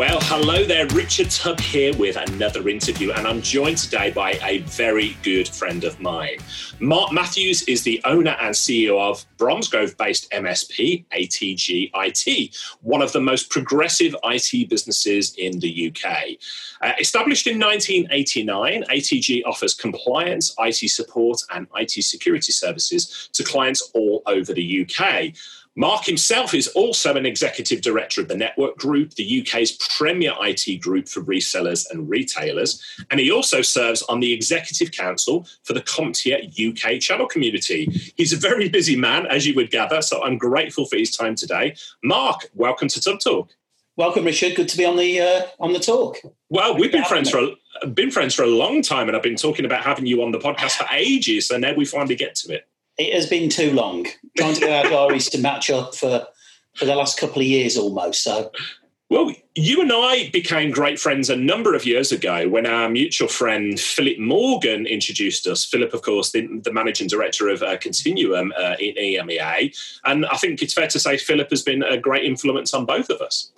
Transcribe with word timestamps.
Well, 0.00 0.18
hello 0.22 0.64
there. 0.64 0.86
Richard 0.86 1.28
Tubb 1.28 1.60
here 1.60 1.94
with 1.94 2.16
another 2.16 2.70
interview, 2.70 3.12
and 3.12 3.26
I'm 3.26 3.42
joined 3.42 3.76
today 3.76 4.10
by 4.10 4.40
a 4.42 4.60
very 4.60 5.14
good 5.22 5.46
friend 5.46 5.84
of 5.84 6.00
mine. 6.00 6.38
Mark 6.78 7.12
Matthews 7.12 7.64
is 7.64 7.82
the 7.82 8.00
owner 8.06 8.34
and 8.40 8.54
CEO 8.54 8.98
of 8.98 9.26
Bromsgrove 9.36 9.98
based 9.98 10.30
MSP, 10.30 11.04
ATG 11.14 11.90
IT, 11.94 12.56
one 12.80 13.02
of 13.02 13.12
the 13.12 13.20
most 13.20 13.50
progressive 13.50 14.16
IT 14.24 14.70
businesses 14.70 15.34
in 15.36 15.58
the 15.58 15.92
UK. 15.94 16.38
Uh, 16.80 16.92
established 16.98 17.46
in 17.46 17.58
1989, 17.58 18.84
ATG 18.84 19.42
offers 19.44 19.74
compliance, 19.74 20.54
IT 20.60 20.88
support, 20.88 21.42
and 21.50 21.66
IT 21.76 21.90
security 21.90 22.52
services 22.52 23.28
to 23.34 23.44
clients 23.44 23.90
all 23.92 24.22
over 24.24 24.54
the 24.54 24.88
UK. 24.88 25.34
Mark 25.76 26.04
himself 26.04 26.52
is 26.52 26.66
also 26.68 27.14
an 27.14 27.24
executive 27.24 27.80
director 27.80 28.20
of 28.20 28.26
the 28.26 28.36
Network 28.36 28.76
Group, 28.76 29.14
the 29.14 29.40
UK's 29.40 29.78
premier 29.96 30.34
IT 30.40 30.80
group 30.80 31.08
for 31.08 31.20
resellers 31.20 31.88
and 31.90 32.10
retailers. 32.10 32.82
And 33.10 33.20
he 33.20 33.30
also 33.30 33.62
serves 33.62 34.02
on 34.02 34.18
the 34.18 34.32
executive 34.32 34.90
council 34.90 35.46
for 35.62 35.72
the 35.72 35.82
CompTIA 35.82 36.50
UK 36.70 37.00
channel 37.00 37.26
community. 37.26 37.86
He's 38.16 38.32
a 38.32 38.36
very 38.36 38.68
busy 38.68 38.96
man, 38.96 39.26
as 39.26 39.46
you 39.46 39.54
would 39.54 39.70
gather, 39.70 40.02
so 40.02 40.22
I'm 40.24 40.38
grateful 40.38 40.86
for 40.86 40.96
his 40.96 41.16
time 41.16 41.36
today. 41.36 41.76
Mark, 42.02 42.48
welcome 42.52 42.88
to 42.88 43.00
Tubb 43.00 43.20
Talk. 43.20 43.50
Welcome, 43.96 44.24
Richard. 44.24 44.56
Good 44.56 44.68
to 44.70 44.76
be 44.76 44.84
on 44.84 44.96
the 44.96 45.20
uh, 45.20 45.42
on 45.60 45.72
the 45.72 45.78
talk. 45.78 46.16
Well, 46.48 46.76
we've 46.76 46.90
been 46.90 47.04
friends 47.04 47.30
for 47.30 47.50
a, 47.82 47.86
been 47.86 48.10
friends 48.10 48.34
for 48.34 48.42
a 48.42 48.48
long 48.48 48.82
time, 48.82 49.08
and 49.08 49.16
I've 49.16 49.22
been 49.22 49.36
talking 49.36 49.64
about 49.64 49.82
having 49.82 50.06
you 50.06 50.22
on 50.22 50.32
the 50.32 50.38
podcast 50.38 50.72
for 50.72 50.86
ages. 50.90 51.48
So 51.48 51.58
now 51.58 51.74
we 51.74 51.84
finally 51.84 52.16
get 52.16 52.34
to 52.36 52.54
it 52.54 52.69
it 53.00 53.14
has 53.14 53.26
been 53.26 53.48
too 53.48 53.72
long 53.72 54.06
trying 54.36 54.54
to 54.54 54.60
get 54.60 54.84
our 54.84 54.90
diaries 54.90 55.28
to 55.30 55.38
match 55.38 55.70
up 55.70 55.94
for 55.94 56.26
for 56.76 56.84
the 56.84 56.94
last 56.94 57.18
couple 57.18 57.42
of 57.42 57.48
years 57.48 57.76
almost. 57.76 58.22
So. 58.22 58.52
Well, 59.08 59.34
you 59.56 59.80
and 59.80 59.90
I 59.92 60.30
became 60.32 60.70
great 60.70 61.00
friends 61.00 61.28
a 61.28 61.34
number 61.34 61.74
of 61.74 61.84
years 61.84 62.12
ago 62.12 62.48
when 62.48 62.64
our 62.64 62.88
mutual 62.88 63.26
friend 63.26 63.78
Philip 63.78 64.20
Morgan 64.20 64.86
introduced 64.86 65.48
us. 65.48 65.64
Philip, 65.64 65.92
of 65.92 66.02
course, 66.02 66.30
the, 66.30 66.46
the 66.62 66.72
managing 66.72 67.08
director 67.08 67.48
of 67.48 67.60
uh, 67.60 67.76
Continuum 67.78 68.52
uh, 68.56 68.76
in 68.78 68.94
EMEA. 68.94 69.76
And 70.04 70.26
I 70.26 70.36
think 70.36 70.62
it's 70.62 70.74
fair 70.74 70.86
to 70.86 71.00
say 71.00 71.16
Philip 71.18 71.50
has 71.50 71.62
been 71.62 71.82
a 71.82 71.98
great 71.98 72.24
influence 72.24 72.72
on 72.72 72.86
both 72.86 73.10
of 73.10 73.20
us. 73.20 73.50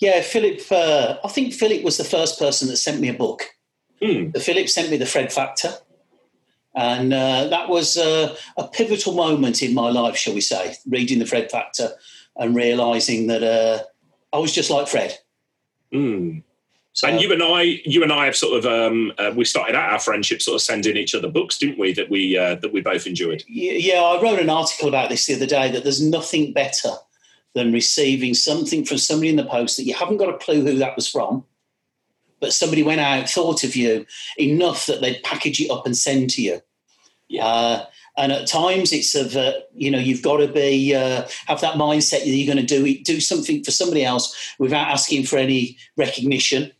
Yeah, 0.00 0.20
Philip, 0.20 0.60
uh, 0.70 1.16
I 1.24 1.28
think 1.28 1.54
Philip 1.54 1.82
was 1.82 1.96
the 1.96 2.04
first 2.04 2.38
person 2.38 2.68
that 2.68 2.76
sent 2.76 3.00
me 3.00 3.08
a 3.08 3.14
book. 3.14 3.44
Hmm. 4.02 4.32
Philip 4.32 4.68
sent 4.68 4.90
me 4.90 4.98
The 4.98 5.06
Fred 5.06 5.32
Factor. 5.32 5.72
And 6.78 7.12
uh, 7.12 7.48
that 7.48 7.68
was 7.68 7.96
uh, 7.96 8.36
a 8.56 8.68
pivotal 8.68 9.12
moment 9.12 9.64
in 9.64 9.74
my 9.74 9.90
life, 9.90 10.16
shall 10.16 10.32
we 10.32 10.40
say, 10.40 10.76
reading 10.86 11.18
the 11.18 11.26
Fred 11.26 11.50
Factor 11.50 11.90
and 12.36 12.54
realizing 12.54 13.26
that 13.26 13.42
uh, 13.42 13.82
I 14.32 14.38
was 14.38 14.54
just 14.54 14.70
like 14.70 14.86
Fred. 14.86 15.18
Mm. 15.92 16.44
So, 16.92 17.08
and 17.08 17.20
you 17.20 17.32
and 17.32 17.42
I, 17.42 17.62
you 17.84 18.04
and 18.04 18.12
I 18.12 18.26
have 18.26 18.36
sort 18.36 18.58
of 18.58 18.64
um, 18.64 19.12
uh, 19.18 19.32
we 19.34 19.44
started 19.44 19.74
out 19.74 19.90
our 19.90 19.98
friendship 19.98 20.40
sort 20.40 20.54
of 20.54 20.62
sending 20.62 20.96
each 20.96 21.16
other 21.16 21.26
books, 21.26 21.58
didn't 21.58 21.80
we? 21.80 21.92
That 21.94 22.10
we 22.10 22.38
uh, 22.38 22.54
that 22.56 22.72
we 22.72 22.80
both 22.80 23.08
enjoyed. 23.08 23.42
Yeah, 23.48 24.00
I 24.00 24.22
wrote 24.22 24.38
an 24.38 24.48
article 24.48 24.88
about 24.88 25.08
this 25.08 25.26
the 25.26 25.34
other 25.34 25.46
day. 25.46 25.72
That 25.72 25.82
there's 25.82 26.00
nothing 26.00 26.52
better 26.52 26.92
than 27.54 27.72
receiving 27.72 28.34
something 28.34 28.84
from 28.84 28.98
somebody 28.98 29.30
in 29.30 29.36
the 29.36 29.44
post 29.44 29.78
that 29.78 29.84
you 29.84 29.94
haven't 29.94 30.18
got 30.18 30.32
a 30.32 30.38
clue 30.38 30.64
who 30.64 30.78
that 30.78 30.94
was 30.94 31.08
from, 31.08 31.44
but 32.38 32.52
somebody 32.52 32.84
went 32.84 33.00
out, 33.00 33.28
thought 33.28 33.64
of 33.64 33.74
you 33.74 34.06
enough 34.38 34.86
that 34.86 35.00
they'd 35.00 35.24
package 35.24 35.60
it 35.60 35.72
up 35.72 35.84
and 35.84 35.96
send 35.96 36.30
to 36.30 36.42
you. 36.42 36.60
Yeah. 37.28 37.84
And 38.16 38.32
at 38.32 38.48
times 38.48 38.92
it's 38.92 39.14
of 39.14 39.36
uh, 39.36 39.52
you 39.74 39.90
know 39.90 39.98
you've 39.98 40.22
got 40.22 40.38
to 40.38 40.48
be 40.48 40.94
uh, 40.94 41.28
have 41.46 41.60
that 41.60 41.74
mindset 41.74 42.20
that 42.20 42.28
you're 42.28 42.52
going 42.52 42.66
to 42.66 42.74
do 42.74 42.98
do 43.04 43.20
something 43.20 43.62
for 43.62 43.70
somebody 43.70 44.04
else 44.04 44.54
without 44.58 44.88
asking 44.88 45.24
for 45.24 45.36
any 45.36 45.78
recognition 45.96 46.72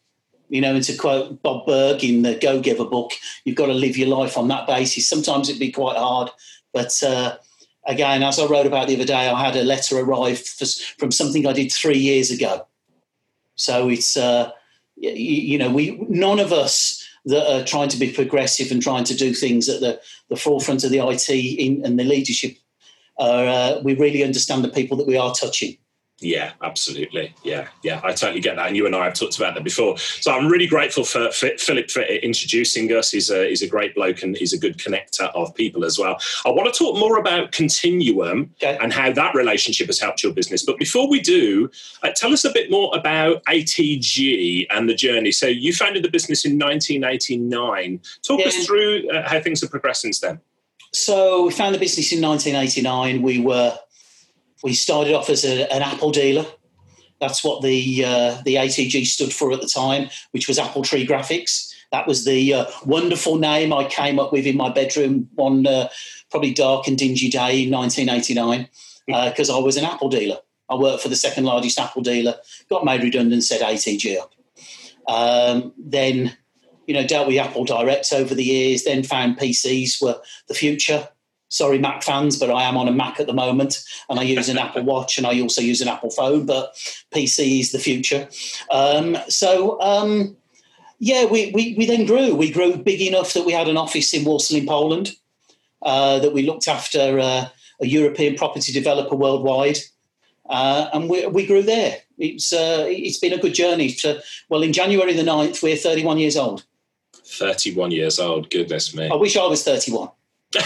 you 0.48 0.60
know 0.60 0.74
and 0.74 0.84
to 0.84 0.96
quote 0.96 1.42
bob 1.42 1.66
burg 1.66 2.02
in 2.02 2.22
the 2.22 2.34
go 2.36 2.60
giver 2.60 2.84
book 2.84 3.12
you've 3.44 3.56
got 3.56 3.66
to 3.66 3.72
live 3.72 3.96
your 3.96 4.08
life 4.08 4.36
on 4.36 4.48
that 4.48 4.66
basis 4.66 5.08
sometimes 5.08 5.48
it'd 5.48 5.60
be 5.60 5.70
quite 5.70 5.96
hard 5.96 6.30
but 6.72 7.02
uh, 7.02 7.36
again 7.86 8.22
as 8.22 8.38
i 8.38 8.46
wrote 8.46 8.66
about 8.66 8.88
the 8.88 8.94
other 8.94 9.04
day 9.04 9.28
i 9.28 9.44
had 9.44 9.56
a 9.56 9.64
letter 9.64 9.98
arrive 9.98 10.40
for, 10.40 10.66
from 10.98 11.10
something 11.10 11.46
i 11.46 11.52
did 11.52 11.70
three 11.70 11.98
years 11.98 12.30
ago 12.30 12.66
so 13.54 13.88
it's 13.88 14.16
uh, 14.16 14.50
you, 14.96 15.10
you 15.10 15.58
know 15.58 15.70
we 15.70 15.98
none 16.08 16.38
of 16.38 16.52
us 16.52 17.07
that 17.26 17.52
are 17.52 17.64
trying 17.64 17.88
to 17.88 17.98
be 17.98 18.12
progressive 18.12 18.70
and 18.70 18.82
trying 18.82 19.04
to 19.04 19.14
do 19.14 19.34
things 19.34 19.68
at 19.68 19.80
the, 19.80 20.00
the 20.30 20.36
forefront 20.36 20.84
of 20.84 20.90
the 20.90 20.98
IT 20.98 21.28
in, 21.28 21.84
and 21.84 21.98
the 21.98 22.04
leadership. 22.04 22.56
Uh, 23.18 23.80
we 23.82 23.94
really 23.94 24.22
understand 24.22 24.62
the 24.62 24.68
people 24.68 24.96
that 24.96 25.06
we 25.06 25.16
are 25.16 25.34
touching. 25.34 25.76
Yeah, 26.20 26.52
absolutely. 26.62 27.32
Yeah, 27.44 27.68
yeah, 27.82 28.00
I 28.02 28.12
totally 28.12 28.40
get 28.40 28.56
that. 28.56 28.66
And 28.66 28.76
you 28.76 28.86
and 28.86 28.96
I 28.96 29.04
have 29.04 29.14
talked 29.14 29.36
about 29.36 29.54
that 29.54 29.62
before. 29.62 29.96
So 29.98 30.32
I'm 30.32 30.48
really 30.48 30.66
grateful 30.66 31.04
for, 31.04 31.30
for 31.30 31.50
Philip 31.58 31.90
for 31.90 32.02
introducing 32.02 32.92
us. 32.92 33.12
He's 33.12 33.30
a, 33.30 33.48
he's 33.48 33.62
a 33.62 33.68
great 33.68 33.94
bloke 33.94 34.22
and 34.22 34.36
he's 34.36 34.52
a 34.52 34.58
good 34.58 34.78
connector 34.78 35.30
of 35.36 35.54
people 35.54 35.84
as 35.84 35.96
well. 35.96 36.18
I 36.44 36.50
want 36.50 36.72
to 36.72 36.76
talk 36.76 36.98
more 36.98 37.18
about 37.18 37.52
Continuum 37.52 38.50
okay. 38.56 38.78
and 38.82 38.92
how 38.92 39.12
that 39.12 39.34
relationship 39.36 39.86
has 39.86 40.00
helped 40.00 40.24
your 40.24 40.32
business. 40.32 40.64
But 40.64 40.78
before 40.78 41.08
we 41.08 41.20
do, 41.20 41.70
uh, 42.02 42.10
tell 42.16 42.32
us 42.32 42.44
a 42.44 42.50
bit 42.52 42.68
more 42.68 42.90
about 42.96 43.44
ATG 43.44 44.66
and 44.70 44.88
the 44.88 44.94
journey. 44.94 45.30
So 45.30 45.46
you 45.46 45.72
founded 45.72 46.02
the 46.02 46.10
business 46.10 46.44
in 46.44 46.58
1989. 46.58 48.00
Talk 48.22 48.40
yeah. 48.40 48.46
us 48.48 48.66
through 48.66 49.08
uh, 49.10 49.28
how 49.28 49.40
things 49.40 49.60
have 49.60 49.70
progressed 49.70 50.02
since 50.02 50.18
then. 50.18 50.40
So 50.92 51.44
we 51.44 51.52
founded 51.52 51.80
the 51.80 51.84
business 51.84 52.12
in 52.12 52.20
1989. 52.20 53.22
We 53.22 53.40
were 53.40 53.78
we 54.62 54.74
started 54.74 55.14
off 55.14 55.30
as 55.30 55.44
a, 55.44 55.72
an 55.72 55.82
Apple 55.82 56.10
dealer. 56.10 56.46
That's 57.20 57.42
what 57.42 57.62
the 57.62 58.04
uh, 58.04 58.42
the 58.44 58.56
ATG 58.56 59.06
stood 59.06 59.32
for 59.32 59.52
at 59.52 59.60
the 59.60 59.68
time, 59.68 60.08
which 60.30 60.46
was 60.46 60.58
Apple 60.58 60.82
Tree 60.82 61.06
Graphics. 61.06 61.72
That 61.90 62.06
was 62.06 62.24
the 62.24 62.54
uh, 62.54 62.66
wonderful 62.84 63.36
name 63.36 63.72
I 63.72 63.86
came 63.86 64.18
up 64.18 64.32
with 64.32 64.46
in 64.46 64.56
my 64.56 64.70
bedroom 64.70 65.28
one 65.34 65.66
uh, 65.66 65.88
probably 66.30 66.52
dark 66.52 66.86
and 66.86 66.98
dingy 66.98 67.28
day 67.28 67.64
in 67.64 67.72
1989 67.72 68.68
because 69.06 69.48
uh, 69.48 69.58
I 69.58 69.62
was 69.62 69.76
an 69.76 69.84
Apple 69.84 70.10
dealer. 70.10 70.36
I 70.68 70.74
worked 70.74 71.02
for 71.02 71.08
the 71.08 71.16
second 71.16 71.44
largest 71.44 71.78
Apple 71.78 72.02
dealer, 72.02 72.34
got 72.68 72.84
made 72.84 73.02
redundant, 73.02 73.42
said 73.42 73.62
ATG 73.62 74.18
up. 74.18 74.32
Um, 75.08 75.72
then, 75.78 76.36
you 76.86 76.92
know, 76.92 77.06
dealt 77.06 77.26
with 77.26 77.38
Apple 77.38 77.64
Direct 77.64 78.12
over 78.12 78.34
the 78.34 78.44
years, 78.44 78.84
then 78.84 79.02
found 79.02 79.38
PCs 79.38 80.02
were 80.02 80.20
the 80.46 80.54
future 80.54 81.08
sorry 81.48 81.78
mac 81.78 82.02
fans 82.02 82.38
but 82.38 82.50
i 82.50 82.62
am 82.62 82.76
on 82.76 82.88
a 82.88 82.92
mac 82.92 83.18
at 83.18 83.26
the 83.26 83.32
moment 83.32 83.82
and 84.08 84.18
i 84.18 84.22
use 84.22 84.48
an 84.48 84.58
apple 84.64 84.82
watch 84.82 85.18
and 85.18 85.26
i 85.26 85.40
also 85.40 85.60
use 85.60 85.80
an 85.80 85.88
apple 85.88 86.10
phone 86.10 86.46
but 86.46 86.74
pc 87.14 87.60
is 87.60 87.72
the 87.72 87.78
future. 87.78 88.28
Um, 88.70 89.16
so 89.28 89.80
um, 89.80 90.36
yeah 90.98 91.24
we, 91.24 91.50
we, 91.52 91.74
we, 91.78 91.86
then 91.86 92.06
grew. 92.06 92.34
We 92.34 92.50
grew 92.50 92.76
big 92.76 93.00
enough 93.00 93.32
that 93.34 93.46
we 93.46 93.52
had 93.52 93.68
an 93.68 93.76
office 93.76 94.12
in 94.12 94.24
warsaw 94.24 94.56
in 94.56 94.66
poland 94.66 95.12
uh, 95.82 96.18
that 96.18 96.32
we 96.32 96.42
looked 96.42 96.68
after 96.68 97.18
uh, 97.18 97.48
a 97.80 97.86
european 97.86 98.34
property 98.34 98.72
developer 98.72 99.14
worldwide 99.14 99.78
uh, 100.48 100.88
and 100.92 101.10
we, 101.10 101.26
we 101.26 101.46
grew 101.46 101.62
there. 101.62 101.98
It's, 102.16 102.52
uh, 102.52 102.86
it's 102.88 103.18
been 103.18 103.34
a 103.34 103.38
good 103.38 103.54
journey 103.54 103.90
to, 103.92 104.22
well 104.48 104.62
in 104.62 104.72
january 104.72 105.12
the 105.12 105.22
9th 105.22 105.62
we're 105.62 105.76
31 105.76 106.18
years 106.18 106.36
old. 106.36 106.64
31 107.24 107.90
years 107.90 108.18
old 108.18 108.50
goodness 108.50 108.94
me. 108.94 109.08
I 109.08 109.14
wish 109.14 109.36
i 109.36 109.46
was 109.46 109.62
31 109.62 110.08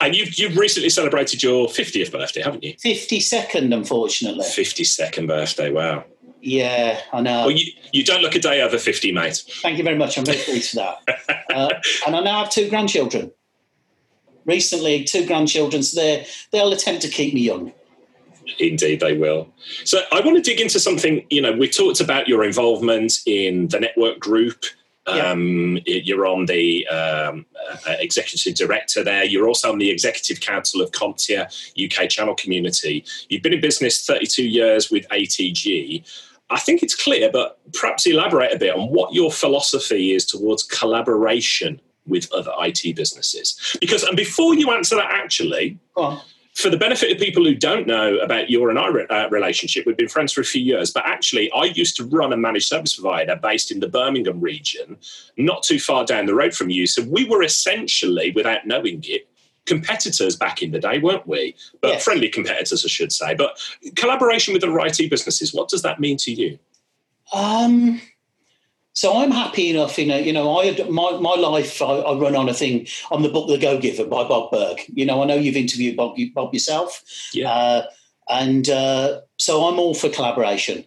and 0.00 0.14
you've 0.14 0.38
you've 0.38 0.56
recently 0.56 0.88
celebrated 0.88 1.42
your 1.42 1.68
50th 1.68 2.12
birthday, 2.12 2.42
haven't 2.42 2.64
you? 2.64 2.74
52nd, 2.74 3.74
unfortunately. 3.74 4.44
52nd 4.44 5.26
birthday, 5.26 5.70
wow. 5.70 6.04
Yeah, 6.40 7.00
I 7.12 7.20
know. 7.20 7.46
Well, 7.46 7.50
you, 7.50 7.72
you 7.92 8.04
don't 8.04 8.22
look 8.22 8.34
a 8.34 8.38
day 8.38 8.62
over 8.62 8.78
50, 8.78 9.12
mate. 9.12 9.42
Thank 9.60 9.76
you 9.78 9.84
very 9.84 9.98
much. 9.98 10.16
I'm 10.16 10.24
very 10.24 10.38
pleased 10.38 10.70
for 10.70 10.76
that. 10.76 11.46
uh, 11.54 11.70
and 12.06 12.14
I 12.14 12.20
now 12.20 12.44
have 12.44 12.50
two 12.50 12.68
grandchildren. 12.68 13.32
Recently, 14.44 15.04
two 15.04 15.26
grandchildren, 15.26 15.82
so 15.82 16.22
they'll 16.52 16.72
attempt 16.72 17.02
to 17.02 17.08
keep 17.08 17.34
me 17.34 17.42
young. 17.42 17.72
Indeed, 18.58 19.00
they 19.00 19.14
will. 19.14 19.52
So, 19.84 20.00
I 20.10 20.20
want 20.20 20.36
to 20.36 20.42
dig 20.42 20.60
into 20.60 20.80
something. 20.80 21.26
You 21.28 21.42
know, 21.42 21.52
we 21.52 21.68
talked 21.68 22.00
about 22.00 22.28
your 22.28 22.44
involvement 22.44 23.18
in 23.26 23.68
the 23.68 23.80
network 23.80 24.18
group 24.20 24.64
um, 25.08 25.78
You're 25.86 26.26
on 26.26 26.46
the 26.46 26.86
um, 26.88 27.46
uh, 27.86 27.94
executive 27.98 28.54
director 28.54 29.02
there. 29.02 29.24
You're 29.24 29.48
also 29.48 29.72
on 29.72 29.78
the 29.78 29.90
executive 29.90 30.40
council 30.40 30.80
of 30.80 30.90
CompTIA 30.92 31.46
UK 31.84 32.08
Channel 32.08 32.34
Community. 32.34 33.04
You've 33.28 33.42
been 33.42 33.54
in 33.54 33.60
business 33.60 34.04
32 34.04 34.44
years 34.44 34.90
with 34.90 35.08
ATG. 35.08 36.04
I 36.50 36.58
think 36.58 36.82
it's 36.82 36.94
clear, 36.94 37.30
but 37.30 37.58
perhaps 37.74 38.06
elaborate 38.06 38.54
a 38.54 38.58
bit 38.58 38.74
on 38.74 38.88
what 38.88 39.12
your 39.12 39.30
philosophy 39.30 40.14
is 40.14 40.24
towards 40.24 40.62
collaboration 40.62 41.80
with 42.06 42.32
other 42.32 42.52
IT 42.60 42.96
businesses. 42.96 43.76
Because, 43.80 44.02
and 44.02 44.16
before 44.16 44.54
you 44.54 44.70
answer 44.70 44.96
that, 44.96 45.10
actually, 45.12 45.78
for 46.58 46.70
the 46.70 46.76
benefit 46.76 47.12
of 47.12 47.18
people 47.18 47.44
who 47.44 47.54
don't 47.54 47.86
know 47.86 48.18
about 48.18 48.50
your 48.50 48.68
and 48.68 48.80
I 48.80 48.88
uh, 48.88 49.28
relationship, 49.30 49.86
we've 49.86 49.96
been 49.96 50.08
friends 50.08 50.32
for 50.32 50.40
a 50.40 50.44
few 50.44 50.60
years, 50.60 50.90
but 50.90 51.06
actually, 51.06 51.52
I 51.52 51.66
used 51.66 51.96
to 51.98 52.04
run 52.04 52.32
a 52.32 52.36
managed 52.36 52.66
service 52.66 52.94
provider 52.94 53.36
based 53.36 53.70
in 53.70 53.78
the 53.78 53.86
Birmingham 53.86 54.40
region, 54.40 54.96
not 55.36 55.62
too 55.62 55.78
far 55.78 56.04
down 56.04 56.26
the 56.26 56.34
road 56.34 56.52
from 56.52 56.68
you. 56.68 56.88
So 56.88 57.02
we 57.02 57.24
were 57.24 57.44
essentially, 57.44 58.32
without 58.32 58.66
knowing 58.66 59.04
it, 59.06 59.28
competitors 59.66 60.34
back 60.34 60.60
in 60.60 60.72
the 60.72 60.80
day, 60.80 60.98
weren't 60.98 61.28
we? 61.28 61.54
But 61.80 61.92
yes. 61.92 62.04
friendly 62.04 62.28
competitors, 62.28 62.84
I 62.84 62.88
should 62.88 63.12
say. 63.12 63.36
But 63.36 63.60
collaboration 63.94 64.52
with 64.52 64.62
the 64.62 64.74
IT 64.74 65.10
businesses, 65.10 65.54
what 65.54 65.68
does 65.68 65.82
that 65.82 66.00
mean 66.00 66.16
to 66.18 66.32
you? 66.32 66.58
Um, 67.32 68.00
so 68.98 69.16
I'm 69.18 69.30
happy 69.30 69.70
enough, 69.70 69.96
in 69.96 70.08
know. 70.08 70.16
You 70.16 70.32
know, 70.32 70.58
I 70.58 70.72
my 70.88 71.12
my 71.18 71.36
life. 71.36 71.80
I, 71.80 71.98
I 72.00 72.18
run 72.18 72.34
on 72.34 72.48
a 72.48 72.52
thing 72.52 72.88
on 73.12 73.22
the 73.22 73.28
book, 73.28 73.48
The 73.48 73.56
Go 73.56 73.78
Giver 73.78 74.04
by 74.04 74.26
Bob 74.26 74.50
Burg. 74.50 74.80
You 74.88 75.06
know, 75.06 75.22
I 75.22 75.26
know 75.26 75.36
you've 75.36 75.56
interviewed 75.56 75.96
Bob, 75.96 76.16
Bob 76.34 76.52
yourself, 76.52 77.04
yeah. 77.32 77.48
Uh, 77.48 77.82
and 78.28 78.68
uh, 78.68 79.20
so 79.38 79.68
I'm 79.68 79.78
all 79.78 79.94
for 79.94 80.08
collaboration. 80.08 80.84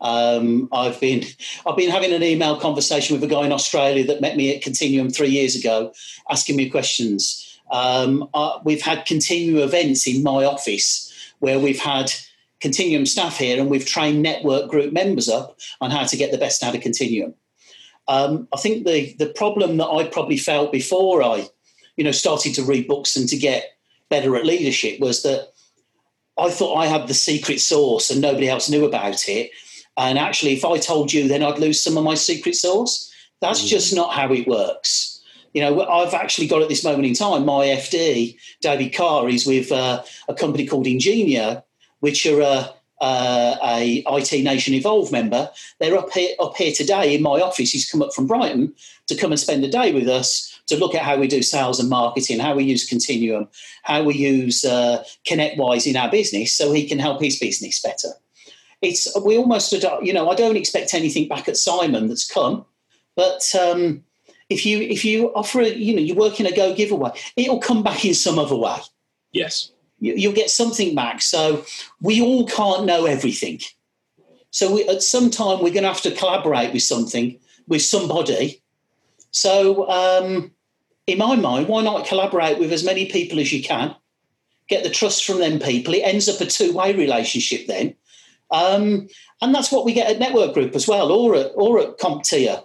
Um, 0.00 0.68
I've 0.72 0.98
been 0.98 1.22
I've 1.64 1.76
been 1.76 1.92
having 1.92 2.12
an 2.12 2.24
email 2.24 2.58
conversation 2.58 3.14
with 3.14 3.22
a 3.22 3.32
guy 3.32 3.46
in 3.46 3.52
Australia 3.52 4.04
that 4.08 4.20
met 4.20 4.36
me 4.36 4.52
at 4.52 4.60
Continuum 4.60 5.08
three 5.10 5.30
years 5.30 5.54
ago, 5.54 5.92
asking 6.28 6.56
me 6.56 6.68
questions. 6.68 7.60
Um, 7.70 8.28
uh, 8.34 8.58
we've 8.64 8.82
had 8.82 9.06
Continuum 9.06 9.62
events 9.62 10.08
in 10.08 10.24
my 10.24 10.44
office 10.44 11.12
where 11.38 11.60
we've 11.60 11.78
had 11.78 12.12
Continuum 12.60 13.06
staff 13.06 13.38
here 13.38 13.60
and 13.60 13.70
we've 13.70 13.86
trained 13.86 14.20
network 14.20 14.68
group 14.68 14.92
members 14.92 15.28
up 15.28 15.60
on 15.80 15.92
how 15.92 16.02
to 16.02 16.16
get 16.16 16.32
the 16.32 16.38
best 16.38 16.64
out 16.64 16.74
of 16.74 16.80
Continuum. 16.80 17.34
Um, 18.08 18.48
I 18.52 18.58
think 18.58 18.86
the 18.86 19.14
the 19.18 19.28
problem 19.28 19.76
that 19.76 19.88
I 19.88 20.04
probably 20.04 20.36
felt 20.36 20.72
before 20.72 21.22
I, 21.22 21.48
you 21.96 22.04
know, 22.04 22.10
started 22.10 22.54
to 22.54 22.64
read 22.64 22.88
books 22.88 23.16
and 23.16 23.28
to 23.28 23.36
get 23.36 23.76
better 24.08 24.36
at 24.36 24.44
leadership 24.44 25.00
was 25.00 25.22
that 25.22 25.52
I 26.38 26.50
thought 26.50 26.76
I 26.76 26.86
had 26.86 27.08
the 27.08 27.14
secret 27.14 27.60
sauce 27.60 28.10
and 28.10 28.20
nobody 28.20 28.48
else 28.48 28.68
knew 28.68 28.84
about 28.84 29.28
it. 29.28 29.50
And 29.96 30.18
actually, 30.18 30.54
if 30.54 30.64
I 30.64 30.78
told 30.78 31.12
you, 31.12 31.28
then 31.28 31.42
I'd 31.42 31.58
lose 31.58 31.82
some 31.82 31.98
of 31.98 32.04
my 32.04 32.14
secret 32.14 32.54
sauce. 32.54 33.12
That's 33.40 33.62
mm. 33.62 33.68
just 33.68 33.94
not 33.94 34.14
how 34.14 34.32
it 34.32 34.46
works. 34.46 35.20
You 35.52 35.60
know, 35.60 35.86
I've 35.86 36.14
actually 36.14 36.46
got 36.46 36.62
at 36.62 36.70
this 36.70 36.84
moment 36.84 37.06
in 37.06 37.14
time, 37.14 37.44
my 37.44 37.66
FD, 37.66 38.36
David 38.62 38.94
Carr, 38.94 39.28
is 39.28 39.46
with 39.46 39.70
uh, 39.70 40.02
a 40.28 40.34
company 40.34 40.66
called 40.66 40.86
Ingenia, 40.86 41.62
which 42.00 42.24
are 42.24 42.40
a, 42.40 42.74
uh, 43.02 43.56
a 43.64 44.04
IT 44.06 44.44
Nation 44.44 44.74
Evolve 44.74 45.10
member. 45.10 45.50
They're 45.80 45.98
up 45.98 46.10
here, 46.12 46.34
up 46.38 46.56
here 46.56 46.72
today 46.72 47.14
in 47.14 47.20
my 47.20 47.40
office. 47.40 47.72
He's 47.72 47.90
come 47.90 48.00
up 48.00 48.14
from 48.14 48.28
Brighton 48.28 48.72
to 49.08 49.16
come 49.16 49.32
and 49.32 49.40
spend 49.40 49.64
a 49.64 49.68
day 49.68 49.92
with 49.92 50.08
us 50.08 50.48
to 50.68 50.76
look 50.76 50.94
at 50.94 51.02
how 51.02 51.16
we 51.16 51.26
do 51.26 51.42
sales 51.42 51.80
and 51.80 51.90
marketing, 51.90 52.38
how 52.38 52.54
we 52.54 52.62
use 52.62 52.88
Continuum, 52.88 53.48
how 53.82 54.04
we 54.04 54.14
use 54.14 54.64
uh, 54.64 55.04
ConnectWise 55.28 55.86
in 55.86 55.96
our 55.96 56.10
business, 56.10 56.56
so 56.56 56.72
he 56.72 56.88
can 56.88 57.00
help 57.00 57.20
his 57.20 57.38
business 57.38 57.82
better. 57.82 58.10
It's 58.80 59.08
we 59.20 59.36
almost 59.36 59.72
you 60.02 60.12
know 60.12 60.30
I 60.30 60.34
don't 60.36 60.56
expect 60.56 60.94
anything 60.94 61.28
back 61.28 61.48
at 61.48 61.56
Simon 61.56 62.06
that's 62.06 62.28
come, 62.28 62.64
but 63.16 63.52
um, 63.60 64.04
if 64.48 64.64
you 64.64 64.80
if 64.80 65.04
you 65.04 65.34
offer 65.34 65.60
a, 65.60 65.68
you 65.68 65.94
know 65.94 66.00
you 66.00 66.14
work 66.14 66.38
in 66.38 66.46
a 66.46 66.54
go 66.54 66.74
giveaway, 66.74 67.10
it'll 67.36 67.60
come 67.60 67.82
back 67.82 68.04
in 68.04 68.14
some 68.14 68.38
other 68.38 68.56
way. 68.56 68.78
Yes 69.32 69.71
you'll 70.02 70.32
get 70.32 70.50
something 70.50 70.94
back. 70.94 71.22
So 71.22 71.64
we 72.00 72.20
all 72.20 72.46
can't 72.46 72.84
know 72.84 73.06
everything. 73.06 73.60
So 74.50 74.74
we, 74.74 74.88
at 74.88 75.02
some 75.02 75.30
time 75.30 75.58
we're 75.58 75.72
going 75.72 75.84
to 75.84 75.88
have 75.88 76.02
to 76.02 76.10
collaborate 76.10 76.72
with 76.72 76.82
something 76.82 77.38
with 77.68 77.82
somebody. 77.82 78.60
So 79.30 79.88
um, 79.88 80.50
in 81.06 81.18
my 81.18 81.36
mind, 81.36 81.68
why 81.68 81.82
not 81.82 82.06
collaborate 82.06 82.58
with 82.58 82.72
as 82.72 82.84
many 82.84 83.06
people 83.06 83.38
as 83.38 83.52
you 83.52 83.62
can? 83.62 83.94
Get 84.68 84.82
the 84.82 84.90
trust 84.90 85.24
from 85.24 85.38
them 85.38 85.58
people. 85.58 85.94
It 85.94 86.00
ends 86.00 86.28
up 86.28 86.40
a 86.40 86.46
two-way 86.46 86.94
relationship 86.94 87.66
then. 87.66 87.94
Um, 88.50 89.08
and 89.40 89.54
that's 89.54 89.72
what 89.72 89.84
we 89.84 89.94
get 89.94 90.10
at 90.10 90.18
Network 90.18 90.52
Group 90.52 90.74
as 90.74 90.86
well, 90.86 91.10
or 91.10 91.36
at, 91.36 91.52
or 91.54 91.80
at 91.80 91.98
CompTIA, 91.98 92.62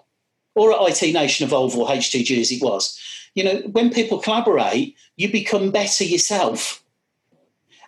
or 0.56 0.74
at 0.74 1.02
IT 1.02 1.14
Nation 1.14 1.46
Evolve 1.48 1.78
or 1.78 1.88
HTG 1.88 2.40
as 2.40 2.52
it 2.52 2.62
was. 2.62 3.00
You 3.36 3.44
know, 3.44 3.56
when 3.72 3.94
people 3.94 4.20
collaborate, 4.20 4.96
you 5.16 5.32
become 5.32 5.72
better 5.72 6.04
yourself. 6.04 6.84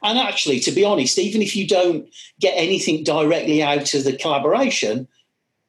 And 0.01 0.17
actually, 0.17 0.59
to 0.61 0.71
be 0.71 0.85
honest, 0.85 1.17
even 1.17 1.41
if 1.41 1.55
you 1.55 1.67
don't 1.67 2.09
get 2.39 2.53
anything 2.55 3.03
directly 3.03 3.61
out 3.61 3.93
of 3.93 4.03
the 4.03 4.15
collaboration, 4.15 5.07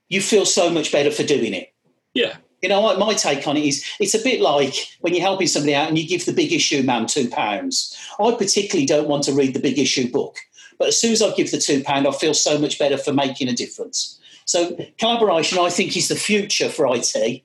you 0.08 0.20
feel 0.20 0.44
so 0.44 0.70
much 0.70 0.92
better 0.92 1.10
for 1.10 1.22
doing 1.22 1.54
it. 1.54 1.72
Yeah. 2.14 2.36
You 2.62 2.68
know, 2.68 2.96
my 2.98 3.14
take 3.14 3.46
on 3.48 3.56
it 3.56 3.64
is 3.64 3.84
it's 4.00 4.14
a 4.14 4.22
bit 4.22 4.40
like 4.40 4.74
when 5.00 5.14
you're 5.14 5.22
helping 5.22 5.46
somebody 5.46 5.74
out 5.74 5.88
and 5.88 5.96
you 5.96 6.06
give 6.06 6.26
the 6.26 6.32
big 6.32 6.52
issue 6.52 6.82
man 6.82 7.06
two 7.06 7.28
pounds. 7.30 7.96
I 8.18 8.32
particularly 8.32 8.86
don't 8.86 9.08
want 9.08 9.24
to 9.24 9.32
read 9.32 9.54
the 9.54 9.60
big 9.60 9.78
issue 9.78 10.10
book, 10.10 10.36
but 10.78 10.88
as 10.88 11.00
soon 11.00 11.12
as 11.12 11.22
I 11.22 11.32
give 11.34 11.50
the 11.50 11.58
two 11.58 11.82
pound, 11.82 12.06
I 12.06 12.12
feel 12.12 12.34
so 12.34 12.58
much 12.58 12.78
better 12.78 12.98
for 12.98 13.14
making 13.14 13.48
a 13.48 13.54
difference. 13.54 14.18
So 14.44 14.76
collaboration, 14.98 15.58
I 15.58 15.70
think, 15.70 15.96
is 15.96 16.08
the 16.08 16.16
future 16.16 16.68
for 16.68 16.86
IT. 16.94 17.42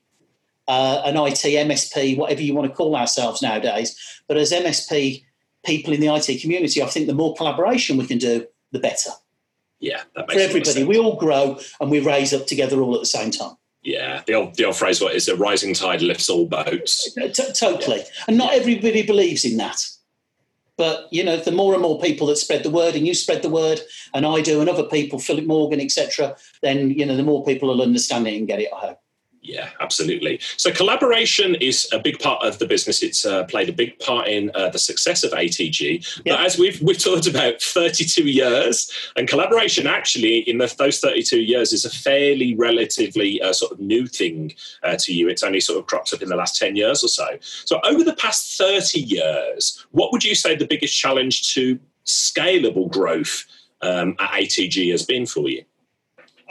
Uh, 0.68 1.00
an 1.04 1.16
IT 1.16 1.38
MSP, 1.44 2.16
whatever 2.16 2.42
you 2.42 2.52
want 2.52 2.68
to 2.68 2.76
call 2.76 2.96
ourselves 2.96 3.40
nowadays. 3.40 3.96
But 4.26 4.36
as 4.36 4.50
MSP 4.50 5.22
people 5.66 5.92
in 5.92 6.00
the 6.00 6.08
IT 6.08 6.40
community, 6.40 6.82
I 6.82 6.86
think 6.86 7.06
the 7.06 7.14
more 7.14 7.34
collaboration 7.34 7.96
we 7.96 8.06
can 8.06 8.18
do, 8.18 8.46
the 8.72 8.78
better. 8.78 9.10
Yeah, 9.78 10.02
for 10.14 10.32
everybody. 10.32 10.84
We 10.84 10.98
all 10.98 11.16
grow 11.16 11.58
and 11.80 11.90
we 11.90 12.00
raise 12.00 12.32
up 12.32 12.46
together 12.46 12.80
all 12.80 12.94
at 12.94 13.00
the 13.00 13.06
same 13.06 13.30
time. 13.30 13.56
Yeah, 13.82 14.22
the 14.26 14.34
old 14.34 14.56
the 14.56 14.64
old 14.64 14.76
phrase 14.76 15.00
what 15.00 15.14
is 15.14 15.28
a 15.28 15.36
rising 15.36 15.74
tide 15.74 16.02
lifts 16.02 16.28
all 16.28 16.46
boats. 16.46 17.16
Uh, 17.16 17.28
t- 17.28 17.52
totally, 17.52 17.98
yeah. 17.98 18.24
and 18.26 18.36
not 18.36 18.54
everybody 18.54 19.02
believes 19.06 19.44
in 19.44 19.58
that. 19.58 19.80
But 20.76 21.08
you 21.12 21.22
know, 21.22 21.36
the 21.36 21.52
more 21.52 21.72
and 21.72 21.82
more 21.82 22.00
people 22.00 22.26
that 22.26 22.36
spread 22.36 22.62
the 22.62 22.70
word, 22.70 22.96
and 22.96 23.06
you 23.06 23.14
spread 23.14 23.42
the 23.42 23.48
word, 23.48 23.80
and 24.12 24.26
I 24.26 24.40
do, 24.40 24.60
and 24.60 24.68
other 24.68 24.82
people, 24.82 25.18
Philip 25.18 25.46
Morgan, 25.46 25.80
etc., 25.80 26.36
then 26.62 26.90
you 26.90 27.06
know, 27.06 27.16
the 27.16 27.22
more 27.22 27.44
people 27.44 27.68
will 27.68 27.82
understand 27.82 28.26
it 28.26 28.36
and 28.36 28.48
get 28.48 28.60
it. 28.60 28.70
I 28.74 28.86
hope. 28.86 28.98
Yeah, 29.46 29.70
absolutely. 29.80 30.40
So 30.56 30.72
collaboration 30.72 31.54
is 31.54 31.88
a 31.92 32.00
big 32.00 32.18
part 32.18 32.44
of 32.44 32.58
the 32.58 32.66
business. 32.66 33.00
It's 33.00 33.24
uh, 33.24 33.44
played 33.44 33.68
a 33.68 33.72
big 33.72 33.96
part 34.00 34.26
in 34.26 34.50
uh, 34.56 34.70
the 34.70 34.78
success 34.78 35.22
of 35.22 35.30
ATG. 35.30 36.22
But 36.24 36.40
as 36.40 36.58
we've 36.58 36.80
we've 36.82 36.98
talked 36.98 37.28
about, 37.28 37.62
32 37.62 38.24
years, 38.24 38.90
and 39.14 39.28
collaboration 39.28 39.86
actually 39.86 40.38
in 40.38 40.58
the, 40.58 40.74
those 40.78 40.98
32 40.98 41.40
years 41.40 41.72
is 41.72 41.84
a 41.84 41.90
fairly 41.90 42.56
relatively 42.56 43.40
uh, 43.40 43.52
sort 43.52 43.70
of 43.70 43.78
new 43.78 44.08
thing 44.08 44.52
uh, 44.82 44.96
to 44.98 45.14
you. 45.14 45.28
It's 45.28 45.44
only 45.44 45.60
sort 45.60 45.78
of 45.78 45.86
cropped 45.86 46.12
up 46.12 46.22
in 46.22 46.28
the 46.28 46.36
last 46.36 46.56
10 46.56 46.74
years 46.74 47.04
or 47.04 47.08
so. 47.08 47.26
So 47.40 47.80
over 47.84 48.02
the 48.02 48.16
past 48.16 48.58
30 48.58 49.00
years, 49.00 49.86
what 49.92 50.10
would 50.10 50.24
you 50.24 50.34
say 50.34 50.56
the 50.56 50.66
biggest 50.66 50.98
challenge 50.98 51.54
to 51.54 51.78
scalable 52.04 52.90
growth 52.90 53.44
um, 53.80 54.16
at 54.18 54.30
ATG 54.30 54.90
has 54.90 55.04
been 55.04 55.24
for 55.24 55.48
you? 55.48 55.64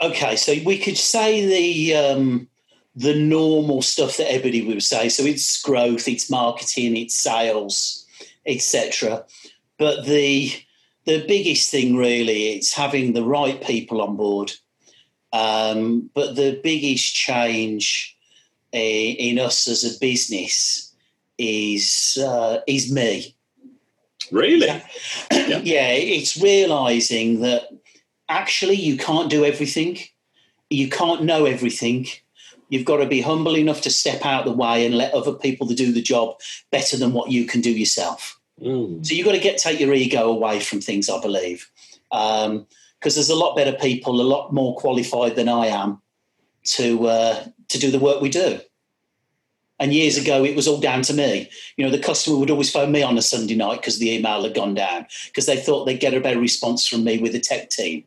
Okay, 0.00 0.36
so 0.36 0.54
we 0.64 0.78
could 0.78 0.98
say 0.98 1.46
the 1.46 1.94
um, 1.94 2.48
the 2.96 3.14
normal 3.14 3.82
stuff 3.82 4.16
that 4.16 4.32
everybody 4.32 4.66
would 4.66 4.82
say. 4.82 5.10
So 5.10 5.22
it's 5.22 5.60
growth, 5.60 6.08
it's 6.08 6.30
marketing, 6.30 6.96
it's 6.96 7.14
sales, 7.14 8.06
etc. 8.46 9.24
But 9.78 10.06
the 10.06 10.50
the 11.04 11.24
biggest 11.28 11.70
thing 11.70 11.96
really 11.96 12.54
it's 12.54 12.72
having 12.72 13.12
the 13.12 13.22
right 13.22 13.62
people 13.62 14.00
on 14.00 14.16
board. 14.16 14.52
Um, 15.32 16.10
but 16.14 16.34
the 16.34 16.58
biggest 16.64 17.14
change 17.14 18.16
uh, 18.74 18.78
in 18.78 19.38
us 19.38 19.68
as 19.68 19.84
a 19.84 19.98
business 20.00 20.94
is 21.36 22.18
uh, 22.20 22.60
is 22.66 22.90
me. 22.90 23.36
Really? 24.32 24.66
Yeah. 24.66 24.82
yeah, 25.30 25.92
it's 25.92 26.40
realizing 26.40 27.40
that 27.42 27.68
actually 28.28 28.76
you 28.76 28.96
can't 28.96 29.30
do 29.30 29.44
everything. 29.44 29.98
You 30.70 30.88
can't 30.88 31.22
know 31.22 31.44
everything 31.44 32.06
You've 32.68 32.84
got 32.84 32.98
to 32.98 33.06
be 33.06 33.20
humble 33.20 33.56
enough 33.56 33.80
to 33.82 33.90
step 33.90 34.24
out 34.24 34.44
the 34.44 34.52
way 34.52 34.84
and 34.84 34.96
let 34.96 35.14
other 35.14 35.32
people 35.32 35.66
to 35.68 35.74
do 35.74 35.92
the 35.92 36.02
job 36.02 36.36
better 36.70 36.96
than 36.96 37.12
what 37.12 37.30
you 37.30 37.46
can 37.46 37.60
do 37.60 37.70
yourself. 37.70 38.38
Mm. 38.60 39.06
So 39.06 39.14
you've 39.14 39.26
got 39.26 39.32
to 39.32 39.38
get 39.40 39.58
take 39.58 39.80
your 39.80 39.94
ego 39.94 40.28
away 40.28 40.60
from 40.60 40.80
things, 40.80 41.08
I 41.08 41.20
believe, 41.20 41.70
because 42.10 42.46
um, 42.46 42.66
there's 43.02 43.30
a 43.30 43.36
lot 43.36 43.56
better 43.56 43.72
people, 43.72 44.20
a 44.20 44.22
lot 44.22 44.52
more 44.52 44.76
qualified 44.76 45.36
than 45.36 45.48
I 45.48 45.66
am 45.66 46.00
to 46.64 47.06
uh, 47.06 47.44
to 47.68 47.78
do 47.78 47.90
the 47.90 47.98
work 47.98 48.20
we 48.20 48.30
do. 48.30 48.60
And 49.78 49.92
years 49.92 50.16
ago, 50.16 50.42
it 50.42 50.56
was 50.56 50.66
all 50.66 50.80
down 50.80 51.02
to 51.02 51.12
me. 51.12 51.50
You 51.76 51.84
know, 51.84 51.90
the 51.90 51.98
customer 51.98 52.38
would 52.38 52.50
always 52.50 52.70
phone 52.70 52.92
me 52.92 53.02
on 53.02 53.18
a 53.18 53.22
Sunday 53.22 53.54
night 53.54 53.76
because 53.76 53.98
the 53.98 54.10
email 54.10 54.42
had 54.42 54.54
gone 54.54 54.72
down 54.72 55.06
because 55.26 55.44
they 55.44 55.58
thought 55.58 55.84
they'd 55.84 56.00
get 56.00 56.14
a 56.14 56.20
better 56.20 56.40
response 56.40 56.88
from 56.88 57.04
me 57.04 57.18
with 57.18 57.32
the 57.32 57.40
tech 57.40 57.68
team 57.68 58.04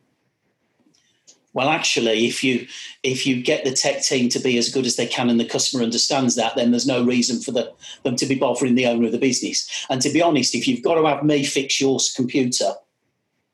well 1.52 1.68
actually 1.68 2.26
if 2.26 2.44
you 2.44 2.66
if 3.02 3.26
you 3.26 3.42
get 3.42 3.64
the 3.64 3.72
tech 3.72 4.02
team 4.02 4.28
to 4.28 4.38
be 4.38 4.58
as 4.58 4.68
good 4.68 4.86
as 4.86 4.96
they 4.96 5.06
can 5.06 5.30
and 5.30 5.40
the 5.40 5.44
customer 5.44 5.82
understands 5.82 6.36
that 6.36 6.54
then 6.56 6.70
there's 6.70 6.86
no 6.86 7.04
reason 7.04 7.40
for 7.40 7.52
the, 7.52 7.72
them 8.02 8.16
to 8.16 8.26
be 8.26 8.34
bothering 8.34 8.74
the 8.74 8.86
owner 8.86 9.06
of 9.06 9.12
the 9.12 9.18
business. 9.18 9.86
And 9.90 10.00
to 10.02 10.10
be 10.10 10.22
honest 10.22 10.54
if 10.54 10.68
you've 10.68 10.82
got 10.82 10.94
to 10.94 11.06
have 11.06 11.24
me 11.24 11.44
fix 11.44 11.80
your 11.80 11.98
computer 12.14 12.72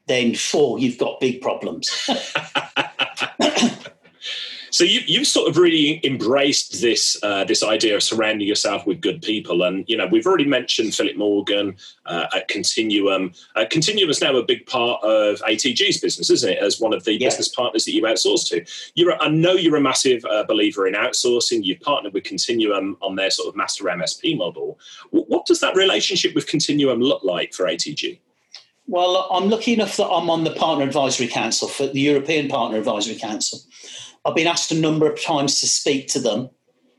then 0.07 0.35
four 0.35 0.79
you've 0.79 0.99
got 0.99 1.21
big 1.21 1.41
problems 1.41 1.91
So 4.77 4.85
you, 4.85 5.01
you've 5.07 5.27
sort 5.27 5.49
of 5.49 5.57
really 5.57 6.03
embraced 6.05 6.83
this 6.83 7.17
uh, 7.23 7.45
this 7.45 7.63
idea 7.63 7.97
of 7.97 8.03
surrounding 8.03 8.47
yourself 8.47 8.87
with 8.87 9.01
good 9.01 9.23
people, 9.23 9.63
and 9.63 9.87
you 9.89 9.97
know 9.97 10.07
we've 10.07 10.27
already 10.27 10.45
mentioned 10.45 10.95
Philip 10.95 11.17
Morgan 11.17 11.77
uh, 12.05 12.27
at 12.37 12.49
Continuum. 12.49 13.33
Uh, 13.55 13.65
Continuum 13.71 14.11
is 14.11 14.21
now 14.21 14.37
a 14.37 14.43
big 14.43 14.67
part 14.67 15.03
of 15.03 15.41
ATG's 15.49 15.99
business, 15.99 16.29
isn't 16.29 16.51
it? 16.51 16.59
As 16.59 16.79
one 16.79 16.93
of 16.93 17.05
the 17.05 17.15
yeah. 17.15 17.29
business 17.29 17.49
partners 17.49 17.87
that 17.87 17.95
you 17.95 18.03
outsource 18.03 18.47
to. 18.51 18.67
You're, 18.95 19.17
I 19.23 19.29
know 19.29 19.53
you're 19.53 19.77
a 19.77 19.81
massive 19.81 20.23
uh, 20.27 20.45
believer 20.45 20.87
in 20.87 20.93
outsourcing. 20.93 21.65
You've 21.65 21.81
partnered 21.81 22.13
with 22.13 22.25
Continuum 22.25 22.99
on 23.01 23.17
their 23.17 23.31
sort 23.31 23.49
of 23.49 23.57
master 23.57 23.85
MSP 23.85 24.37
model. 24.37 24.79
what 25.11 25.47
does 25.47 25.61
that 25.61 25.75
relationship 25.75 26.35
with 26.35 26.49
Continuum 26.49 27.01
look 27.01 27.25
like 27.25 27.55
for 27.55 27.65
ATG? 27.65 28.19
Well, 28.89 29.27
I'm 29.33 29.49
lucky 29.49 29.73
enough 29.73 29.97
that 29.97 30.07
I'm 30.07 30.31
on 30.31 30.45
the 30.45 30.53
Partner 30.53 30.85
Advisory 30.85 31.27
Council 31.27 31.67
for 31.67 31.87
the 31.89 31.99
European 31.99 32.49
Partner 32.49 32.79
Advisory 32.79 33.17
Council. 33.17 33.61
I've 34.27 34.35
been 34.35 34.47
asked 34.47 34.73
a 34.73 34.81
number 34.81 35.11
of 35.11 35.23
times 35.23 35.61
to 35.61 35.67
speak 35.67 36.09
to 36.09 36.21
them 36.21 36.51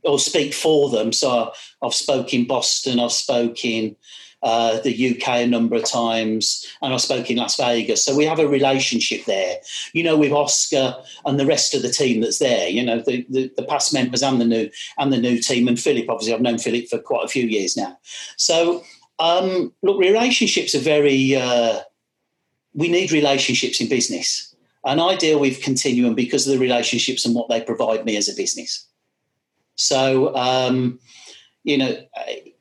or 0.04 0.18
speak 0.18 0.54
for 0.54 0.90
them. 0.90 1.12
So 1.12 1.52
I've 1.82 1.94
spoken 1.94 2.42
in 2.42 2.48
Boston, 2.48 3.00
I've 3.00 3.12
spoken 3.12 3.96
uh, 4.44 4.80
the 4.82 5.12
UK 5.12 5.28
a 5.28 5.48
number 5.48 5.76
of 5.76 5.84
times, 5.84 6.66
and 6.82 6.94
I 6.94 6.98
spoke 6.98 7.30
in 7.30 7.38
Las 7.38 7.58
Vegas. 7.58 8.06
So 8.06 8.16
we 8.16 8.24
have 8.26 8.40
a 8.40 8.48
relationship 8.48 9.26
there, 9.26 9.58
you 9.94 10.04
know, 10.04 10.16
with 10.16 10.32
Oscar 10.32 10.96
and 11.26 11.40
the 11.40 11.46
rest 11.46 11.74
of 11.74 11.82
the 11.82 11.90
team 11.90 12.22
that's 12.22 12.40
there. 12.40 12.70
You 12.70 12.86
know, 12.86 13.02
the, 13.02 13.26
the, 13.30 13.52
the 13.58 13.64
past 13.64 13.94
members 13.94 14.22
and 14.22 14.40
the 14.40 14.46
new 14.46 14.70
and 14.98 15.12
the 15.12 15.18
new 15.18 15.40
team, 15.40 15.68
and 15.68 15.80
Philip. 15.80 16.10
Obviously, 16.10 16.34
I've 16.34 16.42
known 16.42 16.60
Philip 16.60 16.88
for 16.88 17.00
quite 17.00 17.26
a 17.26 17.30
few 17.30 17.46
years 17.48 17.76
now. 17.76 17.98
So 18.38 18.84
um, 19.20 19.74
look, 19.82 20.00
relationships 20.00 20.76
are 20.76 20.80
very. 20.80 21.36
Uh, 21.36 21.80
we 22.74 22.90
need 22.90 23.12
relationships 23.12 23.82
in 23.82 23.90
business, 23.90 24.56
and 24.86 25.02
I 25.02 25.16
deal 25.16 25.40
with 25.40 25.62
Continuum 25.62 26.16
because 26.16 26.48
of 26.48 26.54
the 26.54 26.60
relationships 26.60 27.26
and 27.26 27.36
what 27.36 27.50
they 27.50 27.62
provide 27.62 28.06
me 28.06 28.16
as 28.18 28.30
a 28.30 28.36
business. 28.36 28.88
So, 29.76 30.36
um, 30.36 31.00
you 31.64 31.78
know, 31.78 31.98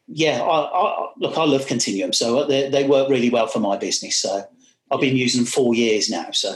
yeah, 0.08 0.42
I, 0.42 0.60
I, 0.60 1.12
look, 1.18 1.36
I 1.36 1.44
love 1.44 1.66
Continuum, 1.66 2.12
so 2.12 2.44
they, 2.44 2.68
they 2.68 2.86
work 2.86 3.08
really 3.08 3.30
well 3.30 3.46
for 3.46 3.60
my 3.60 3.76
business. 3.76 4.16
So 4.16 4.44
I've 4.90 5.00
been 5.00 5.16
using 5.16 5.42
them 5.42 5.46
four 5.46 5.74
years 5.74 6.08
now. 6.10 6.30
So. 6.32 6.54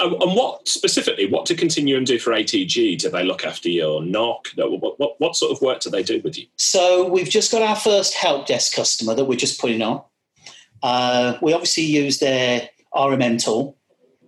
and 0.00 0.34
what 0.34 0.66
specifically? 0.66 1.26
What 1.26 1.46
do 1.46 1.54
Continuum 1.54 2.04
do 2.04 2.18
for 2.18 2.32
ATG? 2.32 2.98
Do 2.98 3.10
they 3.10 3.24
look 3.24 3.44
after 3.44 3.68
your 3.68 4.02
NOC? 4.02 4.56
What, 4.56 4.98
what, 4.98 5.20
what 5.20 5.36
sort 5.36 5.52
of 5.52 5.62
work 5.62 5.80
do 5.80 5.90
they 5.90 6.02
do 6.02 6.20
with 6.22 6.38
you? 6.38 6.46
So 6.56 7.08
we've 7.08 7.28
just 7.28 7.52
got 7.52 7.62
our 7.62 7.76
first 7.76 8.14
help 8.14 8.46
desk 8.46 8.74
customer 8.74 9.14
that 9.14 9.24
we're 9.24 9.38
just 9.38 9.60
putting 9.60 9.82
on. 9.82 10.02
Uh, 10.82 11.38
we 11.40 11.52
obviously 11.54 11.84
use 11.84 12.18
their 12.18 12.68
RMM 12.94 13.42
tool, 13.42 13.76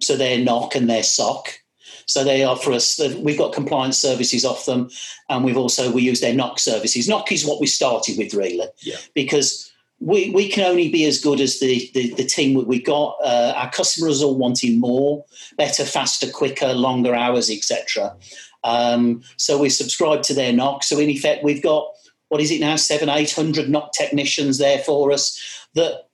so 0.00 0.16
their 0.16 0.38
NOC 0.38 0.74
and 0.74 0.88
their 0.88 1.02
SOC. 1.02 1.60
So 2.06 2.22
they 2.22 2.44
offer 2.44 2.72
us. 2.72 3.00
We've 3.18 3.38
got 3.38 3.52
compliance 3.52 3.98
services 3.98 4.44
off 4.44 4.64
them, 4.64 4.88
and 5.28 5.44
we've 5.44 5.56
also 5.56 5.90
we 5.90 6.02
use 6.02 6.20
their 6.20 6.34
NOC 6.34 6.60
services. 6.60 7.08
NOC 7.08 7.32
is 7.32 7.44
what 7.44 7.60
we 7.60 7.66
started 7.66 8.16
with 8.16 8.32
really, 8.32 8.66
yeah. 8.82 8.96
because 9.14 9.72
we, 9.98 10.30
we 10.30 10.48
can 10.48 10.64
only 10.64 10.88
be 10.88 11.04
as 11.04 11.20
good 11.20 11.40
as 11.40 11.58
the, 11.58 11.90
the, 11.94 12.14
the 12.14 12.24
team 12.24 12.64
we 12.66 12.80
got. 12.80 13.16
Uh, 13.24 13.54
our 13.56 13.70
customers 13.70 14.22
are 14.22 14.26
all 14.26 14.36
wanting 14.36 14.78
more, 14.78 15.24
better, 15.56 15.84
faster, 15.84 16.30
quicker, 16.30 16.74
longer 16.74 17.14
hours, 17.14 17.50
etc. 17.50 18.14
Um, 18.62 19.22
so 19.36 19.58
we 19.58 19.70
subscribe 19.70 20.22
to 20.24 20.34
their 20.34 20.52
NOC. 20.52 20.84
So 20.84 20.98
in 20.98 21.08
effect, 21.08 21.42
we've 21.42 21.62
got 21.62 21.88
what 22.28 22.40
is 22.40 22.50
it 22.50 22.60
now, 22.60 22.76
seven, 22.76 23.08
eight 23.08 23.32
hundred 23.32 23.66
NOC 23.66 23.92
technicians 23.92 24.58
there 24.58 24.78
for 24.78 25.12
us 25.12 25.40
that 25.74 26.08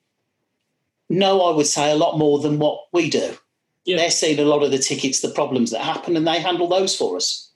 know, 1.08 1.42
I 1.42 1.54
would 1.54 1.66
say, 1.66 1.90
a 1.90 1.96
lot 1.96 2.18
more 2.18 2.38
than 2.38 2.58
what 2.58 2.80
we 2.92 3.10
do. 3.10 3.36
Yeah. 3.84 3.96
They're 3.96 4.10
seeing 4.10 4.38
a 4.38 4.44
lot 4.44 4.62
of 4.62 4.70
the 4.70 4.78
tickets, 4.78 5.20
the 5.20 5.30
problems 5.30 5.70
that 5.70 5.80
happen, 5.80 6.16
and 6.16 6.26
they 6.26 6.40
handle 6.40 6.68
those 6.68 6.96
for 6.96 7.16
us. 7.16 7.50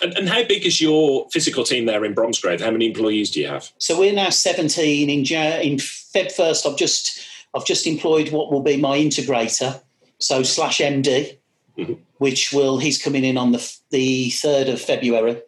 And, 0.00 0.16
and, 0.16 0.28
how 0.28 0.42
big 0.44 0.64
is 0.64 0.80
your 0.80 1.28
physical 1.30 1.64
team 1.64 1.84
there 1.84 2.04
in 2.04 2.14
Bromsgrove? 2.14 2.60
How 2.60 2.70
many 2.70 2.86
employees 2.86 3.30
do 3.30 3.40
you 3.40 3.48
have? 3.48 3.70
So 3.78 3.98
we're 3.98 4.12
now 4.12 4.30
17. 4.30 5.10
In, 5.10 5.18
in 5.18 5.76
Feb 5.76 6.32
first, 6.32 6.66
I've 6.66 6.78
just 6.78 7.20
I've 7.54 7.66
just 7.66 7.86
employed 7.86 8.30
what 8.30 8.50
will 8.50 8.62
be 8.62 8.78
my 8.78 8.96
integrator, 8.96 9.82
so 10.18 10.42
slash 10.42 10.78
MD, 10.78 11.36
mm-hmm. 11.76 11.94
which 12.18 12.52
will 12.52 12.78
he's 12.78 13.02
coming 13.02 13.24
in 13.24 13.36
on 13.36 13.52
the 13.52 13.76
the 13.90 14.30
third 14.30 14.68
of 14.68 14.80
February. 14.80 15.42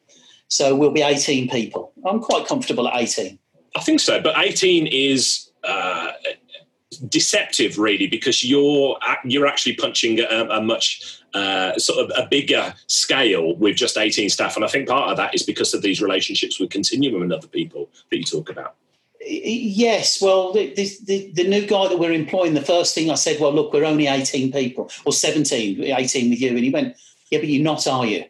So 0.48 0.76
we'll 0.76 0.90
be 0.90 1.02
18 1.02 1.48
people. 1.48 1.92
I'm 2.06 2.20
quite 2.20 2.46
comfortable 2.46 2.86
at 2.86 3.00
18. 3.00 3.38
I 3.76 3.80
think 3.80 3.98
so, 3.98 4.20
but 4.20 4.38
18 4.38 4.86
is 4.86 5.50
uh, 5.64 6.12
deceptive 6.98 7.78
really 7.78 8.06
because 8.06 8.44
you're 8.44 8.98
you're 9.24 9.46
actually 9.46 9.74
punching 9.76 10.20
a, 10.20 10.46
a 10.50 10.60
much 10.60 11.20
uh, 11.34 11.76
sort 11.78 11.98
of 11.98 12.12
a 12.16 12.28
bigger 12.28 12.74
scale 12.86 13.56
with 13.56 13.76
just 13.76 13.96
18 13.96 14.28
staff. 14.30 14.56
And 14.56 14.64
i 14.64 14.68
think 14.68 14.88
part 14.88 15.10
of 15.10 15.16
that 15.16 15.34
is 15.34 15.42
because 15.42 15.74
of 15.74 15.82
these 15.82 16.00
relationships 16.00 16.58
with 16.58 16.70
continuum 16.70 17.22
and 17.22 17.32
other 17.32 17.48
people 17.48 17.90
that 18.10 18.18
you 18.18 18.24
talk 18.24 18.48
about. 18.50 18.76
Yes 19.20 20.20
well 20.20 20.52
the, 20.52 20.74
the, 20.74 21.32
the, 21.32 21.48
new 21.48 21.66
guy 21.66 21.88
that 21.88 21.98
we're 21.98 22.12
employing 22.12 22.52
the 22.52 22.60
first 22.60 22.94
thing 22.94 23.10
i 23.10 23.14
said 23.14 23.40
well 23.40 23.54
look 23.54 23.72
we're 23.72 23.86
only 23.86 24.06
18 24.06 24.52
people 24.52 24.90
or 25.06 25.12
17 25.12 25.82
18 25.82 26.30
with 26.30 26.40
you. 26.40 26.50
And 26.50 26.58
he 26.58 26.70
went 26.70 26.96
yeah 27.30 27.38
but 27.38 27.48
you're 27.48 27.62
not 27.62 27.86
are 27.86 28.06
you? 28.06 28.24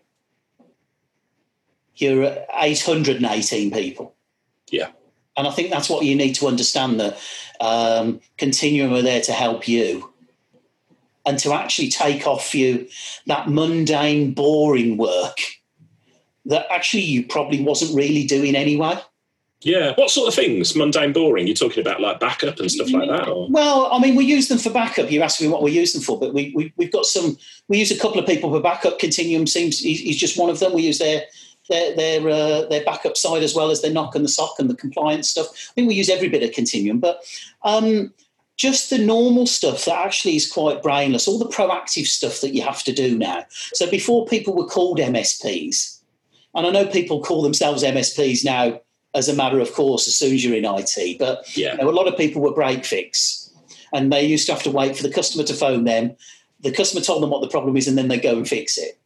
You're 1.96 2.36
818 2.52 3.70
people. 3.70 4.14
Yeah 4.70 4.90
and 5.36 5.46
I 5.46 5.50
think 5.50 5.70
that's 5.70 5.90
what 5.90 6.04
you 6.04 6.14
need 6.14 6.34
to 6.34 6.46
understand 6.46 7.00
that 7.00 7.18
um, 7.60 8.20
Continuum 8.38 8.92
are 8.92 9.02
there 9.02 9.22
to 9.22 9.32
help 9.32 9.66
you 9.66 10.12
and 11.26 11.38
to 11.38 11.52
actually 11.52 11.88
take 11.88 12.26
off 12.26 12.54
you 12.54 12.86
that 13.26 13.48
mundane, 13.48 14.34
boring 14.34 14.96
work 14.96 15.38
that 16.46 16.66
actually 16.70 17.02
you 17.02 17.26
probably 17.26 17.62
wasn't 17.62 17.94
really 17.96 18.26
doing 18.26 18.54
anyway. 18.54 18.94
Yeah. 19.62 19.94
What 19.94 20.10
sort 20.10 20.28
of 20.28 20.34
things? 20.34 20.76
Mundane, 20.76 21.14
boring? 21.14 21.46
You're 21.46 21.56
talking 21.56 21.80
about 21.80 22.00
like 22.00 22.20
backup 22.20 22.60
and 22.60 22.70
stuff 22.70 22.90
like 22.92 23.08
that? 23.08 23.28
Or? 23.28 23.48
Well, 23.48 23.88
I 23.90 23.98
mean, 23.98 24.14
we 24.14 24.26
use 24.26 24.48
them 24.48 24.58
for 24.58 24.68
backup. 24.68 25.10
You 25.10 25.22
asked 25.22 25.40
me 25.40 25.48
what 25.48 25.62
we 25.62 25.72
use 25.72 25.94
them 25.94 26.02
for, 26.02 26.20
but 26.20 26.34
we, 26.34 26.52
we, 26.54 26.84
have 26.84 26.92
got 26.92 27.06
some, 27.06 27.38
we 27.68 27.78
use 27.78 27.90
a 27.90 27.98
couple 27.98 28.20
of 28.20 28.26
people 28.26 28.52
for 28.52 28.60
backup. 28.60 28.98
Continuum 28.98 29.46
seems, 29.46 29.78
he's 29.78 30.18
just 30.18 30.38
one 30.38 30.50
of 30.50 30.60
them. 30.60 30.74
We 30.74 30.82
use 30.82 30.98
their 30.98 31.22
their 31.68 31.94
their 31.96 32.28
uh, 32.28 32.62
their 32.66 32.84
backup 32.84 33.16
side 33.16 33.42
as 33.42 33.54
well 33.54 33.70
as 33.70 33.82
their 33.82 33.90
NOC 33.90 34.14
and 34.14 34.24
the 34.24 34.28
SOC 34.28 34.58
and 34.58 34.70
the 34.70 34.76
compliance 34.76 35.30
stuff. 35.30 35.46
I 35.70 35.72
think 35.74 35.88
we 35.88 35.94
use 35.94 36.10
every 36.10 36.28
bit 36.28 36.42
of 36.42 36.52
Continuum, 36.52 37.00
but 37.00 37.22
um, 37.62 38.12
just 38.56 38.90
the 38.90 38.98
normal 38.98 39.46
stuff 39.46 39.84
that 39.84 39.98
actually 39.98 40.36
is 40.36 40.50
quite 40.50 40.82
brainless, 40.82 41.26
all 41.26 41.38
the 41.38 41.46
proactive 41.46 42.06
stuff 42.06 42.40
that 42.40 42.54
you 42.54 42.62
have 42.62 42.82
to 42.84 42.92
do 42.92 43.18
now. 43.18 43.44
So 43.72 43.90
before 43.90 44.26
people 44.26 44.54
were 44.54 44.66
called 44.66 44.98
MSPs, 44.98 46.00
and 46.54 46.66
I 46.66 46.70
know 46.70 46.86
people 46.86 47.22
call 47.22 47.42
themselves 47.42 47.82
MSPs 47.82 48.44
now 48.44 48.80
as 49.14 49.28
a 49.28 49.34
matter 49.34 49.60
of 49.60 49.72
course 49.72 50.08
as 50.08 50.16
soon 50.16 50.34
as 50.34 50.44
you're 50.44 50.56
in 50.56 50.64
IT, 50.64 51.18
but 51.18 51.56
yeah. 51.56 51.72
you 51.72 51.78
know, 51.78 51.90
a 51.90 51.92
lot 51.92 52.08
of 52.08 52.16
people 52.16 52.42
were 52.42 52.52
break 52.52 52.84
fix, 52.84 53.50
and 53.92 54.12
they 54.12 54.24
used 54.24 54.46
to 54.46 54.52
have 54.52 54.62
to 54.64 54.70
wait 54.70 54.96
for 54.96 55.02
the 55.02 55.12
customer 55.12 55.44
to 55.44 55.54
phone 55.54 55.84
them. 55.84 56.16
The 56.60 56.72
customer 56.72 57.00
told 57.00 57.22
them 57.22 57.30
what 57.30 57.40
the 57.40 57.48
problem 57.48 57.76
is, 57.76 57.86
and 57.86 57.96
then 57.96 58.08
they 58.08 58.18
go 58.18 58.36
and 58.36 58.48
fix 58.48 58.76
it. 58.78 58.98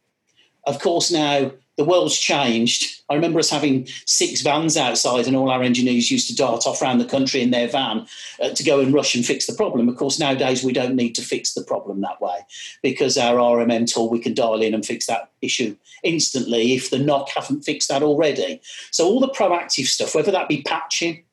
Of 0.65 0.79
course, 0.79 1.11
now 1.11 1.51
the 1.79 1.85
world's 1.85 2.19
changed. 2.19 3.01
I 3.09 3.15
remember 3.15 3.39
us 3.39 3.49
having 3.49 3.87
six 4.05 4.41
vans 4.41 4.75
outside, 4.75 5.27
and 5.27 5.35
all 5.37 5.49
our 5.49 5.63
engineers 5.63 6.11
used 6.11 6.27
to 6.27 6.35
dart 6.35 6.67
off 6.67 6.81
around 6.81 6.97
the 6.97 7.05
country 7.05 7.41
in 7.41 7.51
their 7.51 7.69
van 7.69 8.05
uh, 8.41 8.49
to 8.49 8.63
go 8.65 8.81
and 8.81 8.93
rush 8.93 9.15
and 9.15 9.25
fix 9.25 9.47
the 9.47 9.53
problem. 9.53 9.87
Of 9.87 9.95
course, 9.95 10.19
nowadays 10.19 10.61
we 10.61 10.73
don't 10.73 10.97
need 10.97 11.15
to 11.15 11.21
fix 11.21 11.53
the 11.53 11.63
problem 11.63 12.01
that 12.01 12.19
way 12.19 12.39
because 12.83 13.17
our 13.17 13.37
RMM 13.37 13.89
tool 13.89 14.09
we 14.09 14.19
can 14.19 14.33
dial 14.33 14.61
in 14.61 14.73
and 14.73 14.85
fix 14.85 15.05
that 15.05 15.31
issue 15.41 15.77
instantly 16.03 16.73
if 16.73 16.89
the 16.89 16.97
NOC 16.97 17.29
haven't 17.29 17.61
fixed 17.61 17.87
that 17.87 18.03
already. 18.03 18.59
So 18.91 19.07
all 19.07 19.21
the 19.21 19.29
proactive 19.29 19.85
stuff, 19.85 20.13
whether 20.13 20.33
that 20.33 20.49
be 20.49 20.61
patching, 20.63 21.23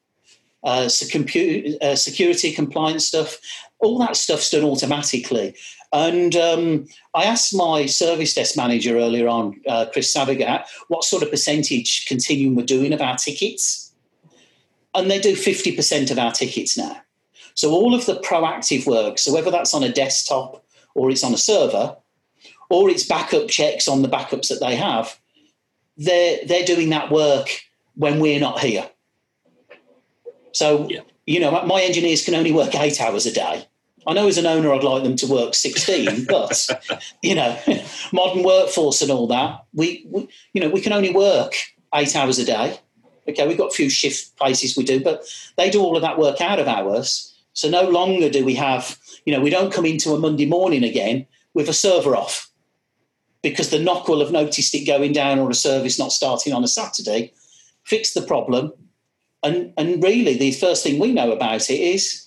uh, 0.62 0.88
so 0.88 1.06
computer, 1.10 1.76
uh, 1.84 1.96
security 1.96 2.52
compliance 2.52 3.04
stuff, 3.04 3.40
all 3.80 3.98
that 3.98 4.16
stuff's 4.16 4.50
done 4.50 4.62
automatically. 4.64 5.56
And 5.92 6.34
um, 6.36 6.86
I 7.16 7.24
asked 7.24 7.54
my 7.54 7.86
service 7.86 8.34
desk 8.34 8.58
manager 8.58 8.98
earlier 8.98 9.26
on, 9.26 9.58
uh, 9.66 9.86
Chris 9.90 10.14
Savigat, 10.14 10.66
what 10.88 11.02
sort 11.02 11.22
of 11.22 11.30
percentage 11.30 12.04
Continuum 12.04 12.54
were 12.54 12.62
doing 12.62 12.92
of 12.92 13.00
our 13.00 13.16
tickets. 13.16 13.90
And 14.94 15.10
they 15.10 15.18
do 15.18 15.34
50% 15.34 16.10
of 16.10 16.18
our 16.18 16.30
tickets 16.30 16.76
now. 16.76 17.00
So 17.54 17.70
all 17.72 17.94
of 17.94 18.04
the 18.04 18.20
proactive 18.20 18.86
work, 18.86 19.18
so 19.18 19.32
whether 19.32 19.50
that's 19.50 19.72
on 19.72 19.82
a 19.82 19.90
desktop 19.90 20.62
or 20.94 21.10
it's 21.10 21.24
on 21.24 21.32
a 21.32 21.38
server, 21.38 21.96
or 22.68 22.90
it's 22.90 23.04
backup 23.04 23.48
checks 23.48 23.88
on 23.88 24.02
the 24.02 24.08
backups 24.08 24.48
that 24.48 24.60
they 24.60 24.76
have, 24.76 25.18
they're, 25.96 26.40
they're 26.44 26.66
doing 26.66 26.90
that 26.90 27.10
work 27.10 27.48
when 27.94 28.20
we're 28.20 28.40
not 28.40 28.60
here. 28.60 28.90
So, 30.52 30.86
yeah. 30.90 31.00
you 31.26 31.40
know, 31.40 31.64
my 31.64 31.80
engineers 31.80 32.22
can 32.22 32.34
only 32.34 32.52
work 32.52 32.74
eight 32.74 33.00
hours 33.00 33.24
a 33.24 33.32
day 33.32 33.66
I 34.06 34.12
know 34.12 34.28
as 34.28 34.38
an 34.38 34.46
owner, 34.46 34.72
I'd 34.72 34.84
like 34.84 35.02
them 35.02 35.16
to 35.16 35.26
work 35.26 35.54
16, 35.54 36.24
but 36.28 36.68
you 37.22 37.34
know, 37.34 37.58
modern 38.12 38.42
workforce 38.42 39.02
and 39.02 39.10
all 39.10 39.26
that, 39.28 39.64
we, 39.74 40.06
we, 40.08 40.28
you 40.52 40.60
know, 40.60 40.68
we 40.68 40.80
can 40.80 40.92
only 40.92 41.12
work 41.12 41.54
eight 41.94 42.14
hours 42.14 42.38
a 42.38 42.44
day. 42.44 42.78
Okay, 43.28 43.46
we've 43.46 43.58
got 43.58 43.72
a 43.72 43.74
few 43.74 43.90
shift 43.90 44.36
places 44.36 44.76
we 44.76 44.84
do, 44.84 45.02
but 45.02 45.24
they 45.56 45.68
do 45.68 45.82
all 45.82 45.96
of 45.96 46.02
that 46.02 46.18
work 46.18 46.40
out 46.40 46.60
of 46.60 46.68
hours. 46.68 47.34
So 47.54 47.68
no 47.68 47.88
longer 47.88 48.28
do 48.28 48.44
we 48.44 48.54
have, 48.54 48.98
you 49.24 49.32
know, 49.32 49.40
we 49.40 49.50
don't 49.50 49.72
come 49.72 49.86
into 49.86 50.12
a 50.12 50.18
Monday 50.18 50.46
morning 50.46 50.84
again 50.84 51.26
with 51.54 51.68
a 51.68 51.72
server 51.72 52.14
off 52.14 52.50
because 53.42 53.70
the 53.70 53.78
NOC 53.78 54.08
will 54.08 54.20
have 54.20 54.30
noticed 54.30 54.74
it 54.74 54.86
going 54.86 55.12
down 55.12 55.38
or 55.38 55.50
a 55.50 55.54
service 55.54 55.98
not 55.98 56.12
starting 56.12 56.52
on 56.52 56.62
a 56.62 56.68
Saturday, 56.68 57.32
fix 57.84 58.12
the 58.12 58.22
problem. 58.22 58.72
And, 59.42 59.72
and 59.76 60.02
really, 60.02 60.36
the 60.36 60.52
first 60.52 60.82
thing 60.82 60.98
we 60.98 61.12
know 61.12 61.32
about 61.32 61.70
it 61.70 61.80
is 61.80 62.25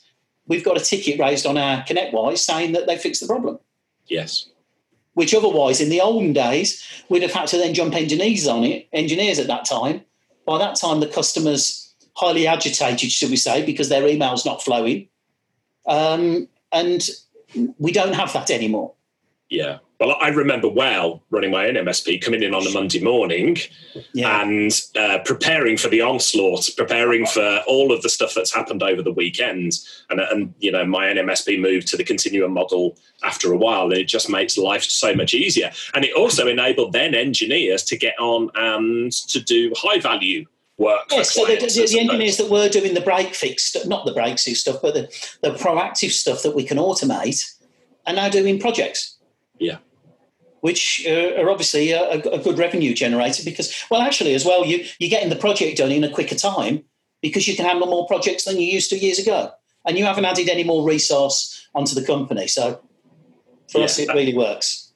we've 0.49 0.65
got 0.65 0.75
a 0.75 0.83
ticket 0.83 1.17
raised 1.17 1.45
on 1.45 1.57
our 1.57 1.83
ConnectWise 1.83 2.39
saying 2.39 2.73
that 2.73 2.87
they 2.87 2.97
fixed 2.97 3.21
the 3.21 3.27
problem. 3.27 3.59
Yes. 4.07 4.49
Which 5.13 5.33
otherwise, 5.33 5.79
in 5.79 5.89
the 5.89 6.01
olden 6.01 6.33
days, 6.33 6.85
we'd 7.07 7.21
have 7.21 7.31
had 7.31 7.47
to 7.47 7.57
then 7.57 7.73
jump 7.73 7.95
engineers 7.95 8.47
on 8.47 8.63
it, 8.63 8.89
engineers 8.91 9.39
at 9.39 9.47
that 9.47 9.65
time. 9.65 10.01
By 10.45 10.57
that 10.57 10.75
time, 10.75 10.99
the 10.99 11.07
customer's 11.07 11.93
highly 12.15 12.47
agitated, 12.47 13.11
should 13.11 13.29
we 13.29 13.35
say, 13.37 13.65
because 13.65 13.89
their 13.89 14.05
email's 14.07 14.45
not 14.45 14.63
flowing. 14.63 15.07
Um, 15.85 16.49
and 16.71 17.07
we 17.77 17.91
don't 17.91 18.13
have 18.13 18.33
that 18.33 18.51
anymore. 18.51 18.93
Yeah. 19.49 19.79
Well, 19.99 20.15
I 20.21 20.29
remember 20.29 20.69
well 20.69 21.21
running 21.29 21.51
my 21.51 21.67
own 21.67 21.73
MSP, 21.73 22.21
coming 22.21 22.41
in 22.41 22.53
on 22.53 22.65
a 22.65 22.69
Monday 22.71 23.03
morning 23.03 23.57
yeah. 24.13 24.41
and 24.41 24.71
uh, 24.97 25.19
preparing 25.25 25.75
for 25.75 25.89
the 25.89 25.99
onslaught, 25.99 26.69
preparing 26.77 27.25
for 27.25 27.61
all 27.67 27.91
of 27.91 28.01
the 28.01 28.07
stuff 28.07 28.33
that's 28.33 28.53
happened 28.53 28.81
over 28.81 29.01
the 29.01 29.11
weekend. 29.11 29.73
And, 30.09 30.21
and, 30.21 30.53
you 30.59 30.71
know, 30.71 30.85
my 30.85 31.07
NMSP 31.07 31.59
moved 31.59 31.87
to 31.87 31.97
the 31.97 32.05
continuum 32.05 32.53
model 32.53 32.97
after 33.23 33.51
a 33.51 33.57
while, 33.57 33.91
and 33.91 33.93
it 33.93 34.07
just 34.07 34.29
makes 34.29 34.57
life 34.57 34.83
so 34.83 35.13
much 35.13 35.33
easier. 35.33 35.69
And 35.93 36.05
it 36.05 36.15
also 36.15 36.47
enabled 36.47 36.93
then 36.93 37.13
engineers 37.13 37.83
to 37.85 37.97
get 37.97 38.17
on 38.19 38.49
and 38.55 39.11
to 39.11 39.41
do 39.41 39.73
high 39.75 39.99
value 39.99 40.45
work. 40.77 41.07
Yes, 41.11 41.33
so 41.33 41.45
the, 41.45 41.57
the, 41.57 41.99
engineers 41.99 42.37
that 42.37 42.49
were 42.49 42.69
doing 42.69 42.93
the 42.93 43.01
break 43.01 43.35
fix, 43.35 43.75
not 43.85 44.05
the 44.05 44.13
break 44.13 44.39
fix 44.39 44.61
stuff, 44.61 44.77
but 44.81 44.93
the, 44.93 45.01
the 45.43 45.57
proactive 45.57 46.11
stuff 46.11 46.41
that 46.43 46.55
we 46.55 46.63
can 46.63 46.77
automate, 46.77 47.53
are 48.07 48.13
now 48.13 48.29
doing 48.29 48.61
projects. 48.61 49.17
Yeah. 49.59 49.79
Which 50.61 51.05
uh, 51.07 51.41
are 51.41 51.49
obviously 51.49 51.91
a, 51.91 52.11
a, 52.11 52.39
good 52.39 52.57
revenue 52.57 52.93
generator 52.93 53.43
because, 53.45 53.73
well, 53.89 54.01
actually, 54.01 54.33
as 54.33 54.43
well, 54.43 54.65
you, 54.65 54.85
you're 54.99 55.09
getting 55.09 55.29
the 55.29 55.35
project 55.35 55.77
done 55.77 55.91
in 55.91 56.03
a 56.03 56.09
quicker 56.09 56.35
time 56.35 56.83
because 57.21 57.47
you 57.47 57.55
can 57.55 57.65
handle 57.65 57.87
more 57.87 58.07
projects 58.07 58.45
than 58.45 58.59
you 58.59 58.67
used 58.67 58.89
to 58.89 58.97
years 58.97 59.19
ago. 59.19 59.51
And 59.85 59.97
you 59.97 60.05
haven't 60.05 60.25
added 60.25 60.49
any 60.49 60.63
more 60.63 60.85
resource 60.85 61.67
onto 61.73 61.95
the 61.95 62.05
company. 62.05 62.47
So 62.47 62.81
for 63.71 63.79
yeah, 63.79 63.85
us, 63.85 63.99
it 63.99 64.09
really 64.09 64.33
works. 64.33 64.91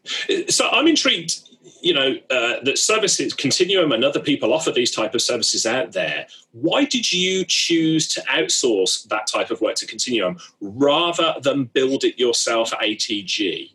So 0.50 0.68
I'm 0.70 0.88
intrigued 0.88 1.40
you 1.84 1.94
know 1.94 2.16
uh, 2.30 2.64
that 2.64 2.78
services 2.78 3.34
continuum 3.34 3.92
and 3.92 4.04
other 4.04 4.20
people 4.20 4.54
offer 4.54 4.72
these 4.72 4.90
type 4.90 5.14
of 5.14 5.22
services 5.22 5.66
out 5.66 5.92
there 5.92 6.26
why 6.52 6.86
did 6.86 7.12
you 7.12 7.46
choose 7.46 8.08
to 8.08 8.22
outsource 8.22 9.08
that 9.10 9.28
type 9.28 9.52
of 9.52 9.62
work 9.62 9.76
to 9.76 9.86
continuum 9.86 10.38
rather 10.62 11.36
than 11.42 11.66
build 11.66 12.04
it 12.04 12.18
yourself 12.18 12.74
at 12.74 12.80
atg 12.80 13.72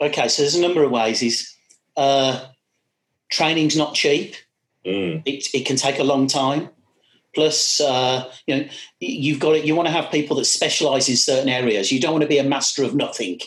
okay 0.00 0.28
so 0.28 0.42
there's 0.42 0.54
a 0.54 0.60
number 0.60 0.82
of 0.82 0.90
ways. 0.90 1.22
Is 1.22 1.54
uh, 1.96 2.46
training's 3.30 3.76
not 3.76 3.94
cheap. 3.94 4.34
Mm. 4.86 5.22
it, 5.26 5.48
it 5.52 5.66
can 5.66 5.76
take 5.76 5.98
a 5.98 6.04
long 6.04 6.26
time. 6.26 6.70
Plus 7.34 7.80
uh, 7.80 8.30
you 8.46 8.56
know 8.56 8.68
you've 9.00 9.40
got 9.40 9.54
it 9.54 9.64
you 9.64 9.74
want 9.74 9.86
to 9.86 9.92
have 9.92 10.10
people 10.10 10.36
that 10.36 10.46
specialize 10.46 11.08
in 11.08 11.16
certain 11.16 11.48
areas. 11.48 11.92
You 11.92 12.00
don't 12.00 12.12
want 12.12 12.22
to 12.22 12.28
be 12.28 12.38
a 12.38 12.44
master 12.44 12.82
of 12.84 12.94
nothing. 12.94 13.40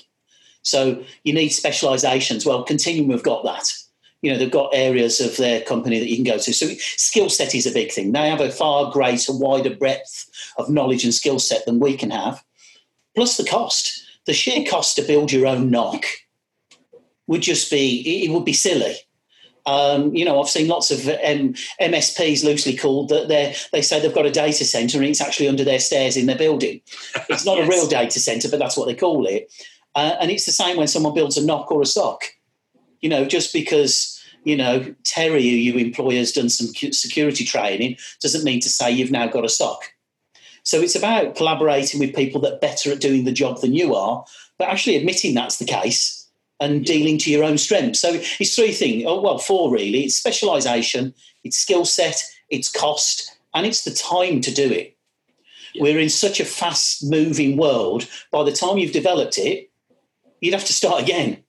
So 0.62 1.04
you 1.24 1.34
need 1.34 1.50
specializations. 1.50 2.46
Well 2.46 2.64
continuum 2.64 3.12
have 3.12 3.24
got 3.24 3.44
that. 3.44 3.72
You 4.22 4.32
know 4.32 4.38
they've 4.38 4.52
got 4.52 4.70
areas 4.74 5.20
of 5.20 5.36
their 5.38 5.62
company 5.62 6.00
that 6.00 6.10
you 6.10 6.16
can 6.16 6.26
go 6.26 6.38
to. 6.38 6.54
So 6.54 6.68
skill 6.98 7.30
set 7.30 7.56
is 7.56 7.66
a 7.66 7.72
big 7.72 7.92
thing. 7.92 8.12
They 8.12 8.30
have 8.30 8.42
a 8.42 8.52
far 8.52 8.92
greater 8.92 9.34
wider 9.34 9.76
breadth 9.76 10.30
of 10.58 10.70
knowledge 10.70 11.04
and 11.04 11.14
skill 11.14 11.40
set 11.40 11.66
than 11.66 11.80
we 11.80 11.98
can 11.98 12.12
have. 12.12 12.44
Plus 13.16 13.38
the 13.38 13.46
cost. 13.46 14.06
The 14.28 14.34
sheer 14.34 14.64
cost 14.70 14.96
to 14.98 15.02
build 15.02 15.32
your 15.32 15.48
own 15.48 15.72
NOC 15.72 16.06
would 17.32 17.42
just 17.42 17.72
be 17.72 18.26
it 18.26 18.30
would 18.32 18.46
be 18.46 18.54
silly 18.54 18.96
um, 19.66 20.16
you 20.16 20.26
know, 20.26 20.42
I've 20.42 20.50
seen 20.50 20.68
lots 20.68 20.90
of 20.90 21.08
M- 21.08 21.54
MSPs 21.80 22.44
loosely 22.44 22.76
called 22.76 23.10
that 23.10 23.28
they 23.28 23.56
they 23.72 23.82
say 23.82 24.00
they've 24.00 24.14
got 24.14 24.26
a 24.26 24.32
data 24.32 24.66
center 24.66 24.98
and 24.98 25.08
it's 25.08 25.22
actually 25.22 25.48
under 25.48 25.64
their 25.64 25.80
stairs 25.80 26.18
in 26.18 26.26
their 26.26 26.38
building. 26.38 26.82
It's 27.30 27.46
not 27.46 27.58
yes. 27.58 27.68
a 27.68 27.70
real 27.70 27.88
data 27.88 28.20
center, 28.20 28.50
but 28.50 28.60
that's 28.60 28.76
what 28.76 28.88
they 28.88 28.96
call 28.96 29.26
it. 29.28 29.54
Uh, 29.94 30.16
and 30.20 30.32
it's 30.32 30.46
the 30.46 30.52
same 30.52 30.78
when 30.78 30.88
someone 30.88 31.14
builds 31.14 31.38
a 31.38 31.42
NOC 31.42 31.70
or 31.70 31.82
a 31.82 31.86
SOC. 31.86 32.24
You 33.02 33.10
know, 33.10 33.26
just 33.26 33.54
because 33.54 34.20
you 34.44 34.58
know, 34.58 34.96
Terry, 35.04 35.44
who 35.44 35.56
you 35.56 35.78
employ, 35.78 36.16
has 36.16 36.32
done 36.32 36.50
some 36.50 36.68
security 36.92 37.46
training, 37.46 37.98
doesn't 38.20 38.44
mean 38.44 38.62
to 38.62 38.70
say 38.70 38.90
you've 38.90 39.12
now 39.12 39.28
got 39.28 39.46
a 39.46 39.50
SOC. 39.50 39.94
So 40.64 40.82
it's 40.82 40.96
about 40.96 41.36
collaborating 41.36 42.00
with 42.00 42.16
people 42.16 42.42
that 42.42 42.54
are 42.54 42.60
better 42.60 42.92
at 42.92 43.00
doing 43.00 43.26
the 43.26 43.32
job 43.32 43.62
than 43.62 43.76
you 43.76 43.94
are, 43.94 44.26
but 44.58 44.70
actually 44.70 44.96
admitting 44.96 45.36
that's 45.36 45.58
the 45.58 45.66
case 45.66 46.21
and 46.62 46.86
dealing 46.86 47.18
to 47.18 47.32
your 47.32 47.44
own 47.44 47.58
strengths. 47.58 48.00
So 48.00 48.12
it's 48.40 48.56
three 48.56 48.72
things. 48.72 49.04
Oh, 49.06 49.20
well, 49.20 49.40
four 49.40 49.72
really. 49.72 50.06
It's 50.06 50.16
specialization, 50.16 51.14
it's 51.44 51.58
skill 51.58 51.84
set, 51.84 52.24
it's 52.50 52.72
cost, 52.72 53.38
and 53.54 53.66
it's 53.66 53.84
the 53.84 53.92
time 53.92 54.40
to 54.42 54.54
do 54.54 54.72
it. 54.72 54.96
Yeah. 55.74 55.84
We're 55.84 56.00
in 56.00 56.10
such 56.10 56.40
a 56.40 56.46
fast 56.46 57.04
moving 57.10 57.58
world. 57.58 58.08
By 58.32 58.44
the 58.44 58.52
time 58.52 58.78
you've 58.78 58.94
developed 58.94 59.38
it, 59.38 59.72
you'd 60.40 60.54
have 60.54 60.66
to 60.66 60.74
start 60.74 61.02
again. 61.02 61.44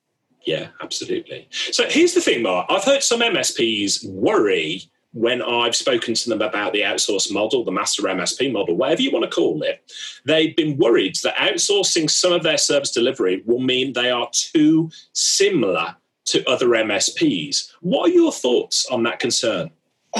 Yeah, 0.45 0.69
absolutely. 0.81 1.47
So 1.51 1.85
here's 1.87 2.13
the 2.13 2.21
thing, 2.21 2.41
Mark. 2.41 2.65
I've 2.69 2.83
heard 2.83 3.03
some 3.03 3.21
MSPs 3.21 4.05
worry 4.09 4.89
when 5.13 5.41
I've 5.43 5.75
spoken 5.75 6.15
to 6.15 6.29
them 6.29 6.41
about 6.41 6.73
the 6.73 6.81
outsource 6.81 7.31
model, 7.31 7.63
the 7.63 7.71
master 7.71 8.03
MSP 8.03 8.51
model, 8.51 8.75
whatever 8.75 9.01
you 9.01 9.11
want 9.11 9.23
to 9.23 9.29
call 9.29 9.61
it, 9.61 9.91
they've 10.25 10.55
been 10.55 10.77
worried 10.77 11.15
that 11.23 11.35
outsourcing 11.35 12.09
some 12.09 12.33
of 12.33 12.43
their 12.43 12.57
service 12.57 12.91
delivery 12.91 13.43
will 13.45 13.59
mean 13.59 13.93
they 13.93 14.09
are 14.09 14.29
too 14.31 14.89
similar 15.13 15.95
to 16.25 16.47
other 16.49 16.67
MSPs. 16.67 17.71
What 17.81 18.09
are 18.09 18.13
your 18.13 18.31
thoughts 18.31 18.87
on 18.87 19.03
that 19.03 19.19
concern? 19.19 19.69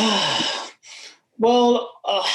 well, 1.38 1.92
uh, 2.06 2.28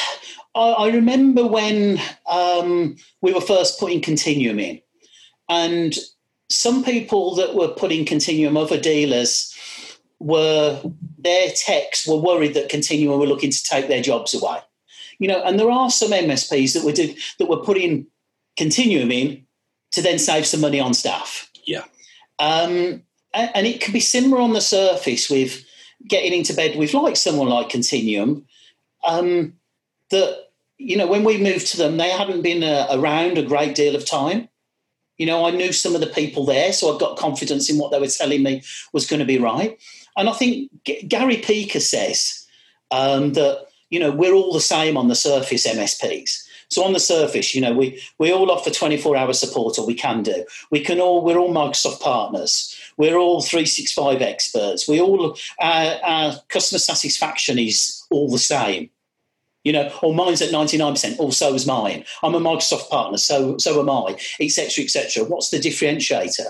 I, 0.55 0.91
remember 0.93 1.47
when 1.47 2.01
um, 2.27 2.97
we 3.21 3.33
were 3.33 3.41
first 3.41 3.79
putting 3.79 4.01
Continuum 4.01 4.59
in, 4.59 4.81
and 5.49 5.97
some 6.51 6.83
people 6.83 7.37
that 7.37 7.55
were 7.55 7.69
putting 7.69 8.05
Continuum, 8.05 8.57
other 8.57 8.81
dealers, 8.81 9.55
were 10.19 10.83
their 11.29 11.51
techs 11.51 12.07
were 12.07 12.17
worried 12.17 12.55
that 12.55 12.71
Continuum 12.71 13.21
were 13.21 13.27
looking 13.27 13.51
to 13.51 13.63
take 13.63 13.89
their 13.89 14.01
jobs 14.01 14.35
away. 14.35 14.59
You 15.19 15.29
know, 15.29 15.43
and 15.43 15.59
there 15.59 15.71
are 15.71 15.91
some 15.91 16.11
MSPs 16.11 16.73
that 16.75 16.85
were 16.85 16.93
did, 16.93 17.17
that 17.39 17.49
were 17.49 17.59
putting 17.59 18.07
Continuum 18.57 19.13
in 19.13 19.47
to 19.93 20.03
then 20.03 20.19
save 20.19 20.47
some 20.47 20.61
money 20.61 20.81
on 20.81 20.95
staff. 20.95 21.51
Yeah. 21.67 21.85
Um, 22.39 23.03
and, 23.35 23.51
and 23.55 23.67
it 23.67 23.81
can 23.81 23.93
be 23.93 24.01
similar 24.01 24.41
on 24.41 24.53
the 24.53 24.61
surface 24.61 25.29
with 25.29 25.65
getting 26.07 26.33
into 26.33 26.55
bed 26.55 26.79
with 26.79 26.95
like 26.95 27.17
someone 27.17 27.49
like 27.49 27.69
Continuum. 27.69 28.47
Um, 29.07 29.55
that 30.11 30.49
you 30.79 30.97
know, 30.97 31.07
when 31.07 31.25
we 31.25 31.39
moved 31.39 31.67
to 31.69 31.77
them, 31.77 31.97
they 31.97 32.11
hadn't 32.11 32.43
been 32.43 32.63
uh, 32.63 32.87
around 32.91 33.37
a 33.37 33.43
great 33.43 33.75
deal 33.75 33.97
of 33.97 34.07
time. 34.07 34.49
You 35.19 35.27
know, 35.27 35.45
I 35.45 35.51
knew 35.51 35.73
some 35.73 35.95
of 35.95 36.01
the 36.01 36.07
people 36.07 36.45
there, 36.45 36.73
so 36.73 36.95
I 36.95 36.99
got 36.99 37.19
confidence 37.19 37.69
in 37.69 37.79
what 37.79 37.91
they 37.91 38.01
were 38.01 38.07
telling 38.07 38.43
me 38.43 38.63
was 38.93 39.07
going 39.07 39.21
to 39.21 39.27
be 39.27 39.39
right. 39.39 39.79
And 40.17 40.29
I 40.29 40.33
think 40.33 40.71
G- 40.85 41.03
Gary 41.03 41.37
Peaker 41.37 41.81
says 41.81 42.47
um, 42.91 43.35
that, 43.35 43.67
you 43.91 44.01
know, 44.01 44.11
we're 44.11 44.35
all 44.35 44.53
the 44.53 44.61
same 44.61 44.97
on 44.97 45.09
the 45.09 45.15
surface, 45.15 45.67
MSPs. 45.67 46.45
So 46.71 46.85
on 46.85 46.93
the 46.93 47.01
surface, 47.01 47.55
you 47.55 47.61
know, 47.61 47.73
we, 47.73 48.01
we 48.19 48.33
all 48.33 48.51
offer 48.51 48.71
24 48.71 49.17
hour 49.17 49.33
support, 49.33 49.79
or 49.79 49.87
we 49.87 49.95
can 49.95 50.23
do. 50.23 50.45
We 50.71 50.81
can 50.81 51.01
all, 51.01 51.25
we're 51.25 51.39
all 51.39 51.53
Microsoft 51.53 52.01
partners. 52.01 52.79
We're 52.97 53.17
all 53.17 53.41
365 53.41 54.21
experts. 54.21 54.87
We 54.87 55.01
all, 55.01 55.37
uh, 55.61 55.97
our 56.03 56.35
customer 56.49 56.79
satisfaction 56.79 57.59
is 57.59 58.05
all 58.11 58.31
the 58.31 58.39
same 58.39 58.91
you 59.65 59.73
know, 59.73 59.93
or 60.03 60.15
mine's 60.15 60.41
at 60.41 60.51
99%, 60.51 61.19
or 61.19 61.33
so 61.33 61.55
is 61.55 61.67
mine. 61.67 62.05
I'm 62.23 62.35
a 62.35 62.41
Microsoft 62.41 62.89
partner, 62.89 63.19
so 63.19 63.59
so 63.59 63.81
am 63.81 63.91
I, 63.91 64.17
etc., 64.41 64.85
etc. 64.85 65.25
What's 65.25 65.51
the 65.51 65.59
differentiator? 65.59 66.47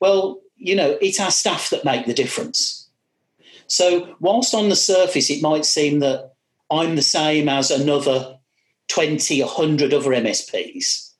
Well, 0.00 0.40
you 0.56 0.74
know, 0.74 0.98
it's 1.00 1.20
our 1.20 1.30
staff 1.30 1.70
that 1.70 1.84
make 1.84 2.06
the 2.06 2.14
difference. 2.14 2.88
So 3.66 4.16
whilst 4.20 4.54
on 4.54 4.68
the 4.68 4.76
surface 4.76 5.30
it 5.30 5.42
might 5.42 5.64
seem 5.64 6.00
that 6.00 6.32
I'm 6.70 6.96
the 6.96 7.02
same 7.02 7.48
as 7.48 7.70
another 7.70 8.38
20, 8.88 9.40
100 9.40 9.94
other 9.94 10.10
MSPs, 10.10 11.12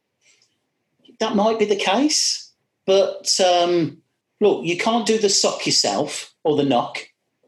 that 1.20 1.36
might 1.36 1.58
be 1.58 1.64
the 1.64 1.76
case. 1.76 2.52
But 2.86 3.38
um, 3.40 3.98
look, 4.40 4.64
you 4.64 4.76
can't 4.76 5.06
do 5.06 5.18
the 5.18 5.28
SOC 5.28 5.66
yourself 5.66 6.34
or 6.42 6.56
the 6.56 6.64
NOC. 6.64 6.96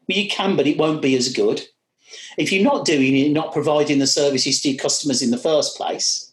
Well, 0.08 0.18
you 0.18 0.28
can, 0.28 0.56
but 0.56 0.66
it 0.66 0.78
won't 0.78 1.02
be 1.02 1.16
as 1.16 1.32
good. 1.32 1.62
If 2.36 2.52
you're 2.52 2.64
not 2.64 2.84
doing 2.84 3.16
it, 3.16 3.30
not 3.30 3.52
providing 3.52 3.98
the 3.98 4.06
services 4.06 4.60
to 4.60 4.70
your 4.70 4.78
customers 4.78 5.22
in 5.22 5.30
the 5.30 5.38
first 5.38 5.76
place, 5.76 6.32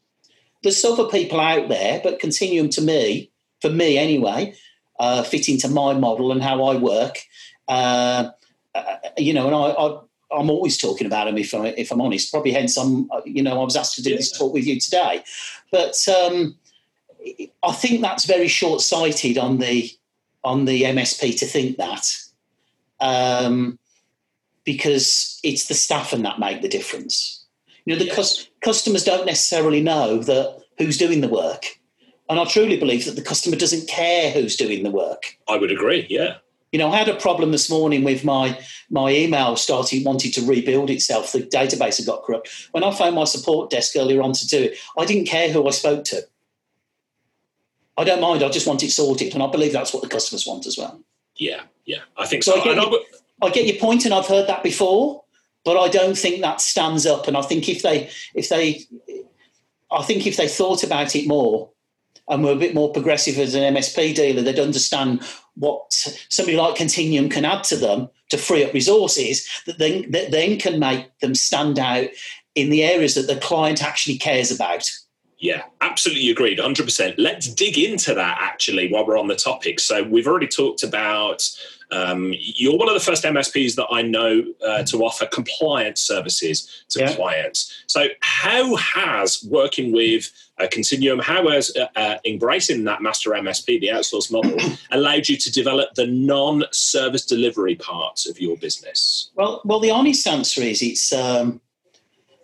there's 0.63 0.83
other 0.83 1.05
people 1.05 1.39
out 1.39 1.69
there, 1.69 2.01
but 2.03 2.19
Continuum 2.19 2.69
to 2.69 2.81
me, 2.81 3.31
for 3.61 3.69
me 3.69 3.97
anyway, 3.97 4.53
uh, 4.99 5.23
fit 5.23 5.47
into 5.47 5.69
my 5.69 5.93
model 5.93 6.31
and 6.31 6.43
how 6.43 6.63
I 6.63 6.75
work. 6.75 7.19
Uh, 7.67 8.31
uh, 8.75 8.95
you 9.17 9.33
know, 9.33 9.47
and 9.47 9.55
I, 9.55 10.35
I 10.35 10.39
am 10.39 10.49
always 10.49 10.77
talking 10.77 11.07
about 11.07 11.25
them 11.25 11.37
if, 11.37 11.53
I, 11.53 11.67
if 11.77 11.91
I'm 11.91 12.01
honest. 12.01 12.31
Probably 12.31 12.51
hence 12.51 12.77
I'm, 12.77 13.09
you 13.25 13.41
know, 13.41 13.61
I 13.61 13.63
was 13.63 13.75
asked 13.75 13.95
to 13.95 14.03
do 14.03 14.11
yeah. 14.11 14.17
this 14.17 14.37
talk 14.37 14.53
with 14.53 14.65
you 14.65 14.79
today. 14.79 15.23
But 15.71 15.95
um, 16.07 16.57
I 17.63 17.71
think 17.71 18.01
that's 18.01 18.25
very 18.25 18.47
short 18.47 18.81
sighted 18.81 19.37
on 19.37 19.57
the 19.57 19.91
on 20.43 20.65
the 20.65 20.83
MSP 20.83 21.37
to 21.39 21.45
think 21.45 21.77
that. 21.77 22.05
Um, 23.01 23.77
because 24.69 25.39
it's 25.43 25.65
the 25.65 25.73
staff 25.73 26.13
and 26.13 26.23
that 26.23 26.37
make 26.37 26.61
the 26.61 26.67
difference. 26.69 27.43
You 27.85 27.95
know, 27.95 27.99
the 27.99 28.05
yes. 28.05 28.47
customers 28.61 29.03
don't 29.03 29.25
necessarily 29.25 29.81
know 29.81 30.19
that 30.19 30.61
who's 30.77 30.95
doing 30.95 31.21
the 31.21 31.27
work. 31.27 31.65
And 32.29 32.39
I 32.39 32.45
truly 32.45 32.77
believe 32.77 33.05
that 33.05 33.15
the 33.15 33.23
customer 33.23 33.55
doesn't 33.55 33.89
care 33.89 34.29
who's 34.29 34.55
doing 34.55 34.83
the 34.83 34.91
work. 34.91 35.37
I 35.47 35.57
would 35.57 35.71
agree, 35.71 36.05
yeah. 36.07 36.35
You 36.71 36.77
know, 36.77 36.91
I 36.91 36.97
had 36.97 37.09
a 37.09 37.15
problem 37.15 37.51
this 37.51 37.67
morning 37.67 38.03
with 38.03 38.23
my 38.23 38.59
my 38.91 39.09
email 39.09 39.55
starting 39.55 40.03
wanting 40.03 40.31
to 40.33 40.45
rebuild 40.45 40.91
itself. 40.91 41.31
The 41.31 41.39
database 41.39 41.97
had 41.97 42.05
got 42.05 42.21
corrupt. 42.21 42.69
When 42.69 42.83
I 42.83 42.91
phoned 42.91 43.15
my 43.15 43.23
support 43.23 43.71
desk 43.71 43.95
earlier 43.95 44.21
on 44.21 44.33
to 44.33 44.47
do 44.47 44.65
it, 44.65 44.77
I 44.99 45.05
didn't 45.05 45.25
care 45.25 45.51
who 45.51 45.67
I 45.67 45.71
spoke 45.71 46.03
to. 46.03 46.27
I 47.97 48.03
don't 48.03 48.21
mind. 48.21 48.43
I 48.43 48.49
just 48.49 48.67
want 48.67 48.83
it 48.83 48.91
sorted, 48.91 49.33
and 49.33 49.41
I 49.41 49.49
believe 49.49 49.73
that's 49.73 49.95
what 49.95 50.03
the 50.03 50.09
customers 50.09 50.45
want 50.45 50.67
as 50.67 50.77
well. 50.77 51.01
Yeah, 51.37 51.61
yeah, 51.85 52.01
I 52.15 52.27
think 52.27 52.43
so. 52.43 52.51
so 52.51 52.61
I, 52.61 52.63
get 52.63 52.75
your, 52.75 52.99
I 53.41 53.49
get 53.49 53.65
your 53.65 53.77
point, 53.77 54.05
and 54.05 54.13
I've 54.13 54.27
heard 54.27 54.47
that 54.47 54.63
before, 54.63 55.23
but 55.65 55.77
I 55.77 55.87
don't 55.87 56.17
think 56.17 56.41
that 56.41 56.61
stands 56.61 57.05
up. 57.05 57.27
And 57.27 57.37
I 57.37 57.41
think 57.41 57.69
if 57.69 57.81
they, 57.81 58.09
if 58.33 58.49
they, 58.49 58.81
I 59.91 60.03
think 60.03 60.27
if 60.27 60.37
they 60.37 60.47
thought 60.47 60.83
about 60.83 61.15
it 61.15 61.27
more, 61.27 61.69
and 62.29 62.43
were 62.43 62.51
a 62.51 62.55
bit 62.55 62.75
more 62.75 62.93
progressive 62.93 63.37
as 63.39 63.55
an 63.55 63.73
MSP 63.73 64.15
dealer, 64.15 64.41
they'd 64.41 64.59
understand 64.59 65.21
what 65.55 65.91
somebody 66.29 66.55
like 66.55 66.75
Continuum 66.75 67.27
can 67.27 67.43
add 67.43 67.63
to 67.65 67.75
them 67.75 68.07
to 68.29 68.37
free 68.37 68.63
up 68.63 68.73
resources 68.73 69.49
that 69.65 69.79
then 69.79 70.09
that 70.11 70.31
then 70.31 70.57
can 70.59 70.79
make 70.79 71.17
them 71.19 71.33
stand 71.33 71.79
out 71.79 72.07
in 72.55 72.69
the 72.69 72.83
areas 72.83 73.15
that 73.15 73.27
the 73.27 73.39
client 73.39 73.83
actually 73.83 74.17
cares 74.17 74.51
about. 74.51 74.89
Yeah, 75.39 75.63
absolutely 75.79 76.29
agreed, 76.29 76.59
100%. 76.59 77.15
Let's 77.17 77.47
dig 77.47 77.77
into 77.77 78.13
that 78.13 78.37
actually 78.41 78.91
while 78.91 79.07
we're 79.07 79.17
on 79.17 79.27
the 79.27 79.37
topic. 79.37 79.79
So, 79.79 80.03
we've 80.03 80.27
already 80.27 80.47
talked 80.47 80.83
about 80.83 81.49
um, 81.91 82.33
you're 82.37 82.77
one 82.77 82.87
of 82.87 82.93
the 82.93 82.99
first 82.99 83.23
MSPs 83.23 83.75
that 83.75 83.87
I 83.91 84.01
know 84.01 84.43
uh, 84.65 84.83
to 84.83 85.03
offer 85.03 85.25
compliance 85.25 86.01
services 86.01 86.85
to 86.89 86.99
yeah. 86.99 87.15
clients. 87.15 87.83
So, 87.87 88.07
how 88.21 88.75
has 88.75 89.43
working 89.43 89.91
with 89.91 90.31
a 90.59 90.67
Continuum, 90.67 91.19
how 91.19 91.49
has 91.49 91.75
uh, 91.75 91.87
uh, 91.95 92.17
embracing 92.25 92.83
that 92.83 93.01
master 93.01 93.31
MSP, 93.31 93.79
the 93.79 93.87
outsource 93.87 94.31
model, 94.31 94.57
allowed 94.91 95.27
you 95.27 95.37
to 95.37 95.51
develop 95.51 95.95
the 95.95 96.05
non-service 96.05 97.25
delivery 97.25 97.75
parts 97.75 98.29
of 98.29 98.39
your 98.39 98.57
business? 98.57 99.31
Well, 99.35 99.61
well, 99.65 99.79
the 99.79 99.91
honest 99.91 100.27
answer 100.27 100.61
is 100.61 100.81
it's. 100.81 101.11
Um, 101.13 101.61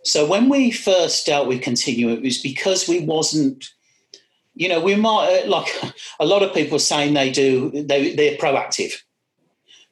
so 0.03 0.23
when 0.27 0.49
we 0.49 0.69
first 0.69 1.25
dealt 1.25 1.47
with 1.47 1.63
Continuum, 1.63 2.17
it 2.17 2.23
was 2.23 2.37
because 2.39 2.87
we 2.87 3.01
wasn't 3.01 3.71
you 4.57 4.69
know, 4.69 4.79
we 4.79 4.95
might 4.95 5.43
uh, 5.43 5.49
like 5.49 5.67
a 6.19 6.25
lot 6.25 6.41
of 6.41 6.53
people 6.53 6.79
saying 6.79 7.13
they 7.13 7.31
do 7.31 7.69
they 7.71 8.15
they're 8.15 8.37
proactive. 8.37 8.93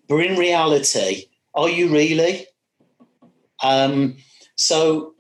But 0.07 0.17
in 0.17 0.37
reality, 0.37 1.25
are 1.53 1.69
you 1.69 1.89
really? 1.89 2.47
Um, 3.63 4.17
so, 4.55 5.13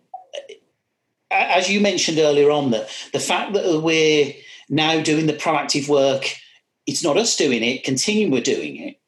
as 1.31 1.69
you 1.69 1.79
mentioned 1.79 2.19
earlier 2.19 2.51
on, 2.51 2.71
that 2.71 2.89
the 3.13 3.19
fact 3.19 3.53
that 3.53 3.81
we're 3.81 4.33
now 4.69 5.01
doing 5.01 5.27
the 5.27 5.33
proactive 5.33 5.87
work, 5.87 6.35
it's 6.85 7.03
not 7.03 7.17
us 7.17 7.35
doing 7.35 7.63
it, 7.63 7.83
continue 7.83 8.29
we're 8.29 8.41
doing 8.41 8.77
it. 8.77 8.99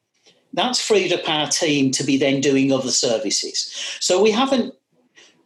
That's 0.54 0.80
freed 0.80 1.12
up 1.12 1.28
our 1.28 1.48
team 1.48 1.92
to 1.92 2.04
be 2.04 2.18
then 2.18 2.40
doing 2.40 2.72
other 2.72 2.92
services. 2.92 3.70
So 4.00 4.22
we 4.22 4.32
haven't, 4.32 4.74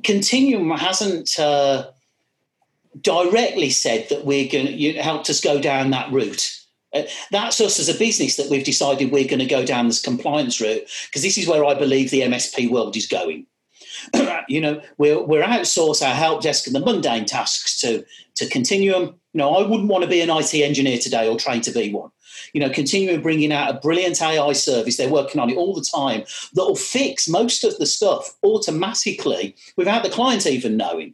Continuum 0.03 0.69
hasn't 0.71 1.37
uh, 1.39 1.89
directly 3.01 3.69
said 3.69 4.07
that 4.09 4.25
we're 4.25 4.49
going 4.49 4.67
to 4.67 4.73
you 4.73 5.01
helped 5.01 5.29
us 5.29 5.41
go 5.41 5.59
down 5.59 5.91
that 5.91 6.11
route 6.11 6.58
uh, 6.93 7.03
that's 7.31 7.61
us 7.61 7.79
as 7.79 7.89
a 7.89 7.97
business 7.97 8.35
that 8.37 8.49
we've 8.49 8.65
decided 8.65 9.11
we're 9.11 9.27
going 9.27 9.39
to 9.39 9.45
go 9.45 9.65
down 9.65 9.87
this 9.87 10.01
compliance 10.01 10.59
route 10.59 10.83
because 11.07 11.21
this 11.21 11.37
is 11.37 11.47
where 11.47 11.65
I 11.65 11.75
believe 11.75 12.09
the 12.09 12.21
MSP 12.21 12.69
world 12.69 12.97
is 12.97 13.05
going. 13.05 13.45
you 14.47 14.61
know, 14.61 14.81
we're, 14.97 15.21
we're 15.21 15.43
outsource 15.43 16.05
our 16.05 16.13
help 16.13 16.41
desk 16.41 16.67
and 16.67 16.75
the 16.75 16.79
mundane 16.79 17.25
tasks 17.25 17.79
to, 17.81 18.03
to 18.35 18.49
Continuum. 18.49 19.19
You 19.33 19.39
know, 19.39 19.55
I 19.55 19.67
wouldn't 19.67 19.89
want 19.89 20.03
to 20.03 20.09
be 20.09 20.21
an 20.21 20.29
IT 20.29 20.53
engineer 20.55 20.97
today 20.97 21.27
or 21.27 21.37
train 21.37 21.61
to 21.61 21.71
be 21.71 21.93
one. 21.93 22.09
You 22.53 22.61
know, 22.61 22.69
Continuum 22.69 23.21
bringing 23.21 23.51
out 23.51 23.69
a 23.69 23.79
brilliant 23.79 24.21
AI 24.21 24.53
service. 24.53 24.97
They're 24.97 25.09
working 25.09 25.39
on 25.39 25.49
it 25.49 25.57
all 25.57 25.75
the 25.75 25.85
time 25.85 26.23
that 26.53 26.63
will 26.63 26.75
fix 26.75 27.27
most 27.27 27.63
of 27.63 27.77
the 27.77 27.85
stuff 27.85 28.35
automatically 28.43 29.55
without 29.77 30.03
the 30.03 30.09
client 30.09 30.47
even 30.47 30.77
knowing. 30.77 31.13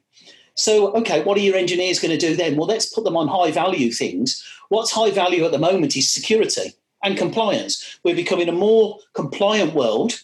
So, 0.56 0.94
okay, 0.94 1.24
what 1.24 1.38
are 1.38 1.42
your 1.42 1.56
engineers 1.56 2.00
going 2.00 2.18
to 2.18 2.28
do 2.28 2.36
then? 2.36 2.56
Well, 2.56 2.68
let's 2.68 2.86
put 2.86 3.04
them 3.04 3.18
on 3.18 3.28
high 3.28 3.52
value 3.52 3.92
things. 3.92 4.44
What's 4.70 4.92
high 4.92 5.12
value 5.12 5.46
at 5.46 5.52
the 5.52 5.60
moment 5.60 5.96
is 5.96 6.12
security 6.12 6.74
and 7.04 7.18
compliance. 7.18 8.00
We're 8.04 8.16
becoming 8.16 8.50
a 8.50 8.54
more 8.54 9.00
compliant 9.14 9.74
world 9.74 10.24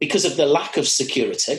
because 0.00 0.24
of 0.24 0.36
the 0.36 0.46
lack 0.46 0.76
of 0.76 0.88
security. 0.88 1.58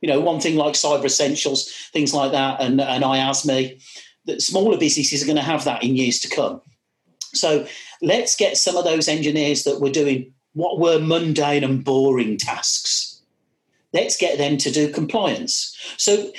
You 0.00 0.08
know, 0.08 0.20
one 0.20 0.40
thing 0.40 0.56
like 0.56 0.74
Cyber 0.74 1.04
Essentials, 1.04 1.70
things 1.92 2.14
like 2.14 2.32
that, 2.32 2.60
and, 2.60 2.80
and 2.80 3.04
IASME, 3.04 3.82
that 4.26 4.42
smaller 4.42 4.78
businesses 4.78 5.22
are 5.22 5.26
going 5.26 5.36
to 5.36 5.42
have 5.42 5.64
that 5.64 5.82
in 5.82 5.96
years 5.96 6.20
to 6.20 6.28
come. 6.28 6.60
So 7.34 7.66
let's 8.02 8.36
get 8.36 8.56
some 8.56 8.76
of 8.76 8.84
those 8.84 9.08
engineers 9.08 9.64
that 9.64 9.80
were 9.80 9.90
doing 9.90 10.32
what 10.54 10.78
were 10.78 10.98
mundane 10.98 11.64
and 11.64 11.84
boring 11.84 12.36
tasks. 12.36 13.20
Let's 13.92 14.16
get 14.16 14.38
them 14.38 14.56
to 14.58 14.70
do 14.70 14.92
compliance. 14.92 15.76
So 15.96 16.30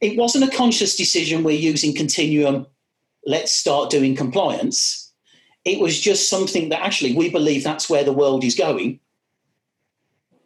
it 0.00 0.16
wasn't 0.16 0.44
a 0.44 0.56
conscious 0.56 0.96
decision 0.96 1.42
we're 1.42 1.58
using 1.58 1.94
continuum 1.94 2.66
let's 3.26 3.52
start 3.52 3.90
doing 3.90 4.14
compliance. 4.14 5.12
It 5.64 5.80
was 5.80 6.00
just 6.00 6.28
something 6.28 6.68
that 6.68 6.82
actually 6.82 7.14
we 7.14 7.30
believe 7.30 7.64
that's 7.64 7.88
where 7.88 8.04
the 8.04 8.12
world 8.12 8.44
is 8.44 8.54
going. 8.54 9.00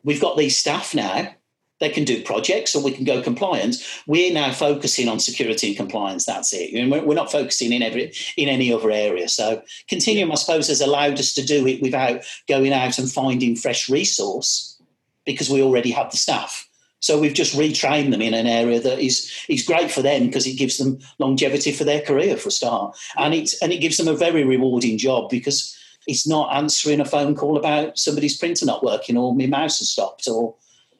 We've 0.05 0.21
got 0.21 0.37
these 0.37 0.57
staff 0.57 0.95
now. 0.95 1.35
They 1.81 1.91
can 1.91 2.05
do 2.05 2.23
projects 2.25 2.75
or 2.75 2.83
we 2.83 2.91
can 2.91 3.05
go 3.05 3.23
compliance. 3.23 4.03
We're 4.07 4.33
now 4.33 4.53
focusing 4.53 5.09
on 5.09 5.21
security 5.21 5.69
and 5.69 5.77
compliance 5.77 6.25
that's 6.25 6.53
it. 6.53 6.73
We're 6.75 7.15
not 7.15 7.31
focusing 7.31 7.73
in 7.73 7.83
every 7.83 8.13
in 8.37 8.49
any 8.49 8.73
other 8.73 8.91
area. 8.91 9.29
So 9.29 9.63
continuum 9.89 10.33
i 10.33 10.35
suppose 10.35 10.69
has 10.69 10.81
allowed 10.81 11.19
us 11.19 11.35
to 11.35 11.45
do 11.45 11.67
it 11.67 11.83
without 11.83 12.23
going 12.49 12.73
out 12.73 12.99
and 12.99 13.11
finding 13.11 13.55
fresh 13.55 13.89
resource 13.89 14.81
because 15.25 15.51
we 15.51 15.63
already 15.63 15.91
have 15.93 16.11
the 16.11 16.17
staff 16.17 16.68
so 17.01 17.19
we've 17.19 17.35
just 17.35 17.57
retrained 17.57 18.11
them 18.11 18.23
in 18.23 18.35
an 18.35 18.47
area 18.47 18.81
that 18.81 18.99
is 18.99 19.33
is 19.49 19.65
great 19.65 19.91
for 19.91 20.03
them 20.03 20.27
because 20.27 20.47
it 20.47 20.59
gives 20.59 20.79
them 20.79 20.99
longevity 21.19 21.73
for 21.73 21.85
their 21.85 22.01
career 22.01 22.37
for 22.37 22.49
a 22.49 22.53
start, 22.53 22.97
and 23.17 23.35
it 23.35 23.55
and 23.63 23.73
it 23.73 23.79
gives 23.79 23.97
them 23.97 24.09
a 24.09 24.15
very 24.15 24.45
rewarding 24.45 24.99
job 24.99 25.31
because 25.31 25.77
it's 26.07 26.27
not 26.27 26.55
answering 26.57 27.01
a 27.01 27.05
phone 27.05 27.35
call 27.35 27.57
about 27.57 27.99
somebody's 27.99 28.37
printer 28.37 28.65
not 28.65 28.83
working 28.83 29.17
or 29.17 29.35
my 29.35 29.47
mouse 29.47 29.79
has 29.79 29.91
stopped 29.91 30.27
or 30.27 30.55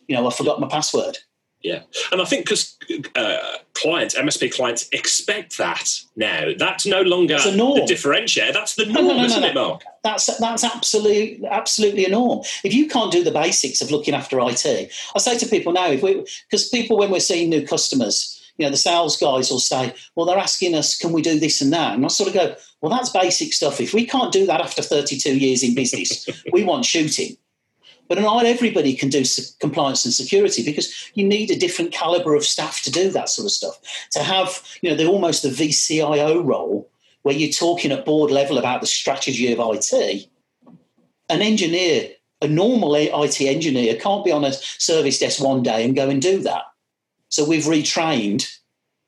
you 0.07 0.15
know 0.15 0.27
I 0.27 0.31
forgot 0.31 0.61
my 0.61 0.69
password. 0.69 1.19
Yeah, 1.63 1.83
and 2.13 2.23
I 2.23 2.25
think 2.25 2.45
because 2.45 2.77
uh, 3.17 3.39
clients, 3.75 4.15
MSP 4.17 4.55
clients, 4.55 4.89
expect 4.93 5.59
that 5.59 5.89
now. 6.15 6.53
That's 6.57 6.87
no 6.87 7.03
longer 7.03 7.37
the 7.37 7.87
differentiator. 7.89 8.53
That's 8.53 8.77
the 8.77 8.87
norm, 8.87 9.07
no, 9.07 9.13
no, 9.13 9.19
no, 9.19 9.25
isn't 9.25 9.45
it, 9.45 9.55
Mark? 9.55 9.83
That's 10.05 10.27
that's 10.39 10.63
absolutely 10.63 11.45
absolutely 11.49 12.05
a 12.05 12.11
norm. 12.11 12.43
If 12.63 12.75
you 12.75 12.87
can't 12.89 13.11
do 13.11 13.25
the 13.25 13.33
basics 13.33 13.81
of 13.81 13.91
looking 13.91 14.15
after 14.15 14.39
IT, 14.41 14.93
I 15.15 15.19
say 15.19 15.37
to 15.39 15.47
people 15.47 15.73
now, 15.73 15.91
if 15.91 16.03
we 16.03 16.25
because 16.49 16.69
people 16.69 16.97
when 16.97 17.11
we're 17.11 17.21
seeing 17.21 17.51
new 17.51 17.67
customers, 17.67 18.39
you 18.57 18.67
know, 18.67 18.71
the 18.71 18.77
sales 18.77 19.17
guys 19.17 19.51
will 19.51 19.59
say, 19.59 19.95
"Well, 20.15 20.27
they're 20.27 20.39
asking 20.39 20.75
us, 20.75 20.97
can 20.97 21.13
we 21.13 21.23
do 21.23 21.41
this 21.41 21.61
and 21.61 21.73
that?" 21.73 21.95
And 21.95 22.05
I 22.05 22.09
sort 22.09 22.29
of 22.29 22.35
go, 22.35 22.55
"Well, 22.81 22.93
that's 22.93 23.11
basic 23.11 23.53
stuff. 23.53 23.81
If 23.81 23.95
we 23.95 24.07
can't 24.07 24.33
do 24.33 24.47
that 24.47 24.61
after 24.61 24.83
32 24.83 25.37
years 25.37 25.63
in 25.63 25.75
business, 25.75 26.29
we 26.53 26.63
want 26.65 26.85
shooting." 26.85 27.37
But 28.09 28.21
not 28.21 28.47
everybody 28.47 28.95
can 28.95 29.11
do 29.11 29.23
compliance 29.61 30.05
and 30.05 30.15
security 30.15 30.65
because 30.65 31.11
you 31.15 31.27
need 31.27 31.51
a 31.51 31.59
different 31.59 31.93
caliber 31.93 32.35
of 32.35 32.45
staff 32.45 32.83
to 32.83 32.91
do 32.91 33.11
that 33.11 33.29
sort 33.29 33.47
of 33.47 33.53
stuff. 33.53 33.79
To 34.13 34.23
have, 34.23 34.63
you 34.81 34.91
know, 34.91 34.97
the 34.97 35.07
almost 35.07 35.43
the 35.43 35.51
VCIO 35.51 36.45
role 36.45 36.91
where 37.23 37.35
you're 37.35 37.53
talking 37.53 37.93
at 37.93 38.05
board 38.05 38.31
level 38.31 38.59
about 38.59 38.81
the 38.81 38.87
strategy 38.87 39.53
of 39.53 39.61
IT. 39.61 40.29
An 41.29 41.43
engineer, 41.43 42.11
a 42.41 42.49
normal 42.49 42.95
IT 42.95 43.41
engineer, 43.41 43.97
can't 43.97 44.25
be 44.25 44.33
on 44.33 44.45
a 44.45 44.53
service 44.53 45.19
desk 45.19 45.43
one 45.43 45.63
day 45.63 45.85
and 45.85 45.95
go 45.95 46.09
and 46.09 46.23
do 46.23 46.39
that. 46.41 46.63
So 47.29 47.45
we've 47.47 47.65
retrained 47.65 48.51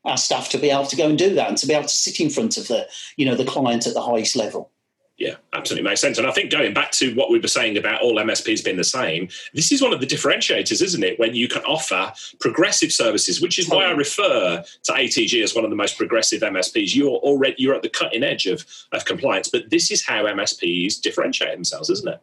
our 0.04 0.16
staff 0.16 0.50
to 0.50 0.58
be 0.58 0.70
able 0.70 0.86
to 0.86 0.96
go 0.96 1.08
and 1.08 1.18
do 1.18 1.34
that 1.34 1.48
and 1.48 1.58
to 1.58 1.66
be 1.66 1.72
able 1.72 1.84
to 1.84 1.88
sit 1.88 2.20
in 2.20 2.30
front 2.30 2.56
of 2.56 2.68
the, 2.68 2.86
you 3.16 3.24
know, 3.24 3.34
the 3.34 3.44
client 3.44 3.86
at 3.86 3.94
the 3.94 4.02
highest 4.02 4.36
level. 4.36 4.70
Yeah, 5.20 5.34
absolutely 5.52 5.86
makes 5.86 6.00
sense. 6.00 6.16
And 6.16 6.26
I 6.26 6.30
think 6.30 6.50
going 6.50 6.72
back 6.72 6.92
to 6.92 7.14
what 7.14 7.30
we 7.30 7.38
were 7.38 7.46
saying 7.46 7.76
about 7.76 8.00
all 8.00 8.14
MSPs 8.14 8.64
being 8.64 8.78
the 8.78 8.84
same, 8.84 9.28
this 9.52 9.70
is 9.70 9.82
one 9.82 9.92
of 9.92 10.00
the 10.00 10.06
differentiators, 10.06 10.80
isn't 10.80 11.04
it? 11.04 11.18
When 11.18 11.34
you 11.34 11.46
can 11.46 11.62
offer 11.64 12.10
progressive 12.40 12.90
services, 12.90 13.38
which 13.38 13.58
is 13.58 13.68
why 13.68 13.84
I 13.84 13.90
refer 13.90 14.64
to 14.84 14.92
ATG 14.92 15.44
as 15.44 15.54
one 15.54 15.64
of 15.64 15.68
the 15.68 15.76
most 15.76 15.98
progressive 15.98 16.40
MSPs. 16.40 16.94
You're 16.94 17.18
already 17.18 17.54
you're 17.58 17.74
at 17.74 17.82
the 17.82 17.90
cutting 17.90 18.24
edge 18.24 18.46
of, 18.46 18.64
of 18.92 19.04
compliance, 19.04 19.50
but 19.50 19.68
this 19.68 19.90
is 19.90 20.02
how 20.02 20.24
MSPs 20.24 21.02
differentiate 21.02 21.52
themselves, 21.52 21.90
isn't 21.90 22.08
it? 22.08 22.20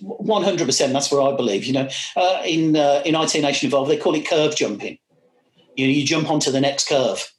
One 0.00 0.44
hundred 0.44 0.66
percent. 0.66 0.92
That's 0.92 1.10
where 1.10 1.22
I 1.22 1.34
believe. 1.34 1.64
You 1.64 1.72
know, 1.72 1.88
uh, 2.14 2.42
in 2.44 2.76
uh, 2.76 3.02
in 3.04 3.16
IT 3.16 3.34
Nation 3.34 3.66
Evolve, 3.66 3.88
they 3.88 3.96
call 3.96 4.14
it 4.14 4.28
curve 4.28 4.54
jumping. 4.54 4.98
You 5.74 5.88
know, 5.88 5.92
you 5.92 6.06
jump 6.06 6.30
onto 6.30 6.52
the 6.52 6.60
next 6.60 6.88
curve 6.88 7.32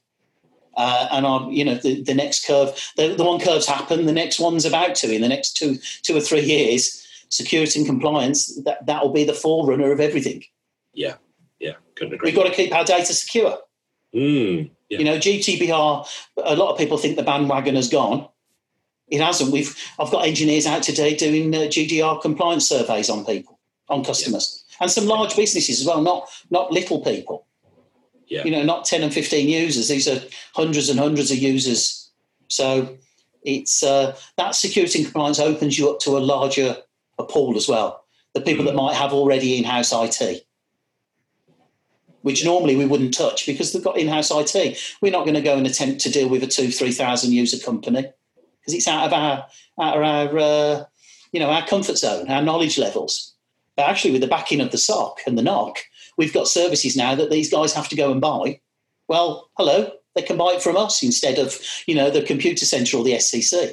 uh, 0.80 1.08
and 1.12 1.26
our, 1.26 1.50
you 1.50 1.62
know, 1.62 1.74
the, 1.74 2.02
the 2.02 2.14
next 2.14 2.46
curve, 2.46 2.74
the, 2.96 3.14
the 3.14 3.24
one 3.24 3.38
curve's 3.38 3.66
happened, 3.66 4.08
the 4.08 4.12
next 4.12 4.40
one's 4.40 4.64
about 4.64 4.94
to 4.94 5.14
in 5.14 5.20
the 5.20 5.28
next 5.28 5.56
two, 5.56 5.76
two 6.02 6.16
or 6.16 6.20
three 6.20 6.40
years. 6.40 6.96
Security 7.28 7.78
and 7.78 7.86
compliance, 7.86 8.56
that, 8.64 8.84
that 8.86 9.02
will 9.02 9.12
be 9.12 9.22
the 9.22 9.32
forerunner 9.32 9.92
of 9.92 10.00
everything. 10.00 10.42
Yeah, 10.94 11.14
yeah, 11.60 11.74
couldn't 11.94 12.14
agree. 12.14 12.30
We've 12.30 12.34
got 12.34 12.48
to 12.48 12.54
keep 12.54 12.74
our 12.74 12.84
data 12.84 13.12
secure. 13.14 13.56
Mm, 14.12 14.70
yeah. 14.88 14.98
You 14.98 15.04
know, 15.04 15.16
GDPR, 15.16 16.08
a 16.38 16.56
lot 16.56 16.72
of 16.72 16.78
people 16.78 16.98
think 16.98 17.16
the 17.16 17.22
bandwagon 17.22 17.76
has 17.76 17.88
gone. 17.88 18.26
It 19.06 19.20
hasn't. 19.20 19.52
We've 19.52 19.76
I've 20.00 20.10
got 20.10 20.26
engineers 20.26 20.66
out 20.66 20.82
today 20.82 21.14
doing 21.14 21.54
uh, 21.54 21.58
GDPR 21.60 22.20
compliance 22.20 22.68
surveys 22.68 23.08
on 23.08 23.24
people, 23.24 23.60
on 23.88 24.02
customers, 24.02 24.64
yeah. 24.70 24.78
and 24.80 24.90
some 24.90 25.06
large 25.06 25.36
businesses 25.36 25.80
as 25.80 25.86
well, 25.86 26.02
not 26.02 26.28
not 26.50 26.72
little 26.72 27.00
people. 27.00 27.46
Yeah. 28.30 28.44
You 28.44 28.52
know, 28.52 28.62
not 28.62 28.84
10 28.84 29.02
and 29.02 29.12
15 29.12 29.48
users. 29.48 29.88
These 29.88 30.08
are 30.08 30.20
hundreds 30.54 30.88
and 30.88 30.98
hundreds 30.98 31.30
of 31.30 31.38
users. 31.38 32.10
So 32.48 32.96
it's 33.42 33.82
uh, 33.82 34.16
that 34.36 34.54
security 34.54 35.00
and 35.00 35.06
compliance 35.06 35.40
opens 35.40 35.78
you 35.78 35.90
up 35.90 36.00
to 36.00 36.16
a 36.16 36.20
larger 36.20 36.76
a 37.18 37.24
pool 37.24 37.56
as 37.56 37.68
well. 37.68 38.04
The 38.34 38.40
people 38.40 38.64
mm. 38.64 38.68
that 38.68 38.76
might 38.76 38.94
have 38.94 39.12
already 39.12 39.58
in-house 39.58 39.92
IT, 39.92 40.46
which 42.22 42.44
normally 42.44 42.76
we 42.76 42.86
wouldn't 42.86 43.14
touch 43.14 43.46
because 43.46 43.72
they've 43.72 43.84
got 43.84 43.98
in-house 43.98 44.30
IT. 44.30 44.78
We're 45.02 45.12
not 45.12 45.24
going 45.24 45.34
to 45.34 45.42
go 45.42 45.56
and 45.56 45.66
attempt 45.66 46.00
to 46.02 46.10
deal 46.10 46.28
with 46.28 46.42
a 46.42 46.46
two, 46.46 46.70
three 46.70 46.92
thousand 46.92 47.32
user 47.32 47.62
company 47.64 48.06
because 48.60 48.74
it's 48.74 48.88
out 48.88 49.06
of 49.06 49.12
our 49.12 49.46
out 49.80 49.96
of 49.96 50.02
our 50.02 50.38
uh, 50.38 50.84
you 51.32 51.40
know 51.40 51.50
our 51.50 51.66
comfort 51.66 51.98
zone, 51.98 52.28
our 52.28 52.42
knowledge 52.42 52.78
levels. 52.78 53.34
But 53.76 53.88
actually, 53.88 54.12
with 54.12 54.20
the 54.20 54.26
backing 54.26 54.60
of 54.60 54.70
the 54.70 54.78
SOC 54.78 55.20
and 55.26 55.38
the 55.38 55.42
NOC, 55.42 55.76
we've 56.20 56.34
got 56.34 56.46
services 56.46 56.98
now 56.98 57.14
that 57.14 57.30
these 57.30 57.50
guys 57.50 57.72
have 57.72 57.88
to 57.88 57.96
go 57.96 58.12
and 58.12 58.20
buy. 58.20 58.60
Well, 59.08 59.48
hello, 59.56 59.90
they 60.14 60.20
can 60.20 60.36
buy 60.36 60.52
it 60.52 60.62
from 60.62 60.76
us 60.76 61.02
instead 61.02 61.38
of 61.38 61.58
you 61.86 61.94
know 61.94 62.10
the 62.10 62.22
computer 62.22 62.66
centre 62.66 62.98
or 62.98 63.02
the 63.02 63.14
SCC. 63.14 63.72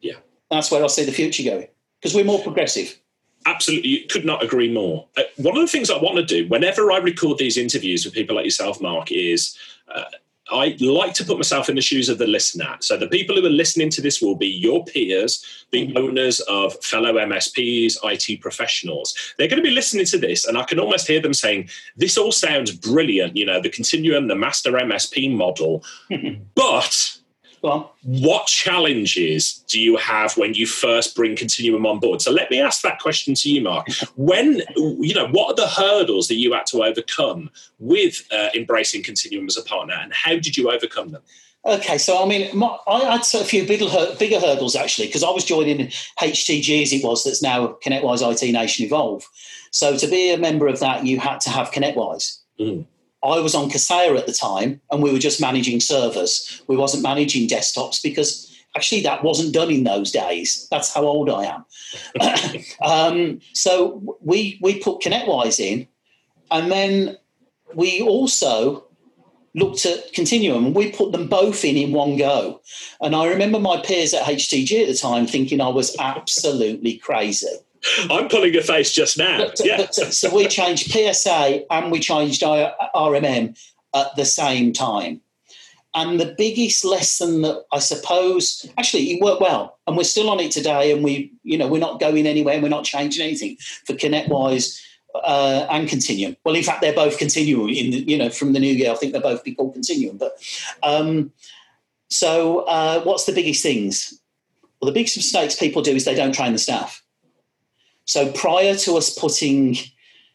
Yeah, 0.00 0.18
that's 0.50 0.70
where 0.70 0.84
I 0.84 0.86
see 0.86 1.04
the 1.04 1.12
future 1.12 1.42
going 1.42 1.66
because 2.00 2.14
we're 2.14 2.24
more 2.24 2.42
progressive. 2.42 2.96
Absolutely, 3.44 4.06
could 4.08 4.24
not 4.24 4.44
agree 4.44 4.72
more. 4.72 5.08
Uh, 5.16 5.22
one 5.36 5.56
of 5.56 5.62
the 5.62 5.66
things 5.66 5.90
I 5.90 5.98
want 5.98 6.16
to 6.16 6.24
do 6.24 6.48
whenever 6.48 6.92
I 6.92 6.98
record 6.98 7.38
these 7.38 7.56
interviews 7.56 8.04
with 8.04 8.14
people 8.14 8.36
like 8.36 8.44
yourself, 8.44 8.80
Mark, 8.80 9.10
is 9.10 9.58
uh, 9.92 10.04
I 10.52 10.76
like 10.80 11.14
to 11.14 11.24
put 11.24 11.36
myself 11.36 11.68
in 11.68 11.76
the 11.76 11.82
shoes 11.82 12.08
of 12.08 12.18
the 12.18 12.26
listener. 12.26 12.76
So 12.80 12.96
the 12.96 13.08
people 13.08 13.36
who 13.36 13.46
are 13.46 13.50
listening 13.50 13.90
to 13.90 14.00
this 14.00 14.20
will 14.20 14.34
be 14.34 14.48
your 14.48 14.84
peers, 14.84 15.44
the 15.70 15.86
mm-hmm. 15.86 15.96
owners 15.96 16.40
of 16.40 16.74
fellow 16.84 17.14
MSPs, 17.14 17.96
IT 18.04 18.40
professionals. 18.40 19.14
They're 19.38 19.48
going 19.48 19.62
to 19.62 19.68
be 19.68 19.74
listening 19.74 20.06
to 20.06 20.18
this, 20.18 20.44
and 20.44 20.58
I 20.58 20.64
can 20.64 20.80
almost 20.80 21.06
hear 21.06 21.20
them 21.20 21.34
saying, 21.34 21.68
This 21.96 22.18
all 22.18 22.32
sounds 22.32 22.72
brilliant, 22.72 23.36
you 23.36 23.46
know, 23.46 23.60
the 23.60 23.70
continuum, 23.70 24.28
the 24.28 24.36
master 24.36 24.72
MSP 24.72 25.34
model. 25.34 25.84
but 26.54 27.19
well, 27.62 27.94
what 28.02 28.46
challenges 28.46 29.64
do 29.68 29.80
you 29.80 29.96
have 29.96 30.36
when 30.36 30.54
you 30.54 30.66
first 30.66 31.14
bring 31.14 31.36
Continuum 31.36 31.84
on 31.84 31.98
board? 31.98 32.22
So 32.22 32.30
let 32.30 32.50
me 32.50 32.60
ask 32.60 32.82
that 32.82 33.00
question 33.00 33.34
to 33.34 33.50
you, 33.50 33.60
Mark. 33.60 33.88
When, 34.16 34.62
you 34.76 35.14
know, 35.14 35.28
what 35.28 35.52
are 35.52 35.62
the 35.62 35.68
hurdles 35.68 36.28
that 36.28 36.36
you 36.36 36.52
had 36.52 36.66
to 36.66 36.82
overcome 36.82 37.50
with 37.78 38.26
uh, 38.32 38.48
embracing 38.54 39.02
Continuum 39.02 39.46
as 39.46 39.56
a 39.56 39.62
partner, 39.62 39.94
and 39.94 40.12
how 40.12 40.32
did 40.32 40.56
you 40.56 40.70
overcome 40.70 41.12
them? 41.12 41.22
Okay, 41.66 41.98
so 41.98 42.22
I 42.22 42.26
mean, 42.26 42.56
my, 42.56 42.74
I 42.88 43.00
had 43.00 43.20
a 43.20 43.44
few 43.44 43.66
bigger, 43.66 43.86
bigger 44.18 44.40
hurdles 44.40 44.74
actually 44.74 45.08
because 45.08 45.22
I 45.22 45.30
was 45.30 45.44
joining 45.44 45.88
HTG 46.18 46.82
as 46.82 46.92
it 46.92 47.04
was, 47.04 47.24
that's 47.24 47.42
now 47.42 47.76
ConnectWise 47.84 48.42
IT 48.42 48.52
Nation 48.52 48.86
Evolve. 48.86 49.28
So 49.70 49.96
to 49.98 50.06
be 50.06 50.32
a 50.32 50.38
member 50.38 50.66
of 50.68 50.80
that, 50.80 51.04
you 51.04 51.20
had 51.20 51.40
to 51.42 51.50
have 51.50 51.70
ConnectWise. 51.70 52.38
Mm. 52.58 52.86
I 53.22 53.38
was 53.40 53.54
on 53.54 53.70
Kaseya 53.70 54.18
at 54.18 54.26
the 54.26 54.32
time, 54.32 54.80
and 54.90 55.02
we 55.02 55.12
were 55.12 55.18
just 55.18 55.40
managing 55.40 55.80
servers. 55.80 56.62
We 56.66 56.76
wasn't 56.76 57.02
managing 57.02 57.48
desktops 57.48 58.02
because 58.02 58.50
actually 58.76 59.02
that 59.02 59.22
wasn't 59.22 59.52
done 59.52 59.70
in 59.70 59.84
those 59.84 60.10
days. 60.10 60.66
That's 60.70 60.92
how 60.92 61.02
old 61.02 61.28
I 61.28 61.44
am. 61.44 61.64
um, 62.82 63.40
so 63.52 64.16
we 64.20 64.58
we 64.62 64.78
put 64.80 65.00
ConnectWise 65.00 65.60
in, 65.60 65.86
and 66.50 66.70
then 66.70 67.18
we 67.74 68.00
also 68.00 68.86
looked 69.54 69.84
at 69.84 70.12
Continuum. 70.12 70.74
We 70.74 70.92
put 70.92 71.12
them 71.12 71.26
both 71.26 71.64
in 71.64 71.76
in 71.76 71.92
one 71.92 72.16
go. 72.16 72.60
And 73.00 73.14
I 73.16 73.26
remember 73.26 73.58
my 73.58 73.80
peers 73.80 74.14
at 74.14 74.24
HTG 74.24 74.82
at 74.82 74.88
the 74.88 74.94
time 74.94 75.26
thinking 75.26 75.60
I 75.60 75.68
was 75.68 75.96
absolutely 75.98 76.98
crazy. 76.98 77.48
I'm 78.10 78.28
pulling 78.28 78.56
a 78.56 78.62
face 78.62 78.92
just 78.92 79.18
now. 79.18 79.38
But, 79.38 79.60
yeah. 79.64 79.76
But, 79.78 79.94
so 79.94 80.34
we 80.34 80.46
changed 80.46 80.90
PSA 80.90 81.64
and 81.70 81.90
we 81.90 82.00
changed 82.00 82.42
RMM 82.42 83.58
at 83.94 84.16
the 84.16 84.24
same 84.24 84.72
time. 84.72 85.20
And 85.92 86.20
the 86.20 86.34
biggest 86.38 86.84
lesson 86.84 87.42
that 87.42 87.64
I 87.72 87.80
suppose 87.80 88.70
actually 88.78 89.12
it 89.12 89.22
worked 89.22 89.40
well, 89.40 89.78
and 89.86 89.96
we're 89.96 90.04
still 90.04 90.30
on 90.30 90.38
it 90.38 90.52
today, 90.52 90.92
and 90.92 91.02
we, 91.02 91.32
you 91.42 91.58
know, 91.58 91.66
we're 91.66 91.80
not 91.80 91.98
going 91.98 92.26
anywhere, 92.28 92.54
and 92.54 92.62
we're 92.62 92.68
not 92.68 92.84
changing 92.84 93.24
anything 93.24 93.56
for 93.86 93.94
ConnectWise 93.94 94.80
uh, 95.16 95.66
and 95.68 95.88
Continuum. 95.88 96.36
Well, 96.44 96.54
in 96.54 96.62
fact, 96.62 96.80
they're 96.80 96.92
both 96.92 97.18
Continuum. 97.18 97.70
In 97.70 97.90
the, 97.90 97.98
you 97.98 98.16
know, 98.16 98.30
from 98.30 98.52
the 98.52 98.60
new 98.60 98.72
year, 98.72 98.92
I 98.92 98.94
think 98.94 99.12
they'll 99.12 99.22
both 99.22 99.42
be 99.42 99.52
called 99.52 99.72
Continuum. 99.72 100.16
But 100.16 100.38
um, 100.84 101.32
so, 102.08 102.60
uh, 102.60 103.02
what's 103.02 103.24
the 103.24 103.32
biggest 103.32 103.60
things? 103.60 104.16
Well, 104.80 104.86
the 104.86 104.94
biggest 104.94 105.16
mistakes 105.16 105.56
people 105.56 105.82
do 105.82 105.96
is 105.96 106.04
they 106.04 106.14
don't 106.14 106.34
train 106.34 106.52
the 106.52 106.58
staff. 106.58 107.02
So 108.10 108.32
prior 108.32 108.74
to 108.74 108.96
us 108.96 109.16
putting, 109.16 109.76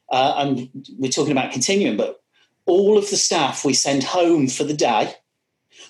uh, 0.09 0.35
and 0.37 0.69
we're 0.97 1.11
talking 1.11 1.33
about 1.33 1.51
continuum, 1.51 1.97
but 1.97 2.21
all 2.65 2.97
of 2.97 3.09
the 3.09 3.17
staff 3.17 3.65
we 3.65 3.73
send 3.73 4.01
home 4.01 4.47
for 4.47 4.63
the 4.63 4.73
day. 4.73 5.13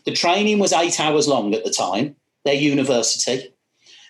The 0.05 0.11
training 0.11 0.57
was 0.57 0.73
eight 0.73 0.99
hours 0.99 1.27
long 1.27 1.53
at 1.53 1.63
the 1.63 1.69
time, 1.69 2.15
their 2.43 2.55
university. 2.55 3.53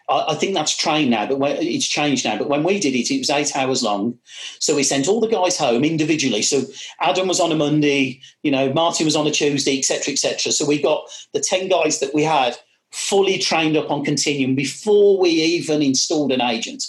I, 0.07 0.27
I 0.29 0.35
think 0.35 0.53
that's 0.53 0.77
trained 0.77 1.11
now, 1.11 1.25
but 1.25 1.37
when, 1.37 1.57
it's 1.57 1.85
changed 1.85 2.23
now. 2.23 2.37
But 2.37 2.47
when 2.47 2.63
we 2.63 2.79
did 2.79 2.95
it, 2.95 3.11
it 3.11 3.19
was 3.19 3.29
eight 3.29 3.53
hours 3.57 3.83
long. 3.83 4.19
So 4.59 4.73
we 4.73 4.83
sent 4.83 5.09
all 5.09 5.19
the 5.19 5.27
guys 5.27 5.57
home 5.57 5.83
individually. 5.83 6.43
So 6.43 6.61
Adam 7.01 7.27
was 7.27 7.41
on 7.41 7.51
a 7.51 7.55
Monday, 7.55 8.21
you 8.41 8.51
know, 8.51 8.71
Martin 8.71 9.05
was 9.05 9.17
on 9.17 9.27
a 9.27 9.31
Tuesday, 9.31 9.77
etc., 9.79 10.13
etc. 10.13 10.53
So 10.53 10.65
we 10.65 10.81
got 10.81 11.09
the 11.33 11.41
10 11.41 11.67
guys 11.67 11.99
that 11.99 12.13
we 12.13 12.23
had 12.23 12.55
fully 12.91 13.37
trained 13.37 13.75
up 13.75 13.91
on 13.91 14.05
Continuum 14.05 14.55
before 14.55 15.19
we 15.19 15.31
even 15.31 15.81
installed 15.81 16.31
an 16.31 16.39
agent. 16.39 16.85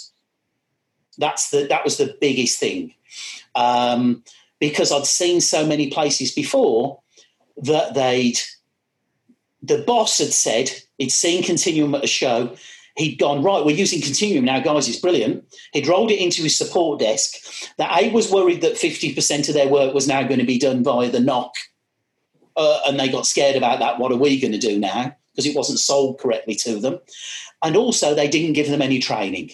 That's 1.17 1.49
the 1.49 1.67
that 1.67 1.83
was 1.83 1.97
the 1.97 2.15
biggest 2.21 2.59
thing, 2.59 2.93
um, 3.55 4.23
because 4.59 4.91
I'd 4.91 5.05
seen 5.05 5.41
so 5.41 5.65
many 5.65 5.89
places 5.89 6.31
before 6.31 6.99
that 7.57 7.93
they'd 7.93 8.39
the 9.61 9.83
boss 9.85 10.19
had 10.19 10.33
said 10.33 10.69
he'd 10.97 11.11
seen 11.11 11.43
Continuum 11.43 11.95
at 11.95 12.03
a 12.03 12.07
show. 12.07 12.55
He'd 12.95 13.19
gone 13.19 13.43
right. 13.43 13.63
We're 13.63 13.75
using 13.75 14.01
Continuum 14.01 14.45
now, 14.45 14.59
guys. 14.59 14.87
It's 14.87 14.99
brilliant. 14.99 15.43
He'd 15.71 15.87
rolled 15.87 16.09
it 16.09 16.19
into 16.19 16.41
his 16.41 16.57
support 16.57 16.99
desk. 16.99 17.33
That 17.77 17.95
A 18.01 18.09
was 18.11 18.31
worried 18.31 18.61
that 18.61 18.77
fifty 18.77 19.13
percent 19.13 19.47
of 19.49 19.53
their 19.53 19.67
work 19.67 19.93
was 19.93 20.07
now 20.07 20.23
going 20.23 20.39
to 20.39 20.45
be 20.45 20.57
done 20.57 20.83
via 20.83 21.09
the 21.09 21.19
NOC, 21.19 21.51
uh, 22.55 22.79
and 22.87 22.99
they 22.99 23.09
got 23.09 23.27
scared 23.27 23.55
about 23.55 23.79
that. 23.79 23.99
What 23.99 24.11
are 24.11 24.17
we 24.17 24.39
going 24.39 24.53
to 24.53 24.57
do 24.57 24.79
now? 24.79 25.15
Because 25.31 25.45
it 25.45 25.55
wasn't 25.55 25.79
sold 25.79 26.19
correctly 26.19 26.55
to 26.55 26.79
them, 26.79 26.99
and 27.63 27.75
also 27.75 28.15
they 28.15 28.27
didn't 28.27 28.53
give 28.53 28.69
them 28.69 28.81
any 28.81 28.99
training. 28.99 29.51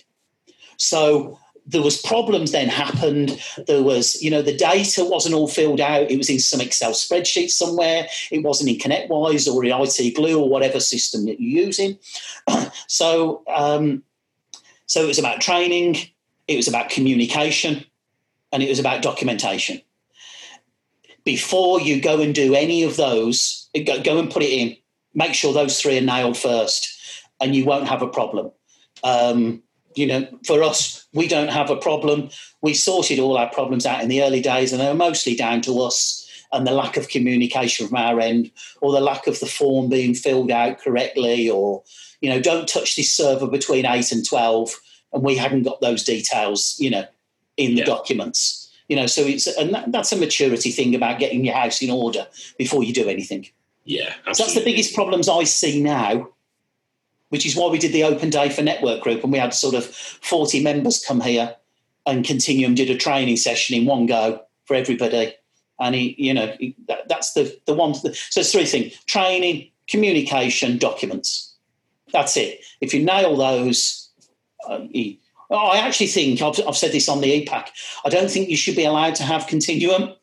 So 0.78 1.38
there 1.66 1.82
was 1.82 2.02
problems 2.02 2.52
then 2.52 2.68
happened. 2.68 3.40
There 3.68 3.84
was 3.84 4.22
you 4.22 4.30
know 4.30 4.42
the 4.42 4.56
data 4.56 5.06
wasn't 5.06 5.36
all 5.36 5.48
filled 5.48 5.80
out. 5.80 6.12
It 6.12 6.18
was 6.18 6.30
in 6.30 6.40
some 6.40 6.62
excel 6.62 6.92
spreadsheet 6.92 7.50
somewhere. 7.50 8.08
It 8.32 8.44
wasn't 8.44 8.70
in 8.70 8.78
connectwise 8.78 9.52
or 9.52 9.64
in 9.64 9.72
it 9.72 10.16
glue 10.16 10.40
or 10.40 10.50
whatever 10.50 10.80
system 10.80 11.26
that 11.26 11.40
you're 11.40 11.66
using. 11.66 11.98
So 12.88 13.44
um, 13.48 14.04
so 14.86 15.04
it 15.04 15.08
was 15.08 15.20
about 15.20 15.42
training. 15.42 15.96
It 16.48 16.56
was 16.56 16.68
about 16.68 16.90
communication. 16.90 17.86
And 18.52 18.62
it 18.62 18.70
was 18.70 18.80
about 18.80 19.02
documentation. 19.02 19.82
Before 21.24 21.82
you 21.82 22.00
go 22.00 22.22
and 22.22 22.36
do 22.36 22.54
any 22.54 22.84
of 22.84 22.98
those 22.98 23.70
go, 23.74 24.20
and 24.20 24.30
put 24.30 24.44
it 24.44 24.52
in. 24.52 24.78
Make 25.16 25.34
sure 25.34 25.54
those 25.54 25.80
three 25.82 25.98
are 25.98 26.02
nailed 26.02 26.38
first. 26.38 27.24
And 27.42 27.56
you 27.56 27.66
won't 27.66 27.88
have 27.88 28.02
a 28.02 28.08
problem. 28.08 28.52
Um, 29.04 29.64
you 29.96 30.08
know, 30.08 30.28
for 30.46 30.64
us, 30.64 31.06
we 31.14 31.28
don't 31.28 31.50
have 31.50 31.70
a 31.70 31.76
problem. 31.76 32.30
We 32.62 32.74
sorted 32.74 33.20
all 33.20 33.38
our 33.38 33.50
problems 33.50 33.86
out 33.86 34.02
in 34.02 34.10
the 34.10 34.24
early 34.24 34.42
days, 34.42 34.72
and 34.72 34.82
they 34.82 34.88
were 34.88 34.94
mostly 34.94 35.36
down 35.36 35.62
to 35.62 35.82
us 35.82 36.20
and 36.52 36.68
the 36.68 36.72
lack 36.72 36.98
of 36.98 37.10
communication 37.10 37.88
from 37.88 37.98
our 37.98 38.20
end, 38.20 38.52
or 38.82 38.92
the 38.92 39.02
lack 39.02 39.28
of 39.28 39.40
the 39.40 39.48
form 39.48 39.90
being 39.90 40.14
filled 40.14 40.52
out 40.52 40.80
correctly, 40.80 41.50
or 41.50 41.84
you 42.22 42.30
know, 42.30 42.40
don't 42.40 42.70
touch 42.70 42.96
this 42.96 43.14
server 43.14 43.48
between 43.48 43.86
eight 43.86 44.12
and 44.12 44.26
twelve, 44.26 44.80
and 45.12 45.24
we 45.24 45.36
hadn't 45.36 45.64
got 45.64 45.82
those 45.82 46.04
details, 46.04 46.76
you 46.80 46.90
know, 46.90 47.06
in 47.58 47.72
the 47.72 47.82
yeah. 47.82 47.86
documents. 47.86 48.72
You 48.88 48.98
know, 48.98 49.08
so 49.08 49.22
it's 49.22 49.48
and 49.48 49.74
that, 49.74 49.92
that's 49.92 50.12
a 50.12 50.18
maturity 50.18 50.72
thing 50.72 50.94
about 50.94 51.20
getting 51.20 51.44
your 51.44 51.56
house 51.56 51.82
in 51.82 51.90
order 51.90 52.28
before 52.58 52.84
you 52.84 52.94
do 52.94 53.10
anything. 53.10 53.48
Yeah. 53.86 54.14
So 54.32 54.44
that's 54.44 54.56
the 54.56 54.64
biggest 54.64 54.94
problems 54.94 55.28
I 55.28 55.44
see 55.44 55.82
now 55.82 56.30
which 57.34 57.48
is 57.48 57.56
why 57.56 57.68
we 57.68 57.80
did 57.80 57.92
the 57.92 58.04
open 58.04 58.30
day 58.30 58.48
for 58.48 58.62
Network 58.62 59.02
Group, 59.02 59.24
and 59.24 59.34
we 59.34 59.40
had 59.40 59.56
sort 59.56 59.74
of 59.74 59.84
40 59.84 60.62
members 60.62 61.04
come 61.04 61.20
here 61.20 61.56
and 62.06 62.24
Continuum 62.24 62.76
did 62.76 62.92
a 62.92 62.96
training 62.96 63.38
session 63.38 63.76
in 63.76 63.88
one 63.88 64.06
go 64.06 64.40
for 64.66 64.76
everybody. 64.76 65.34
And 65.80 65.96
he, 65.96 66.14
you 66.20 66.32
know, 66.32 66.54
he, 66.60 66.76
that, 66.88 67.08
that's 67.10 67.34
the 67.34 67.60
the 67.66 67.74
one. 67.74 67.96
so 67.96 68.12
it's 68.12 68.52
three 68.52 68.66
things: 68.66 69.04
training, 69.06 69.72
communication, 69.90 70.78
documents. 70.78 71.56
That's 72.12 72.38
it. 72.38 72.64
If 72.82 72.94
you 72.94 73.04
nail 73.04 73.36
those, 73.36 74.12
uh, 74.70 74.82
he, 74.92 75.20
I 75.50 75.80
actually 75.80 76.08
think 76.10 76.40
I've, 76.40 76.60
I've 76.68 76.78
said 76.78 76.92
this 76.92 77.10
on 77.10 77.22
the 77.22 77.44
EPAC. 77.44 77.70
I 78.06 78.10
don't 78.10 78.30
think 78.30 78.48
you 78.48 78.58
should 78.58 78.76
be 78.76 78.86
allowed 78.86 79.16
to 79.16 79.24
have 79.24 79.48
Continuum 79.48 80.14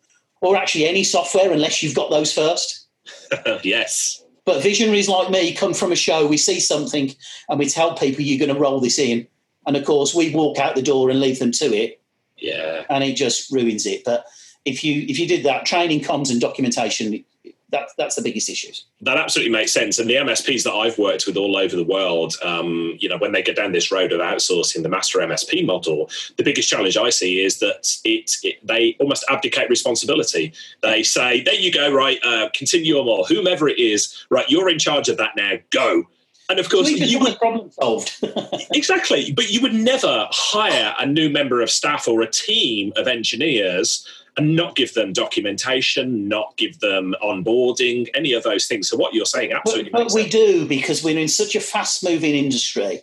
or 0.42 0.56
actually 0.56 0.86
any 0.86 1.02
software 1.02 1.50
unless 1.50 1.82
you've 1.82 1.96
got 1.96 2.10
those 2.10 2.32
first. 2.32 2.86
yes. 3.64 4.22
But 4.44 4.62
visionaries 4.62 5.08
like 5.08 5.30
me 5.30 5.54
come 5.54 5.74
from 5.74 5.92
a 5.92 5.96
show, 5.96 6.26
we 6.26 6.36
see 6.36 6.60
something 6.60 7.14
and 7.48 7.58
we 7.58 7.68
tell 7.68 7.94
people 7.94 8.22
you're 8.22 8.44
going 8.44 8.54
to 8.54 8.60
roll 8.60 8.80
this 8.80 8.98
in. 8.98 9.26
And 9.66 9.76
of 9.76 9.84
course, 9.84 10.14
we 10.14 10.34
walk 10.34 10.58
out 10.58 10.74
the 10.74 10.82
door 10.82 11.10
and 11.10 11.20
leave 11.20 11.38
them 11.38 11.52
to 11.52 11.66
it. 11.66 12.00
Yeah. 12.36 12.84
And 12.88 13.04
it 13.04 13.14
just 13.14 13.52
ruins 13.52 13.86
it. 13.86 14.02
But 14.04 14.26
if 14.64 14.82
you 14.82 15.04
if 15.08 15.18
you 15.18 15.26
did 15.26 15.44
that, 15.44 15.66
training 15.66 16.00
comms 16.00 16.30
and 16.30 16.40
documentation, 16.40 17.24
that, 17.70 17.90
that's 17.96 18.16
the 18.16 18.22
biggest 18.22 18.48
issues. 18.48 18.84
That 19.00 19.16
absolutely 19.16 19.52
makes 19.52 19.72
sense. 19.72 19.98
And 19.98 20.08
the 20.08 20.14
MSPs 20.14 20.64
that 20.64 20.72
I've 20.72 20.98
worked 20.98 21.26
with 21.26 21.36
all 21.36 21.56
over 21.56 21.76
the 21.76 21.84
world, 21.84 22.34
um, 22.42 22.96
you 22.98 23.08
know, 23.08 23.18
when 23.18 23.32
they 23.32 23.42
get 23.42 23.56
down 23.56 23.72
this 23.72 23.92
road 23.92 24.12
of 24.12 24.20
outsourcing 24.20 24.82
the 24.82 24.88
master 24.88 25.18
MSP 25.20 25.64
model, 25.64 26.10
the 26.36 26.42
biggest 26.42 26.68
challenge 26.68 26.96
I 26.96 27.10
see 27.10 27.44
is 27.44 27.58
that 27.58 27.96
it, 28.04 28.30
it 28.42 28.66
they 28.66 28.96
almost 29.00 29.24
abdicate 29.28 29.70
responsibility. 29.70 30.52
They 30.82 31.02
say, 31.02 31.42
"There 31.42 31.54
you 31.54 31.72
go, 31.72 31.92
right? 31.92 32.18
Uh, 32.24 32.48
Continuum 32.52 33.08
or 33.08 33.24
whomever 33.24 33.68
it 33.68 33.78
is, 33.78 34.26
right? 34.30 34.48
You're 34.48 34.68
in 34.68 34.78
charge 34.78 35.08
of 35.08 35.16
that 35.18 35.36
now. 35.36 35.52
Go." 35.70 36.04
And 36.48 36.58
of 36.58 36.68
course, 36.68 36.90
you 36.90 37.20
would 37.20 37.38
problem 37.38 37.70
solved. 37.70 38.12
exactly, 38.74 39.32
but 39.32 39.50
you 39.50 39.60
would 39.62 39.74
never 39.74 40.26
hire 40.32 40.94
a 40.98 41.06
new 41.06 41.30
member 41.30 41.60
of 41.60 41.70
staff 41.70 42.08
or 42.08 42.22
a 42.22 42.26
team 42.30 42.92
of 42.96 43.06
engineers 43.06 44.04
and 44.36 44.56
not 44.56 44.76
give 44.76 44.94
them 44.94 45.12
documentation, 45.12 46.28
not 46.28 46.56
give 46.56 46.80
them 46.80 47.14
onboarding, 47.22 48.08
any 48.14 48.32
of 48.32 48.42
those 48.42 48.66
things. 48.66 48.88
So 48.88 48.96
what 48.96 49.14
you're 49.14 49.24
saying 49.24 49.52
absolutely. 49.52 49.90
But, 49.90 50.08
but 50.08 50.14
we 50.14 50.28
do 50.28 50.66
because 50.66 51.02
we're 51.02 51.18
in 51.18 51.28
such 51.28 51.54
a 51.54 51.60
fast-moving 51.60 52.34
industry. 52.34 53.02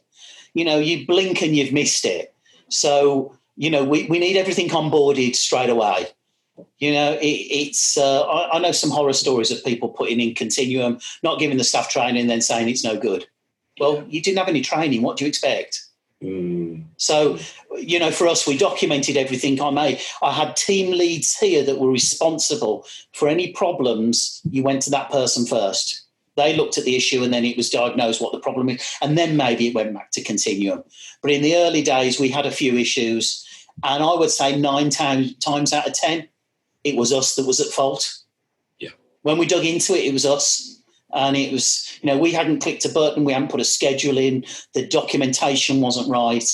You 0.54 0.66
know, 0.66 0.80
you 0.80 1.06
blink 1.06 1.42
and 1.42 1.56
you've 1.56 1.74
missed 1.74 2.06
it. 2.06 2.34
So 2.70 3.38
you 3.58 3.72
know, 3.72 3.84
we, 3.84 4.06
we 4.06 4.20
need 4.20 4.38
everything 4.38 4.70
onboarded 4.70 5.36
straight 5.36 5.70
away. 5.70 6.08
You 6.78 6.94
know, 6.94 7.13
it, 7.13 7.26
it's. 7.26 7.98
Uh, 7.98 8.22
I, 8.22 8.58
I 8.58 8.60
know 8.60 8.72
some 8.72 8.92
horror 8.92 9.13
stories 9.13 9.52
of 9.52 9.63
people 9.63 9.90
putting 9.90 10.20
in 10.20 10.36
continuum, 10.36 11.00
not 11.24 11.40
giving 11.40 11.58
the 11.58 11.63
staff 11.63 11.90
training, 11.90 12.28
then 12.28 12.42
saying 12.42 12.70
it's 12.70 12.84
no 12.84 12.98
good. 12.98 13.28
Well, 13.80 14.06
you 14.08 14.22
didn't 14.22 14.38
have 14.38 14.48
any 14.48 14.62
training. 14.62 15.02
What 15.02 15.18
do 15.18 15.26
you 15.26 15.30
expect? 15.30 15.84
Mm. 16.23 16.86
So, 16.97 17.38
you 17.77 17.99
know, 17.99 18.12
for 18.12 18.27
us, 18.27 18.47
we 18.47 18.58
documented 18.58 19.17
everything 19.17 19.62
I 19.62 19.69
made. 19.69 20.01
I 20.21 20.32
had 20.32 20.56
team 20.56 20.91
leads 20.91 21.38
here 21.38 21.63
that 21.63 21.80
were 21.80 21.91
responsible 21.91 22.86
for 23.13 23.27
any 23.27 23.51
problems. 23.51 24.41
You 24.49 24.63
went 24.63 24.82
to 24.84 24.89
that 24.91 25.12
person 25.12 25.45
first. 25.45 26.03
They 26.36 26.56
looked 26.56 26.77
at 26.77 26.86
the 26.86 26.95
issue 26.95 27.23
and 27.23 27.34
then 27.34 27.45
it 27.45 27.58
was 27.58 27.69
diagnosed 27.69 28.21
what 28.21 28.32
the 28.32 28.39
problem 28.39 28.69
is. 28.69 28.95
And 29.01 29.17
then 29.17 29.38
maybe 29.38 29.67
it 29.67 29.75
went 29.75 29.93
back 29.93 30.12
to 30.12 30.23
Continuum. 30.23 30.84
But 31.21 31.32
in 31.32 31.41
the 31.41 31.56
early 31.56 31.82
days, 31.82 32.19
we 32.19 32.30
had 32.30 32.45
a 32.45 32.51
few 32.51 32.77
issues. 32.77 33.43
And 33.84 34.03
I 34.03 34.13
would 34.13 34.32
say 34.32 34.58
nine 34.58 34.89
times, 34.89 35.36
times 35.38 35.73
out 35.73 35.88
of 35.88 35.93
10, 35.93 36.27
it 36.84 36.95
was 36.95 37.12
us 37.12 37.36
that 37.36 37.47
was 37.47 37.60
at 37.60 37.67
fault. 37.67 38.17
Yeah. 38.80 38.89
When 39.23 39.38
we 39.38 39.47
dug 39.47 39.65
into 39.65 39.93
it, 39.93 40.06
it 40.06 40.13
was 40.13 40.25
us 40.25 40.77
and 41.13 41.38
it 41.38 41.52
was 41.52 42.00
you 42.02 42.08
know 42.08 42.17
we 42.17 42.32
hadn't 42.32 42.62
clicked 42.62 42.86
a 42.86 42.89
button 42.89 43.24
we 43.24 43.34
hadn't 43.34 43.52
put 43.52 43.62
a 43.62 43.65
schedule 43.65 44.17
in 44.17 44.43
the 44.74 44.86
documentation 44.88 45.82
wasn't 45.82 46.10
right. 46.10 46.50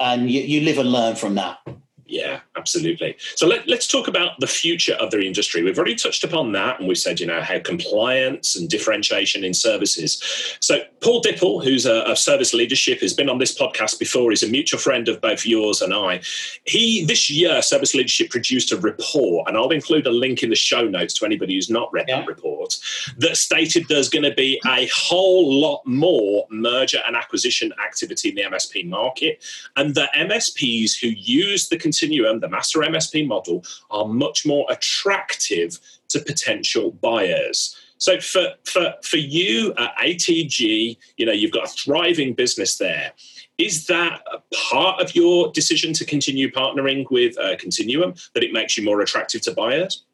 And 0.00 0.28
you, 0.28 0.40
you 0.40 0.60
live 0.62 0.78
and 0.78 0.90
learn 0.90 1.14
from 1.14 1.36
that 1.36 1.58
yeah, 2.06 2.40
absolutely. 2.56 3.16
So 3.34 3.46
let, 3.46 3.70
us 3.70 3.86
talk 3.86 4.08
about 4.08 4.38
the 4.38 4.46
future 4.46 4.94
of 4.94 5.10
the 5.10 5.26
industry. 5.26 5.62
We've 5.62 5.78
already 5.78 5.94
touched 5.94 6.22
upon 6.22 6.52
that, 6.52 6.78
and 6.78 6.86
we've 6.86 6.98
said, 6.98 7.18
you 7.18 7.26
know, 7.26 7.40
how 7.40 7.58
compliance 7.60 8.56
and 8.56 8.68
differentiation 8.68 9.42
in 9.42 9.54
services. 9.54 10.22
So 10.60 10.82
Paul 11.00 11.22
Dippell, 11.22 11.64
who's 11.64 11.86
a, 11.86 12.02
a 12.06 12.14
service 12.14 12.52
leadership, 12.52 13.00
has 13.00 13.14
been 13.14 13.30
on 13.30 13.38
this 13.38 13.56
podcast 13.56 13.98
before. 13.98 14.30
He's 14.30 14.42
a 14.42 14.48
mutual 14.48 14.78
friend 14.78 15.08
of 15.08 15.20
both 15.22 15.46
yours 15.46 15.80
and 15.80 15.94
I. 15.94 16.20
He 16.64 17.04
this 17.06 17.30
year, 17.30 17.62
service 17.62 17.94
leadership 17.94 18.28
produced 18.28 18.70
a 18.70 18.76
report, 18.76 19.48
and 19.48 19.56
I'll 19.56 19.70
include 19.70 20.06
a 20.06 20.12
link 20.12 20.42
in 20.42 20.50
the 20.50 20.56
show 20.56 20.86
notes 20.86 21.14
to 21.14 21.24
anybody 21.24 21.54
who's 21.54 21.70
not 21.70 21.90
read 21.92 22.06
yeah. 22.08 22.20
that 22.20 22.26
report, 22.26 22.76
that 23.16 23.38
stated 23.38 23.86
there's 23.88 24.10
going 24.10 24.24
to 24.24 24.34
be 24.34 24.60
a 24.66 24.88
whole 24.94 25.58
lot 25.58 25.80
more 25.86 26.46
merger 26.50 27.00
and 27.06 27.16
acquisition 27.16 27.72
activity 27.84 28.28
in 28.28 28.34
the 28.34 28.42
MSP 28.42 28.86
market, 28.86 29.42
and 29.76 29.94
the 29.94 30.08
MSPs 30.14 30.98
who 31.00 31.08
use 31.08 31.68
the 31.68 31.78
continuum, 31.94 32.40
the 32.40 32.48
master 32.48 32.80
MSP 32.80 33.26
model, 33.26 33.64
are 33.90 34.06
much 34.06 34.44
more 34.46 34.66
attractive 34.70 35.78
to 36.08 36.20
potential 36.20 36.92
buyers. 36.92 37.76
So 37.98 38.20
for, 38.20 38.48
for, 38.64 38.94
for 39.02 39.16
you 39.16 39.72
at 39.78 39.96
ATG, 39.98 40.96
you 41.16 41.26
know, 41.26 41.32
you've 41.32 41.52
got 41.52 41.64
a 41.64 41.68
thriving 41.68 42.34
business 42.34 42.76
there. 42.78 43.12
Is 43.56 43.86
that 43.86 44.22
part 44.70 45.00
of 45.00 45.14
your 45.14 45.52
decision 45.52 45.92
to 45.94 46.04
continue 46.04 46.50
partnering 46.50 47.08
with 47.10 47.38
uh, 47.38 47.56
Continuum, 47.56 48.14
that 48.34 48.42
it 48.42 48.52
makes 48.52 48.76
you 48.76 48.84
more 48.84 49.00
attractive 49.00 49.42
to 49.42 49.52
buyers? 49.52 50.04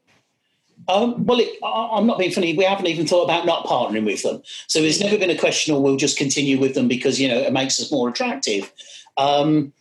Um, 0.88 1.24
well, 1.24 1.40
it, 1.40 1.58
I'm 1.64 2.06
not 2.06 2.18
being 2.18 2.32
funny. 2.32 2.54
We 2.54 2.64
haven't 2.64 2.86
even 2.86 3.06
thought 3.06 3.24
about 3.24 3.46
not 3.46 3.64
partnering 3.64 4.04
with 4.04 4.22
them. 4.22 4.42
So 4.66 4.82
there's 4.82 5.00
never 5.00 5.16
been 5.16 5.30
a 5.30 5.38
question, 5.38 5.74
or 5.74 5.82
we'll 5.82 5.96
just 5.96 6.18
continue 6.18 6.60
with 6.60 6.74
them 6.74 6.88
because 6.88 7.20
you 7.20 7.28
know 7.28 7.38
it 7.38 7.52
makes 7.52 7.80
us 7.80 7.92
more 7.92 8.08
attractive. 8.08 8.72
Um, 9.16 9.72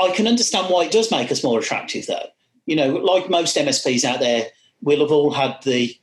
I 0.00 0.10
can 0.12 0.26
understand 0.26 0.72
why 0.72 0.84
it 0.84 0.92
does 0.92 1.10
make 1.10 1.30
us 1.30 1.44
more 1.44 1.58
attractive, 1.58 2.06
though. 2.06 2.26
You 2.66 2.76
know, 2.76 2.88
like 2.96 3.28
most 3.28 3.56
MSPs 3.56 4.04
out 4.04 4.20
there, 4.20 4.46
we'll 4.80 5.00
have 5.00 5.12
all 5.12 5.32
had 5.32 5.58
the, 5.64 5.94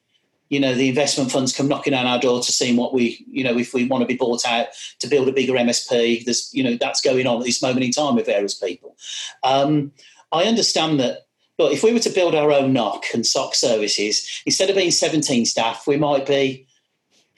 you 0.49 0.59
know, 0.59 0.75
the 0.75 0.89
investment 0.89 1.31
funds 1.31 1.55
come 1.55 1.67
knocking 1.67 1.93
on 1.93 2.05
our 2.05 2.19
door 2.19 2.41
to 2.41 2.51
see 2.51 2.75
what 2.75 2.93
we, 2.93 3.25
you 3.29 3.43
know, 3.43 3.57
if 3.57 3.73
we 3.73 3.85
want 3.85 4.01
to 4.01 4.07
be 4.07 4.15
bought 4.15 4.45
out 4.45 4.67
to 4.99 5.07
build 5.07 5.27
a 5.27 5.33
bigger 5.33 5.53
MSP. 5.53 6.25
There's, 6.25 6.53
you 6.53 6.63
know, 6.63 6.75
that's 6.75 7.01
going 7.01 7.25
on 7.25 7.39
at 7.39 7.45
this 7.45 7.61
moment 7.61 7.85
in 7.85 7.91
time 7.91 8.15
with 8.15 8.27
various 8.27 8.53
people. 8.53 8.95
Um, 9.43 9.91
I 10.31 10.43
understand 10.43 10.99
that. 10.99 11.25
But 11.57 11.71
if 11.71 11.81
we 11.81 11.91
were 11.91 11.99
to 11.99 12.11
build 12.11 12.35
our 12.35 12.51
own 12.51 12.71
NOC 12.71 13.15
and 13.15 13.25
SOC 13.25 13.55
services, 13.55 14.43
instead 14.45 14.69
of 14.69 14.75
being 14.75 14.91
17 14.91 15.45
staff, 15.45 15.87
we 15.87 15.97
might 15.97 16.27
be 16.27 16.67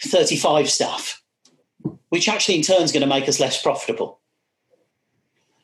35 0.01 0.69
staff, 0.69 1.21
which 2.09 2.27
actually 2.27 2.55
in 2.55 2.61
turn 2.61 2.81
is 2.81 2.91
going 2.91 3.01
to 3.01 3.07
make 3.07 3.29
us 3.29 3.39
less 3.39 3.61
profitable. 3.61 4.19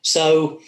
So 0.00 0.60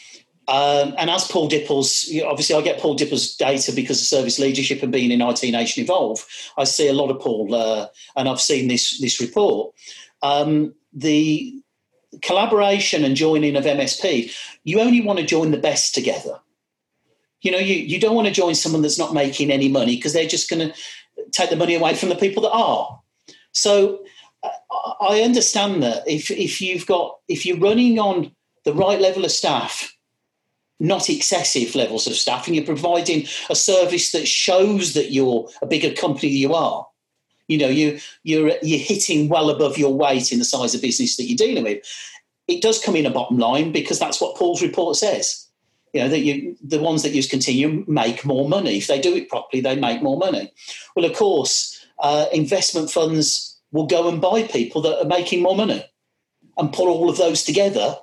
um, 0.48 0.94
and 0.96 1.10
as 1.10 1.28
Paul 1.28 1.46
Dippell's, 1.46 2.08
you 2.08 2.22
know, 2.22 2.30
obviously, 2.30 2.56
I 2.56 2.62
get 2.62 2.80
Paul 2.80 2.94
Dippell's 2.94 3.36
data 3.36 3.70
because 3.70 4.00
of 4.00 4.06
service 4.06 4.38
leadership 4.38 4.82
and 4.82 4.90
being 4.90 5.10
in 5.10 5.20
IT 5.20 5.42
Nation 5.42 5.82
Evolve. 5.82 6.26
I 6.56 6.64
see 6.64 6.88
a 6.88 6.94
lot 6.94 7.10
of 7.10 7.20
Paul, 7.20 7.54
uh, 7.54 7.88
and 8.16 8.30
I've 8.30 8.40
seen 8.40 8.66
this 8.68 8.98
this 8.98 9.20
report. 9.20 9.74
Um, 10.22 10.74
the 10.94 11.54
collaboration 12.22 13.04
and 13.04 13.14
joining 13.14 13.56
of 13.56 13.64
MSP, 13.64 14.34
you 14.64 14.80
only 14.80 15.02
want 15.02 15.18
to 15.18 15.24
join 15.26 15.50
the 15.50 15.58
best 15.58 15.94
together. 15.94 16.40
You 17.42 17.52
know, 17.52 17.58
you, 17.58 17.74
you 17.74 18.00
don't 18.00 18.16
want 18.16 18.26
to 18.26 18.32
join 18.32 18.54
someone 18.54 18.80
that's 18.80 18.98
not 18.98 19.12
making 19.12 19.50
any 19.50 19.68
money 19.68 19.96
because 19.96 20.14
they're 20.14 20.26
just 20.26 20.48
going 20.48 20.66
to 20.66 20.74
take 21.30 21.50
the 21.50 21.56
money 21.56 21.74
away 21.74 21.94
from 21.94 22.08
the 22.08 22.16
people 22.16 22.42
that 22.44 22.52
are. 22.52 22.98
So 23.52 24.02
uh, 24.42 24.48
I 25.02 25.20
understand 25.20 25.82
that 25.82 26.08
if 26.08 26.30
if 26.30 26.62
you've 26.62 26.86
got 26.86 27.18
if 27.28 27.44
you're 27.44 27.58
running 27.58 27.98
on 27.98 28.34
the 28.64 28.72
right 28.72 28.98
level 28.98 29.26
of 29.26 29.30
staff 29.30 29.94
not 30.80 31.10
excessive 31.10 31.74
levels 31.74 32.06
of 32.06 32.14
staff, 32.14 32.46
and 32.46 32.54
you're 32.54 32.64
providing 32.64 33.26
a 33.50 33.54
service 33.54 34.12
that 34.12 34.28
shows 34.28 34.94
that 34.94 35.10
you're 35.10 35.48
a 35.60 35.66
bigger 35.66 35.92
company 35.92 36.28
than 36.28 36.38
you 36.38 36.54
are. 36.54 36.86
You 37.48 37.58
know, 37.58 37.68
you 37.68 37.98
you're 38.22 38.52
you're 38.62 38.78
hitting 38.78 39.28
well 39.28 39.50
above 39.50 39.78
your 39.78 39.94
weight 39.94 40.32
in 40.32 40.38
the 40.38 40.44
size 40.44 40.74
of 40.74 40.82
business 40.82 41.16
that 41.16 41.24
you're 41.24 41.36
dealing 41.36 41.64
with. 41.64 41.84
It 42.46 42.62
does 42.62 42.82
come 42.82 42.96
in 42.96 43.06
a 43.06 43.10
bottom 43.10 43.38
line 43.38 43.72
because 43.72 43.98
that's 43.98 44.20
what 44.20 44.36
Paul's 44.36 44.62
report 44.62 44.96
says. 44.96 45.46
You 45.92 46.02
know 46.02 46.08
that 46.10 46.20
you 46.20 46.56
the 46.62 46.78
ones 46.78 47.02
that 47.02 47.14
use 47.14 47.28
Continuum 47.28 47.84
make 47.88 48.24
more 48.24 48.48
money 48.48 48.76
if 48.76 48.86
they 48.86 49.00
do 49.00 49.14
it 49.14 49.28
properly. 49.28 49.62
They 49.62 49.76
make 49.76 50.02
more 50.02 50.18
money. 50.18 50.52
Well, 50.94 51.06
of 51.06 51.16
course, 51.16 51.86
uh, 51.98 52.26
investment 52.32 52.90
funds 52.90 53.58
will 53.72 53.86
go 53.86 54.08
and 54.08 54.20
buy 54.20 54.42
people 54.44 54.82
that 54.82 55.02
are 55.02 55.08
making 55.08 55.42
more 55.42 55.56
money 55.56 55.84
and 56.58 56.72
put 56.72 56.88
all 56.88 57.08
of 57.08 57.16
those 57.16 57.44
together 57.44 57.96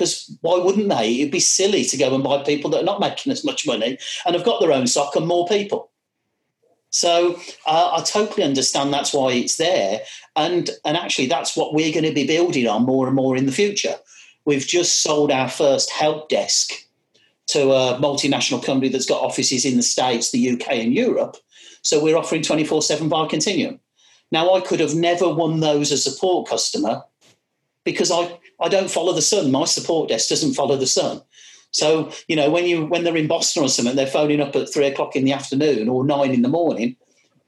because 0.00 0.34
why 0.40 0.58
wouldn't 0.58 0.88
they? 0.88 1.20
It'd 1.20 1.30
be 1.30 1.40
silly 1.40 1.84
to 1.84 1.96
go 1.98 2.14
and 2.14 2.24
buy 2.24 2.42
people 2.42 2.70
that 2.70 2.80
are 2.80 2.84
not 2.84 3.00
making 3.00 3.30
as 3.30 3.44
much 3.44 3.66
money 3.66 3.98
and 4.24 4.34
have 4.34 4.46
got 4.46 4.58
their 4.58 4.72
own 4.72 4.86
SOC 4.86 5.14
and 5.14 5.26
more 5.26 5.46
people. 5.46 5.90
So 6.88 7.38
uh, 7.66 7.90
I 7.98 8.02
totally 8.02 8.42
understand 8.42 8.94
that's 8.94 9.12
why 9.12 9.32
it's 9.32 9.58
there, 9.58 10.00
and 10.36 10.70
and 10.86 10.96
actually 10.96 11.26
that's 11.26 11.54
what 11.54 11.74
we're 11.74 11.92
going 11.92 12.06
to 12.06 12.14
be 12.14 12.26
building 12.26 12.66
on 12.66 12.86
more 12.86 13.06
and 13.06 13.14
more 13.14 13.36
in 13.36 13.44
the 13.44 13.52
future. 13.52 13.96
We've 14.46 14.66
just 14.66 15.02
sold 15.02 15.30
our 15.30 15.50
first 15.50 15.90
help 15.90 16.30
desk 16.30 16.72
to 17.48 17.72
a 17.72 17.98
multinational 18.00 18.64
company 18.64 18.88
that's 18.88 19.06
got 19.06 19.22
offices 19.22 19.66
in 19.66 19.76
the 19.76 19.82
States, 19.82 20.30
the 20.30 20.50
UK, 20.50 20.68
and 20.72 20.94
Europe. 20.94 21.36
So 21.82 22.02
we're 22.02 22.16
offering 22.16 22.42
24 22.42 22.80
7 22.82 23.08
via 23.08 23.28
Continuum. 23.28 23.78
Now, 24.32 24.54
I 24.54 24.62
could 24.62 24.80
have 24.80 24.94
never 24.94 25.28
won 25.28 25.60
those 25.60 25.92
as 25.92 26.06
a 26.06 26.10
support 26.10 26.48
customer 26.48 27.02
because 27.84 28.10
I, 28.10 28.38
I 28.60 28.68
don't 28.68 28.90
follow 28.90 29.12
the 29.12 29.22
sun. 29.22 29.50
My 29.50 29.64
support 29.64 30.08
desk 30.08 30.28
doesn't 30.28 30.54
follow 30.54 30.76
the 30.76 30.86
sun. 30.86 31.22
So, 31.72 32.12
you 32.28 32.36
know, 32.36 32.50
when 32.50 32.66
you 32.66 32.86
when 32.86 33.04
they're 33.04 33.16
in 33.16 33.28
Boston 33.28 33.62
or 33.62 33.68
something, 33.68 33.94
they're 33.94 34.06
phoning 34.06 34.40
up 34.40 34.56
at 34.56 34.72
three 34.72 34.86
o'clock 34.86 35.14
in 35.14 35.24
the 35.24 35.32
afternoon 35.32 35.88
or 35.88 36.04
nine 36.04 36.32
in 36.32 36.42
the 36.42 36.48
morning, 36.48 36.96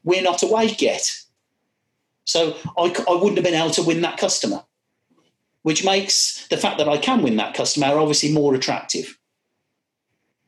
we're 0.05 0.23
not 0.23 0.43
awake 0.43 0.81
yet. 0.81 1.11
So 2.25 2.57
I, 2.79 2.95
I 3.09 3.15
wouldn't 3.15 3.37
have 3.37 3.45
been 3.45 3.55
able 3.55 3.71
to 3.71 3.83
win 3.83 4.01
that 4.03 4.19
customer, 4.19 4.63
which 5.63 5.85
makes 5.85 6.47
the 6.49 6.57
fact 6.57 6.79
that 6.79 6.89
I 6.89 6.99
can 6.99 7.23
win 7.23 7.37
that 7.37 7.55
customer 7.55 7.87
obviously 7.99 8.33
more 8.33 8.55
attractive. 8.55 9.19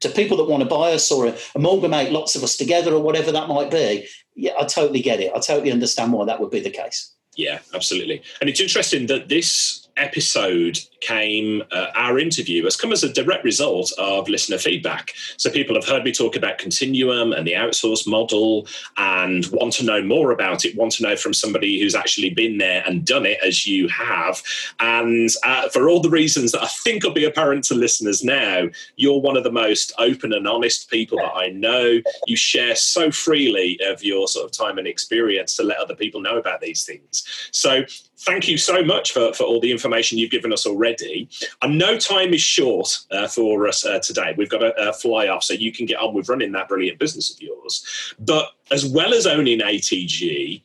To 0.00 0.08
people 0.08 0.36
that 0.36 0.44
want 0.44 0.62
to 0.62 0.68
buy 0.68 0.92
us 0.92 1.10
or 1.10 1.34
amalgamate 1.54 2.12
lots 2.12 2.36
of 2.36 2.44
us 2.44 2.56
together 2.56 2.92
or 2.92 3.02
whatever 3.02 3.32
that 3.32 3.48
might 3.48 3.70
be, 3.70 4.06
yeah, 4.36 4.52
I 4.58 4.64
totally 4.64 5.00
get 5.00 5.20
it. 5.20 5.32
I 5.34 5.40
totally 5.40 5.72
understand 5.72 6.12
why 6.12 6.26
that 6.26 6.40
would 6.40 6.50
be 6.50 6.60
the 6.60 6.70
case. 6.70 7.12
Yeah, 7.36 7.60
absolutely. 7.72 8.22
And 8.40 8.50
it's 8.50 8.60
interesting 8.60 9.06
that 9.06 9.28
this 9.28 9.83
episode 9.96 10.78
came 11.00 11.62
uh, 11.70 11.88
our 11.94 12.18
interview 12.18 12.64
has 12.64 12.76
come 12.76 12.92
as 12.92 13.04
a 13.04 13.12
direct 13.12 13.44
result 13.44 13.92
of 13.98 14.28
listener 14.28 14.58
feedback. 14.58 15.12
So 15.36 15.50
people 15.50 15.74
have 15.74 15.84
heard 15.84 16.04
me 16.04 16.12
talk 16.12 16.36
about 16.36 16.58
continuum 16.58 17.32
and 17.32 17.46
the 17.46 17.52
outsource 17.52 18.06
model 18.06 18.66
and 18.96 19.46
want 19.52 19.74
to 19.74 19.84
know 19.84 20.02
more 20.02 20.30
about 20.30 20.64
it 20.64 20.76
want 20.76 20.92
to 20.92 21.02
know 21.02 21.16
from 21.16 21.34
somebody 21.34 21.80
who's 21.80 21.94
actually 21.94 22.30
been 22.30 22.58
there 22.58 22.82
and 22.86 23.04
done 23.04 23.26
it 23.26 23.38
as 23.44 23.66
you 23.66 23.88
have. 23.88 24.42
And 24.80 25.28
uh, 25.44 25.68
for 25.68 25.88
all 25.88 26.00
the 26.00 26.10
reasons 26.10 26.52
that 26.52 26.62
i 26.62 26.66
think 26.66 27.02
will 27.02 27.12
be 27.12 27.24
apparent 27.24 27.64
to 27.64 27.74
listeners 27.74 28.22
now 28.24 28.66
you're 28.96 29.20
one 29.20 29.36
of 29.36 29.44
the 29.44 29.52
most 29.52 29.92
open 29.98 30.32
and 30.32 30.46
honest 30.46 30.90
people 30.90 31.18
that 31.18 31.32
i 31.34 31.48
know. 31.48 32.00
You 32.26 32.36
share 32.36 32.76
so 32.76 33.10
freely 33.10 33.78
of 33.86 34.02
your 34.02 34.28
sort 34.28 34.44
of 34.44 34.52
time 34.52 34.78
and 34.78 34.86
experience 34.86 35.56
to 35.56 35.62
let 35.62 35.78
other 35.78 35.94
people 35.94 36.20
know 36.20 36.38
about 36.38 36.60
these 36.60 36.84
things. 36.84 37.48
So 37.50 37.84
thank 38.18 38.48
you 38.48 38.56
so 38.56 38.82
much 38.82 39.12
for, 39.12 39.32
for 39.32 39.44
all 39.44 39.60
the 39.60 39.70
information 39.70 40.18
you've 40.18 40.30
given 40.30 40.52
us 40.52 40.66
already. 40.66 41.28
I 41.62 41.68
know 41.68 41.98
time 41.98 42.32
is 42.32 42.40
short 42.40 42.98
uh, 43.10 43.28
for 43.28 43.66
us 43.66 43.84
uh, 43.84 43.98
today. 44.00 44.34
We've 44.36 44.48
got 44.48 44.58
to 44.58 44.74
uh, 44.76 44.92
fly 44.92 45.28
off 45.28 45.44
so 45.44 45.54
you 45.54 45.72
can 45.72 45.86
get 45.86 45.98
on 45.98 46.14
with 46.14 46.28
running 46.28 46.52
that 46.52 46.68
brilliant 46.68 46.98
business 46.98 47.32
of 47.32 47.40
yours. 47.40 48.14
But 48.18 48.50
as 48.70 48.86
well 48.86 49.14
as 49.14 49.26
owning 49.26 49.60
ATG, 49.60 50.62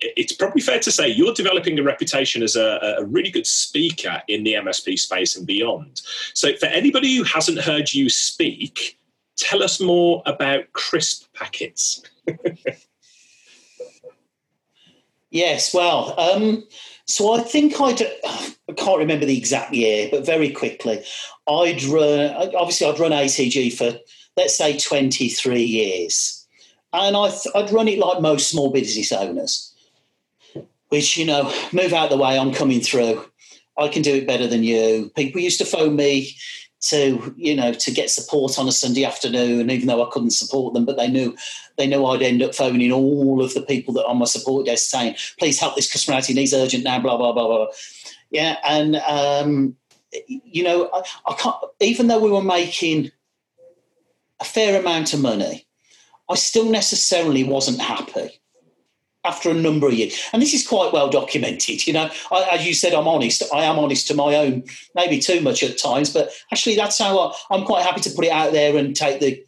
it's 0.00 0.32
probably 0.32 0.62
fair 0.62 0.78
to 0.80 0.92
say 0.92 1.08
you're 1.08 1.34
developing 1.34 1.78
a 1.78 1.82
reputation 1.82 2.42
as 2.42 2.54
a, 2.54 2.96
a, 2.98 3.04
really 3.04 3.30
good 3.30 3.46
speaker 3.46 4.22
in 4.28 4.44
the 4.44 4.54
MSP 4.54 4.98
space 4.98 5.36
and 5.36 5.44
beyond. 5.46 6.02
So, 6.34 6.54
for 6.54 6.66
anybody 6.66 7.16
who 7.16 7.24
hasn't 7.24 7.58
heard 7.58 7.92
you 7.92 8.08
speak, 8.08 8.96
tell 9.36 9.60
us 9.60 9.80
more 9.80 10.22
about 10.24 10.72
crisp 10.72 11.26
packets. 11.34 12.02
yes, 15.30 15.74
well, 15.74 16.18
um, 16.18 16.64
so 17.06 17.32
I 17.32 17.40
think 17.40 17.80
I'd, 17.80 18.02
I 18.02 18.72
can't 18.76 18.98
remember 18.98 19.26
the 19.26 19.36
exact 19.36 19.74
year, 19.74 20.08
but 20.10 20.26
very 20.26 20.50
quickly, 20.50 21.02
I'd 21.48 21.82
run, 21.84 22.54
obviously, 22.54 22.86
I'd 22.86 22.98
run 22.98 23.12
ATG 23.12 23.72
for, 23.72 23.98
let's 24.36 24.56
say, 24.56 24.78
23 24.78 25.62
years. 25.62 26.46
And 26.92 27.16
I 27.16 27.30
would 27.54 27.70
run 27.70 27.88
it 27.88 27.98
like 27.98 28.20
most 28.20 28.50
small 28.50 28.70
business 28.70 29.12
owners, 29.12 29.74
which, 30.88 31.16
you 31.16 31.26
know, 31.26 31.52
move 31.72 31.92
out 31.92 32.10
the 32.10 32.16
way, 32.16 32.38
I'm 32.38 32.52
coming 32.52 32.80
through. 32.80 33.24
I 33.78 33.88
can 33.88 34.02
do 34.02 34.14
it 34.14 34.26
better 34.26 34.46
than 34.46 34.64
you. 34.64 35.10
People 35.14 35.40
used 35.40 35.58
to 35.58 35.64
phone 35.64 35.96
me 35.96 36.34
to 36.80 37.34
you 37.36 37.56
know 37.56 37.72
to 37.72 37.90
get 37.90 38.10
support 38.10 38.58
on 38.58 38.68
a 38.68 38.72
Sunday 38.72 39.04
afternoon, 39.04 39.70
even 39.70 39.88
though 39.88 40.06
I 40.06 40.10
couldn't 40.10 40.30
support 40.30 40.74
them, 40.74 40.84
but 40.84 40.96
they 40.96 41.08
knew 41.08 41.36
they 41.76 41.86
knew 41.86 42.04
I'd 42.06 42.22
end 42.22 42.42
up 42.42 42.54
phoning 42.54 42.92
all 42.92 43.42
of 43.42 43.54
the 43.54 43.62
people 43.62 43.94
that 43.94 44.06
on 44.06 44.18
my 44.18 44.26
support 44.26 44.66
desk 44.66 44.90
saying, 44.90 45.16
"Please 45.38 45.58
help 45.58 45.74
this 45.74 45.90
customer 45.90 46.16
out. 46.16 46.26
He 46.26 46.34
needs 46.34 46.54
urgent 46.54 46.84
now." 46.84 47.00
Blah 47.00 47.16
blah 47.16 47.32
blah 47.32 47.46
blah. 47.46 47.66
Yeah, 48.30 48.58
and 48.64 48.96
um, 48.96 49.76
you 50.28 50.62
know 50.62 50.88
I, 50.92 51.02
I 51.26 51.34
can't. 51.34 51.56
Even 51.80 52.06
though 52.06 52.20
we 52.20 52.30
were 52.30 52.42
making 52.42 53.10
a 54.40 54.44
fair 54.44 54.80
amount 54.80 55.14
of 55.14 55.20
money, 55.20 55.66
I 56.28 56.36
still 56.36 56.70
necessarily 56.70 57.42
wasn't 57.42 57.80
happy 57.80 58.37
after 59.28 59.50
a 59.50 59.54
number 59.54 59.86
of 59.86 59.94
years. 59.94 60.18
And 60.32 60.40
this 60.40 60.54
is 60.54 60.66
quite 60.66 60.92
well 60.92 61.10
documented. 61.10 61.86
You 61.86 61.92
know, 61.92 62.10
I, 62.32 62.48
as 62.52 62.66
you 62.66 62.74
said, 62.74 62.94
I'm 62.94 63.06
honest. 63.06 63.42
I 63.52 63.64
am 63.64 63.78
honest 63.78 64.08
to 64.08 64.14
my 64.14 64.34
own, 64.34 64.64
maybe 64.94 65.18
too 65.18 65.40
much 65.40 65.62
at 65.62 65.78
times, 65.78 66.12
but 66.12 66.30
actually, 66.50 66.76
that's 66.76 66.98
how 66.98 67.18
I, 67.18 67.34
I'm 67.50 67.64
quite 67.64 67.84
happy 67.84 68.00
to 68.00 68.10
put 68.10 68.24
it 68.24 68.32
out 68.32 68.52
there 68.52 68.76
and 68.76 68.96
take 68.96 69.20
the 69.20 69.44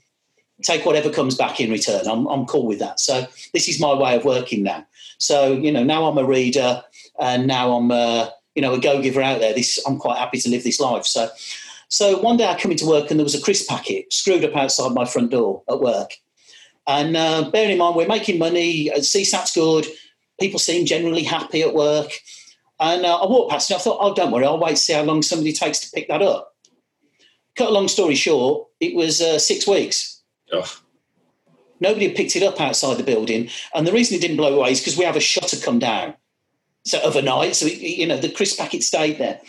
take 0.62 0.84
whatever 0.84 1.08
comes 1.08 1.34
back 1.34 1.58
in 1.58 1.70
return. 1.70 2.06
I'm, 2.06 2.26
I'm 2.26 2.44
cool 2.44 2.66
with 2.66 2.80
that. 2.80 3.00
So 3.00 3.26
this 3.54 3.66
is 3.66 3.80
my 3.80 3.94
way 3.94 4.14
of 4.16 4.26
working 4.26 4.62
now. 4.62 4.84
So 5.16 5.54
you 5.54 5.72
know, 5.72 5.82
now 5.82 6.04
I'm 6.04 6.18
a 6.18 6.24
reader, 6.24 6.82
and 7.18 7.46
now 7.46 7.72
I'm 7.72 7.90
a, 7.90 8.32
you 8.54 8.62
know 8.62 8.74
a 8.74 8.80
go 8.80 9.00
giver 9.02 9.22
out 9.22 9.40
there. 9.40 9.54
This 9.54 9.78
I'm 9.86 9.98
quite 9.98 10.18
happy 10.18 10.38
to 10.40 10.50
live 10.50 10.62
this 10.64 10.80
life. 10.80 11.06
So. 11.06 11.28
So 11.92 12.20
one 12.20 12.36
day 12.36 12.46
I 12.46 12.56
come 12.56 12.70
into 12.70 12.86
work 12.86 13.10
and 13.10 13.18
there 13.18 13.24
was 13.24 13.34
a 13.34 13.40
crisp 13.40 13.68
packet 13.68 14.12
screwed 14.12 14.44
up 14.44 14.54
outside 14.54 14.92
my 14.92 15.04
front 15.04 15.32
door 15.32 15.64
at 15.68 15.80
work. 15.80 16.12
And 16.90 17.16
uh, 17.16 17.48
bearing 17.52 17.70
in 17.70 17.78
mind, 17.78 17.94
we're 17.94 18.08
making 18.08 18.40
money, 18.40 18.90
uh, 18.90 18.98
CSAT's 18.98 19.54
good, 19.54 19.86
people 20.40 20.58
seem 20.58 20.84
generally 20.84 21.22
happy 21.22 21.62
at 21.62 21.72
work. 21.72 22.10
And 22.80 23.06
uh, 23.06 23.22
I 23.22 23.26
walked 23.26 23.52
past 23.52 23.70
and 23.70 23.78
I 23.78 23.80
thought, 23.80 23.98
oh, 24.00 24.12
don't 24.12 24.32
worry, 24.32 24.44
I'll 24.44 24.58
wait 24.58 24.70
to 24.70 24.76
see 24.76 24.94
how 24.94 25.02
long 25.02 25.22
somebody 25.22 25.52
takes 25.52 25.78
to 25.80 25.90
pick 25.94 26.08
that 26.08 26.20
up. 26.20 26.52
Cut 27.54 27.68
a 27.68 27.72
long 27.72 27.86
story 27.86 28.16
short, 28.16 28.66
it 28.80 28.96
was 28.96 29.20
uh, 29.20 29.38
six 29.38 29.68
weeks. 29.68 30.20
Ugh. 30.52 30.66
Nobody 31.78 32.08
had 32.08 32.16
picked 32.16 32.34
it 32.34 32.42
up 32.42 32.60
outside 32.60 32.96
the 32.96 33.04
building. 33.04 33.50
And 33.72 33.86
the 33.86 33.92
reason 33.92 34.16
it 34.16 34.20
didn't 34.20 34.38
blow 34.38 34.58
away 34.58 34.72
is 34.72 34.80
because 34.80 34.98
we 34.98 35.04
have 35.04 35.16
a 35.16 35.20
shutter 35.20 35.58
come 35.58 35.78
down 35.78 36.14
so 36.84 37.00
overnight. 37.02 37.54
So, 37.54 37.66
it, 37.66 37.78
you 37.78 38.06
know, 38.08 38.16
the 38.16 38.32
crisp 38.32 38.58
packet 38.58 38.82
stayed 38.82 39.18
there. 39.18 39.40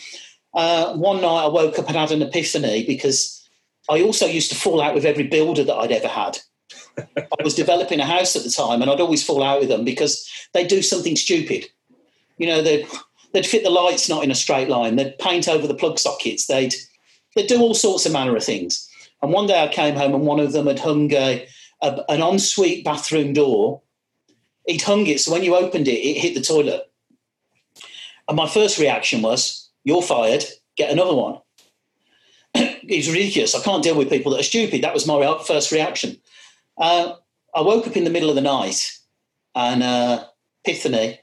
Uh, 0.54 0.94
one 0.94 1.22
night 1.22 1.46
I 1.46 1.48
woke 1.48 1.80
up 1.80 1.88
and 1.88 1.98
had 1.98 2.12
an 2.12 2.22
epiphany 2.22 2.86
because 2.86 3.50
I 3.89 4.04
also 4.04 4.28
used 4.28 4.52
to 4.52 4.56
fall 4.56 4.80
out 4.80 4.94
with 4.94 5.06
every 5.06 5.26
builder 5.28 5.64
that 5.64 5.76
I'd 5.76 5.92
ever 5.92 6.08
had. 6.08 6.38
I 6.97 7.43
was 7.43 7.55
developing 7.55 7.99
a 7.99 8.05
house 8.05 8.36
at 8.36 8.43
the 8.43 8.49
time, 8.49 8.82
and 8.82 8.89
I'd 8.89 9.01
always 9.01 9.24
fall 9.24 9.43
out 9.43 9.59
with 9.59 9.69
them 9.69 9.86
because 9.86 10.30
they'd 10.53 10.67
do 10.67 10.82
something 10.82 11.15
stupid. 11.15 11.69
You 12.38 12.47
know, 12.47 12.61
they'd, 12.61 12.86
they'd 13.34 13.45
fit 13.45 13.63
the 13.63 13.69
lights 13.69 14.09
not 14.09 14.24
in 14.24 14.32
a 14.32 14.36
straight 14.36 14.69
line. 14.69 14.95
They'd 14.95 15.17
paint 15.19 15.47
over 15.47 15.67
the 15.67 15.74
plug 15.76 15.99
sockets. 15.99 16.47
They'd 16.47 16.74
they'd 17.36 17.47
do 17.47 17.61
all 17.61 17.74
sorts 17.74 18.05
of 18.05 18.11
manner 18.11 18.36
of 18.36 18.43
things. 18.43 18.88
And 19.22 19.32
one 19.32 19.47
day 19.47 19.61
I 19.61 19.67
came 19.67 19.95
home, 19.95 20.13
and 20.13 20.26
one 20.26 20.39
of 20.39 20.51
them 20.51 20.67
had 20.67 20.80
hung 20.80 21.11
a, 21.13 21.47
a, 21.82 22.03
an 22.09 22.22
ensuite 22.22 22.84
bathroom 22.84 23.34
door. 23.34 23.82
He'd 24.67 24.82
hung 24.82 25.07
it, 25.07 25.19
so 25.19 25.32
when 25.32 25.43
you 25.43 25.55
opened 25.55 25.88
it, 25.88 25.91
it 25.91 26.17
hit 26.19 26.34
the 26.34 26.41
toilet. 26.41 26.91
And 28.28 28.38
my 28.38 28.47
first 28.47 28.80
reaction 28.80 29.22
was, 29.22 29.69
"You're 29.84 30.01
fired. 30.01 30.45
Get 30.76 30.91
another 30.91 31.15
one." 31.15 31.39
it's 32.53 33.07
ridiculous. 33.07 33.55
I 33.55 33.61
can't 33.61 33.84
deal 33.84 33.95
with 33.95 34.09
people 34.09 34.32
that 34.32 34.41
are 34.41 34.43
stupid. 34.43 34.84
That 34.84 34.93
was 34.93 35.07
my 35.07 35.41
first 35.45 35.72
reaction. 35.72 36.17
Uh, 36.82 37.13
I 37.53 37.61
woke 37.61 37.86
up 37.86 37.95
in 37.95 38.05
the 38.05 38.09
middle 38.09 38.29
of 38.29 38.36
the 38.36 38.41
night 38.41 38.97
and 39.53 39.84
uh, 39.84 40.25
epiphany. 40.65 41.19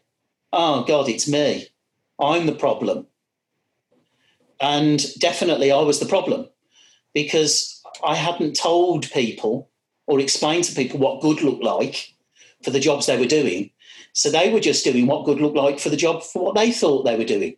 Oh 0.53 0.85
God, 0.85 1.09
it's 1.09 1.27
me. 1.27 1.67
I'm 2.21 2.47
the 2.47 2.55
problem. 2.55 3.09
And 4.61 5.05
definitely, 5.19 5.73
I 5.73 5.81
was 5.81 5.99
the 5.99 6.07
problem 6.07 6.49
because 7.13 7.83
I 8.05 8.15
hadn't 8.15 8.55
told 8.55 9.11
people 9.11 9.69
or 10.07 10.21
explained 10.21 10.65
to 10.65 10.75
people 10.75 11.01
what 11.01 11.21
good 11.21 11.43
looked 11.43 11.65
like 11.65 12.15
for 12.63 12.71
the 12.71 12.81
jobs 12.81 13.07
they 13.07 13.19
were 13.19 13.27
doing. 13.27 13.71
So 14.13 14.31
they 14.31 14.53
were 14.53 14.61
just 14.61 14.85
doing 14.85 15.07
what 15.07 15.27
good 15.27 15.41
looked 15.41 15.57
like 15.57 15.81
for 15.81 15.91
the 15.91 15.97
job 15.97 16.23
for 16.23 16.45
what 16.45 16.55
they 16.55 16.71
thought 16.71 17.05
they 17.05 17.17
were 17.17 17.25
doing. 17.25 17.57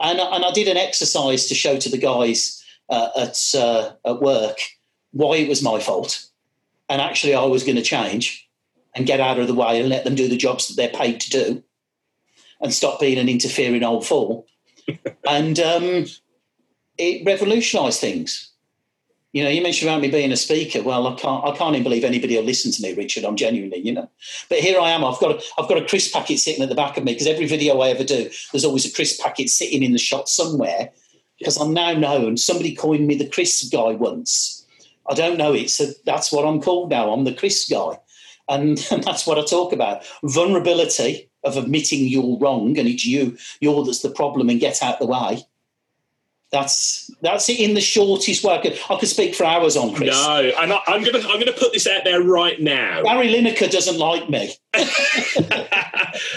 And, 0.00 0.18
and 0.18 0.44
I 0.44 0.50
did 0.50 0.66
an 0.66 0.76
exercise 0.76 1.46
to 1.46 1.54
show 1.54 1.78
to 1.78 1.88
the 1.88 1.98
guys 1.98 2.64
uh, 2.88 3.10
at, 3.16 3.38
uh, 3.54 3.92
at 4.04 4.20
work 4.20 4.58
why 5.12 5.36
it 5.36 5.48
was 5.48 5.62
my 5.62 5.78
fault 5.78 6.28
and 6.88 7.00
actually 7.00 7.34
I 7.34 7.44
was 7.44 7.64
going 7.64 7.76
to 7.76 7.82
change 7.82 8.48
and 8.94 9.06
get 9.06 9.20
out 9.20 9.38
of 9.38 9.46
the 9.46 9.54
way 9.54 9.80
and 9.80 9.88
let 9.88 10.04
them 10.04 10.14
do 10.14 10.28
the 10.28 10.36
jobs 10.36 10.68
that 10.68 10.76
they're 10.76 11.00
paid 11.00 11.20
to 11.20 11.30
do 11.30 11.62
and 12.60 12.72
stop 12.72 13.00
being 13.00 13.18
an 13.18 13.28
interfering 13.28 13.82
old 13.82 14.06
fool. 14.06 14.46
and 15.28 15.58
um, 15.58 16.06
it 16.98 17.24
revolutionised 17.26 18.00
things. 18.00 18.50
You 19.32 19.42
know, 19.42 19.50
you 19.50 19.62
mentioned 19.62 19.90
about 19.90 20.00
me 20.00 20.10
being 20.10 20.30
a 20.30 20.36
speaker. 20.36 20.80
Well, 20.80 21.08
I 21.08 21.14
can't, 21.16 21.44
I 21.44 21.56
can't 21.56 21.74
even 21.74 21.82
believe 21.82 22.04
anybody 22.04 22.36
will 22.36 22.44
listen 22.44 22.70
to 22.70 22.82
me, 22.82 22.94
Richard. 22.94 23.24
I'm 23.24 23.34
genuinely, 23.34 23.78
you 23.78 23.92
know. 23.92 24.08
But 24.48 24.60
here 24.60 24.78
I 24.78 24.90
am. 24.90 25.04
I've 25.04 25.18
got, 25.18 25.32
a, 25.32 25.42
I've 25.58 25.68
got 25.68 25.82
a 25.82 25.84
crisp 25.84 26.12
packet 26.12 26.38
sitting 26.38 26.62
at 26.62 26.68
the 26.68 26.76
back 26.76 26.96
of 26.96 27.02
me 27.02 27.14
because 27.14 27.26
every 27.26 27.46
video 27.46 27.80
I 27.80 27.88
ever 27.88 28.04
do, 28.04 28.30
there's 28.52 28.64
always 28.64 28.86
a 28.86 28.94
crisp 28.94 29.20
packet 29.20 29.48
sitting 29.48 29.82
in 29.82 29.92
the 29.92 29.98
shot 29.98 30.28
somewhere 30.28 30.90
because 31.40 31.56
I'm 31.56 31.74
now 31.74 31.94
known. 31.94 32.36
Somebody 32.36 32.76
coined 32.76 33.08
me 33.08 33.16
the 33.16 33.28
crisp 33.28 33.72
guy 33.72 33.94
once 33.94 34.63
I 35.08 35.14
don't 35.14 35.38
know 35.38 35.52
it. 35.52 35.70
So 35.70 35.86
that's 36.04 36.32
what 36.32 36.46
I'm 36.46 36.60
called 36.60 36.90
now. 36.90 37.12
I'm 37.12 37.24
the 37.24 37.34
crisp 37.34 37.70
guy. 37.70 37.98
And, 38.48 38.84
and 38.90 39.02
that's 39.04 39.26
what 39.26 39.38
I 39.38 39.44
talk 39.44 39.72
about. 39.72 40.04
Vulnerability 40.22 41.30
of 41.44 41.56
admitting 41.56 42.06
you're 42.06 42.38
wrong 42.38 42.78
and 42.78 42.88
it's 42.88 43.04
you, 43.04 43.36
you're 43.60 43.84
that's 43.84 44.00
the 44.00 44.10
problem 44.10 44.48
and 44.48 44.60
get 44.60 44.82
out 44.82 44.98
the 44.98 45.06
way. 45.06 45.44
That's 46.54 47.10
that's 47.20 47.48
it 47.48 47.58
in 47.58 47.74
the 47.74 47.80
shortest 47.80 48.44
way. 48.44 48.54
I 48.54 48.58
could, 48.58 48.78
I 48.88 48.96
could 48.96 49.08
speak 49.08 49.34
for 49.34 49.44
hours 49.44 49.76
on 49.76 49.92
Chris. 49.92 50.14
No, 50.14 50.52
and 50.60 50.72
I, 50.72 50.80
am 50.86 51.02
gonna 51.02 51.18
I'm 51.18 51.40
gonna 51.40 51.52
put 51.52 51.72
this 51.72 51.88
out 51.88 52.04
there 52.04 52.22
right 52.22 52.60
now. 52.60 53.02
Gary 53.02 53.26
Lineker 53.34 53.68
doesn't 53.68 53.98
like 53.98 54.30
me. 54.30 54.54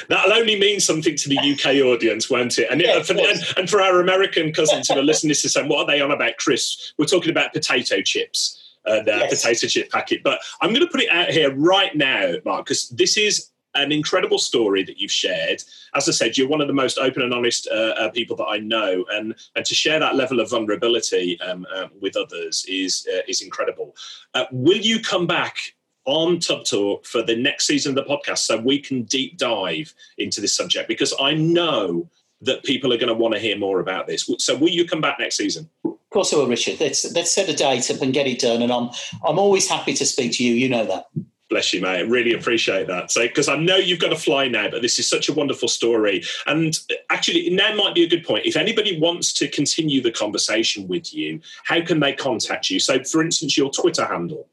That'll 0.10 0.34
only 0.34 0.60
mean 0.60 0.80
something 0.80 1.16
to 1.16 1.30
the 1.30 1.38
UK 1.38 1.86
audience, 1.86 2.32
won't 2.32 2.58
it? 2.58 2.68
And, 2.72 2.82
yeah, 2.82 3.04
for, 3.04 3.14
and, 3.14 3.40
and, 3.58 3.70
for 3.70 3.80
our 3.80 4.00
American 4.00 4.52
cousins 4.52 4.88
who 4.88 4.98
are 4.98 5.04
listening 5.04 5.36
to 5.36 5.50
say, 5.50 5.68
"What 5.68 5.82
are 5.82 5.86
they 5.86 6.02
on 6.02 6.10
about, 6.10 6.38
crisps?" 6.38 6.96
We're 6.98 7.06
talking 7.06 7.30
about 7.30 7.54
potato 7.54 8.02
chips. 8.02 8.64
Uh, 8.88 9.04
the 9.04 9.12
yes. 9.12 9.44
potato 9.44 9.68
chip 9.68 9.92
packet. 9.92 10.24
But 10.24 10.40
I'm 10.62 10.70
going 10.70 10.82
to 10.82 10.88
put 10.88 11.02
it 11.02 11.12
out 11.12 11.28
here 11.28 11.54
right 11.54 11.94
now, 11.94 12.36
Mark, 12.46 12.66
because 12.66 12.88
this 12.90 13.18
is 13.18 13.50
an 13.78 13.92
incredible 13.92 14.40
story 14.40 14.84
that 14.84 15.00
you've 15.00 15.12
shared. 15.12 15.64
As 15.96 16.10
I 16.10 16.12
said, 16.12 16.38
you're 16.38 16.48
one 16.48 16.62
of 16.62 16.68
the 16.68 16.74
most 16.74 16.98
open 16.98 17.22
and 17.22 17.34
honest 17.34 17.68
uh, 17.72 17.94
uh, 17.98 18.10
people 18.12 18.36
that 18.38 18.46
I 18.46 18.58
know, 18.58 19.06
and 19.12 19.36
and 19.56 19.66
to 19.66 19.76
share 19.76 20.00
that 20.00 20.16
level 20.16 20.40
of 20.40 20.50
vulnerability 20.50 21.40
um, 21.42 21.66
uh, 21.74 21.88
with 22.02 22.18
others 22.18 22.66
is 22.68 23.08
uh, 23.14 23.22
is 23.28 23.42
incredible. 23.42 23.96
Uh, 24.34 24.46
will 24.52 24.78
you 24.78 25.00
come 25.00 25.28
back 25.28 25.58
on 26.06 26.40
Tubb 26.40 26.66
Talk 26.66 27.06
for 27.06 27.22
the 27.22 27.36
next 27.36 27.68
season 27.68 27.98
of 27.98 28.04
the 28.04 28.16
podcast 28.16 28.40
so 28.40 28.58
we 28.58 28.80
can 28.80 29.04
deep 29.04 29.38
dive 29.38 29.94
into 30.18 30.42
this 30.42 30.56
subject? 30.56 30.88
Because 30.88 31.14
I 31.20 31.34
know 31.34 32.10
that 32.42 32.64
people 32.64 32.94
are 32.94 32.98
going 32.98 33.08
to 33.08 33.14
want 33.14 33.34
to 33.34 33.40
hear 33.40 33.58
more 33.58 33.80
about 33.80 34.08
this. 34.08 34.30
So, 34.40 34.56
will 34.56 34.70
you 34.70 34.88
come 34.88 35.02
back 35.02 35.20
next 35.20 35.38
season? 35.38 35.70
Of 35.84 35.98
course, 36.12 36.34
I 36.34 36.38
will, 36.38 36.48
Richard. 36.48 36.80
Let's 36.80 37.12
let's 37.14 37.32
set 37.32 37.50
a 37.50 37.54
date 37.54 37.90
up 37.92 38.02
and 38.02 38.14
get 38.14 38.28
it 38.28 38.40
done. 38.40 38.62
And 38.62 38.72
I'm 38.72 38.90
I'm 39.26 39.40
always 39.40 39.68
happy 39.68 39.94
to 39.94 40.06
speak 40.06 40.34
to 40.34 40.44
you. 40.44 40.54
You 40.54 40.70
know 40.70 40.86
that. 40.86 41.06
Bless 41.50 41.74
you, 41.74 41.82
mate. 41.82 42.10
Really 42.10 42.34
appreciate 42.34 42.88
that. 42.88 43.10
So, 43.10 43.22
because 43.22 43.48
I 43.48 43.56
know 43.56 43.78
you've 43.78 44.00
got 44.00 44.10
to 44.10 44.18
fly 44.18 44.50
now, 44.50 44.70
but 44.70 44.82
this 44.82 45.00
is 45.00 45.10
such 45.10 45.30
a 45.30 45.34
wonderful 45.34 45.70
story. 45.70 46.24
And 46.46 46.78
actually, 47.10 47.50
now 47.52 47.74
might 47.74 47.96
be 47.96 48.04
a 48.04 48.10
good 48.10 48.26
point. 48.26 48.46
If 48.46 48.58
anybody 48.58 49.00
wants 49.00 49.32
to 49.34 49.48
continue 49.48 50.02
the 50.02 50.12
conversation 50.12 50.88
with 50.90 51.14
you, 51.14 51.40
how 51.64 51.82
can 51.82 52.02
they 52.02 52.12
contact 52.12 52.70
you? 52.70 52.80
So, 52.82 53.02
for 53.04 53.22
instance, 53.22 53.58
your 53.58 53.72
Twitter 53.72 54.06
handle 54.06 54.50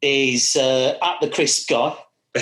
is 0.00 0.56
uh, 0.56 0.96
at 1.02 1.20
the 1.20 1.28
Crisp 1.28 1.68
Guy. 1.68 1.94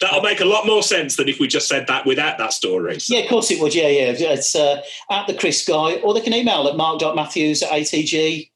That'll 0.00 0.22
make 0.22 0.40
a 0.40 0.44
lot 0.44 0.66
more 0.66 0.82
sense 0.82 1.16
than 1.16 1.28
if 1.28 1.38
we 1.38 1.46
just 1.46 1.68
said 1.68 1.86
that 1.86 2.06
without 2.06 2.38
that 2.38 2.52
story. 2.52 2.98
So. 2.98 3.14
Yeah, 3.14 3.22
of 3.22 3.28
course 3.28 3.50
it 3.50 3.60
would. 3.60 3.74
Yeah, 3.74 3.88
yeah. 3.88 4.32
It's 4.32 4.56
uh, 4.56 4.82
at 5.10 5.26
the 5.28 5.34
Crisp 5.34 5.68
Guy, 5.68 5.94
or 5.96 6.14
they 6.14 6.20
can 6.20 6.34
email 6.34 6.66
at 6.66 6.76
mark.matthews 6.76 7.62
at 7.62 7.70
atg 7.70 8.51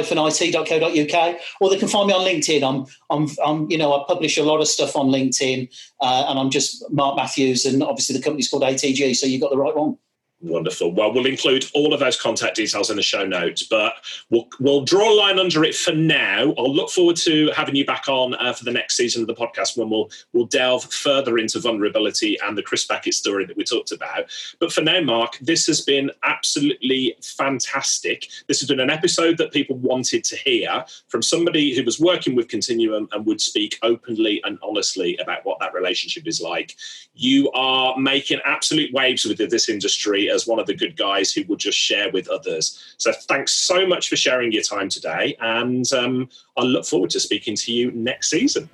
it.co.uk, 0.00 1.40
or 1.60 1.70
they 1.70 1.78
can 1.78 1.88
find 1.88 2.06
me 2.08 2.14
on 2.14 2.26
LinkedIn. 2.26 2.62
I'm, 2.62 2.86
I'm, 3.10 3.28
I'm, 3.44 3.70
you 3.70 3.78
know, 3.78 3.94
I 3.94 4.04
publish 4.06 4.38
a 4.38 4.42
lot 4.42 4.60
of 4.60 4.68
stuff 4.68 4.96
on 4.96 5.08
LinkedIn, 5.08 5.72
uh, 6.00 6.26
and 6.28 6.38
I'm 6.38 6.50
just 6.50 6.84
Mark 6.90 7.16
Matthews, 7.16 7.64
and 7.64 7.82
obviously 7.82 8.16
the 8.16 8.22
company's 8.22 8.48
called 8.48 8.62
ATG, 8.62 9.14
so 9.16 9.26
you've 9.26 9.40
got 9.40 9.50
the 9.50 9.58
right 9.58 9.76
one. 9.76 9.98
Wonderful. 10.42 10.90
Well, 10.90 11.12
we'll 11.12 11.26
include 11.26 11.66
all 11.72 11.94
of 11.94 12.00
those 12.00 12.20
contact 12.20 12.56
details 12.56 12.90
in 12.90 12.96
the 12.96 13.02
show 13.02 13.24
notes, 13.24 13.62
but 13.62 13.94
we'll, 14.28 14.48
we'll 14.58 14.84
draw 14.84 15.08
a 15.08 15.14
line 15.14 15.38
under 15.38 15.62
it 15.62 15.72
for 15.72 15.92
now. 15.92 16.52
I'll 16.58 16.74
look 16.74 16.90
forward 16.90 17.14
to 17.18 17.52
having 17.54 17.76
you 17.76 17.86
back 17.86 18.08
on 18.08 18.34
uh, 18.34 18.52
for 18.52 18.64
the 18.64 18.72
next 18.72 18.96
season 18.96 19.22
of 19.22 19.28
the 19.28 19.36
podcast 19.36 19.76
when 19.76 19.88
we'll 19.88 20.10
we'll 20.32 20.46
delve 20.46 20.92
further 20.92 21.38
into 21.38 21.60
vulnerability 21.60 22.36
and 22.40 22.58
the 22.58 22.62
crisp 22.62 22.90
packet 22.90 23.14
story 23.14 23.46
that 23.46 23.56
we 23.56 23.62
talked 23.62 23.92
about. 23.92 24.24
But 24.58 24.72
for 24.72 24.80
now, 24.80 25.00
Mark, 25.00 25.38
this 25.40 25.64
has 25.68 25.80
been 25.80 26.10
absolutely 26.24 27.14
fantastic. 27.22 28.28
This 28.48 28.58
has 28.58 28.68
been 28.68 28.80
an 28.80 28.90
episode 28.90 29.38
that 29.38 29.52
people 29.52 29.76
wanted 29.76 30.24
to 30.24 30.36
hear 30.36 30.84
from 31.06 31.22
somebody 31.22 31.72
who 31.76 31.84
was 31.84 32.00
working 32.00 32.34
with 32.34 32.48
Continuum 32.48 33.08
and 33.12 33.24
would 33.26 33.40
speak 33.40 33.78
openly 33.84 34.42
and 34.44 34.58
honestly 34.60 35.16
about 35.18 35.44
what 35.44 35.60
that 35.60 35.72
relationship 35.72 36.26
is 36.26 36.40
like. 36.40 36.74
You 37.14 37.48
are 37.52 37.96
making 37.96 38.40
absolute 38.44 38.92
waves 38.92 39.24
with 39.24 39.38
this 39.38 39.68
industry 39.68 40.31
as 40.32 40.46
one 40.46 40.58
of 40.58 40.66
the 40.66 40.74
good 40.74 40.96
guys 40.96 41.32
who 41.32 41.44
will 41.44 41.56
just 41.56 41.78
share 41.78 42.10
with 42.10 42.28
others. 42.28 42.94
So 42.98 43.12
thanks 43.12 43.52
so 43.52 43.86
much 43.86 44.08
for 44.08 44.16
sharing 44.16 44.52
your 44.52 44.62
time 44.62 44.88
today. 44.88 45.36
And 45.40 45.90
um, 45.92 46.28
I 46.56 46.62
look 46.62 46.84
forward 46.84 47.10
to 47.10 47.20
speaking 47.20 47.56
to 47.56 47.72
you 47.72 47.90
next 47.92 48.30
season. 48.30 48.68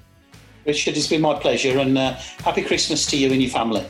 Richard, 0.65 0.97
it's 0.97 1.07
been 1.07 1.23
my 1.23 1.39
pleasure. 1.39 1.79
And 1.79 1.97
uh, 1.97 2.15
happy 2.45 2.63
Christmas 2.63 3.07
to 3.07 3.17
you 3.17 3.33
and 3.33 3.43
your 3.43 3.51
family. 3.51 3.85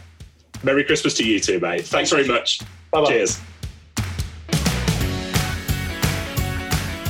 Merry 0.63 0.85
Christmas 0.85 1.15
to 1.15 1.25
you 1.25 1.39
too, 1.41 1.61
mate. 1.61 1.85
Thanks 1.87 2.11
very 2.11 2.27
much. 2.27 2.61
Bye-bye. 2.91 3.09
Cheers. 3.09 3.41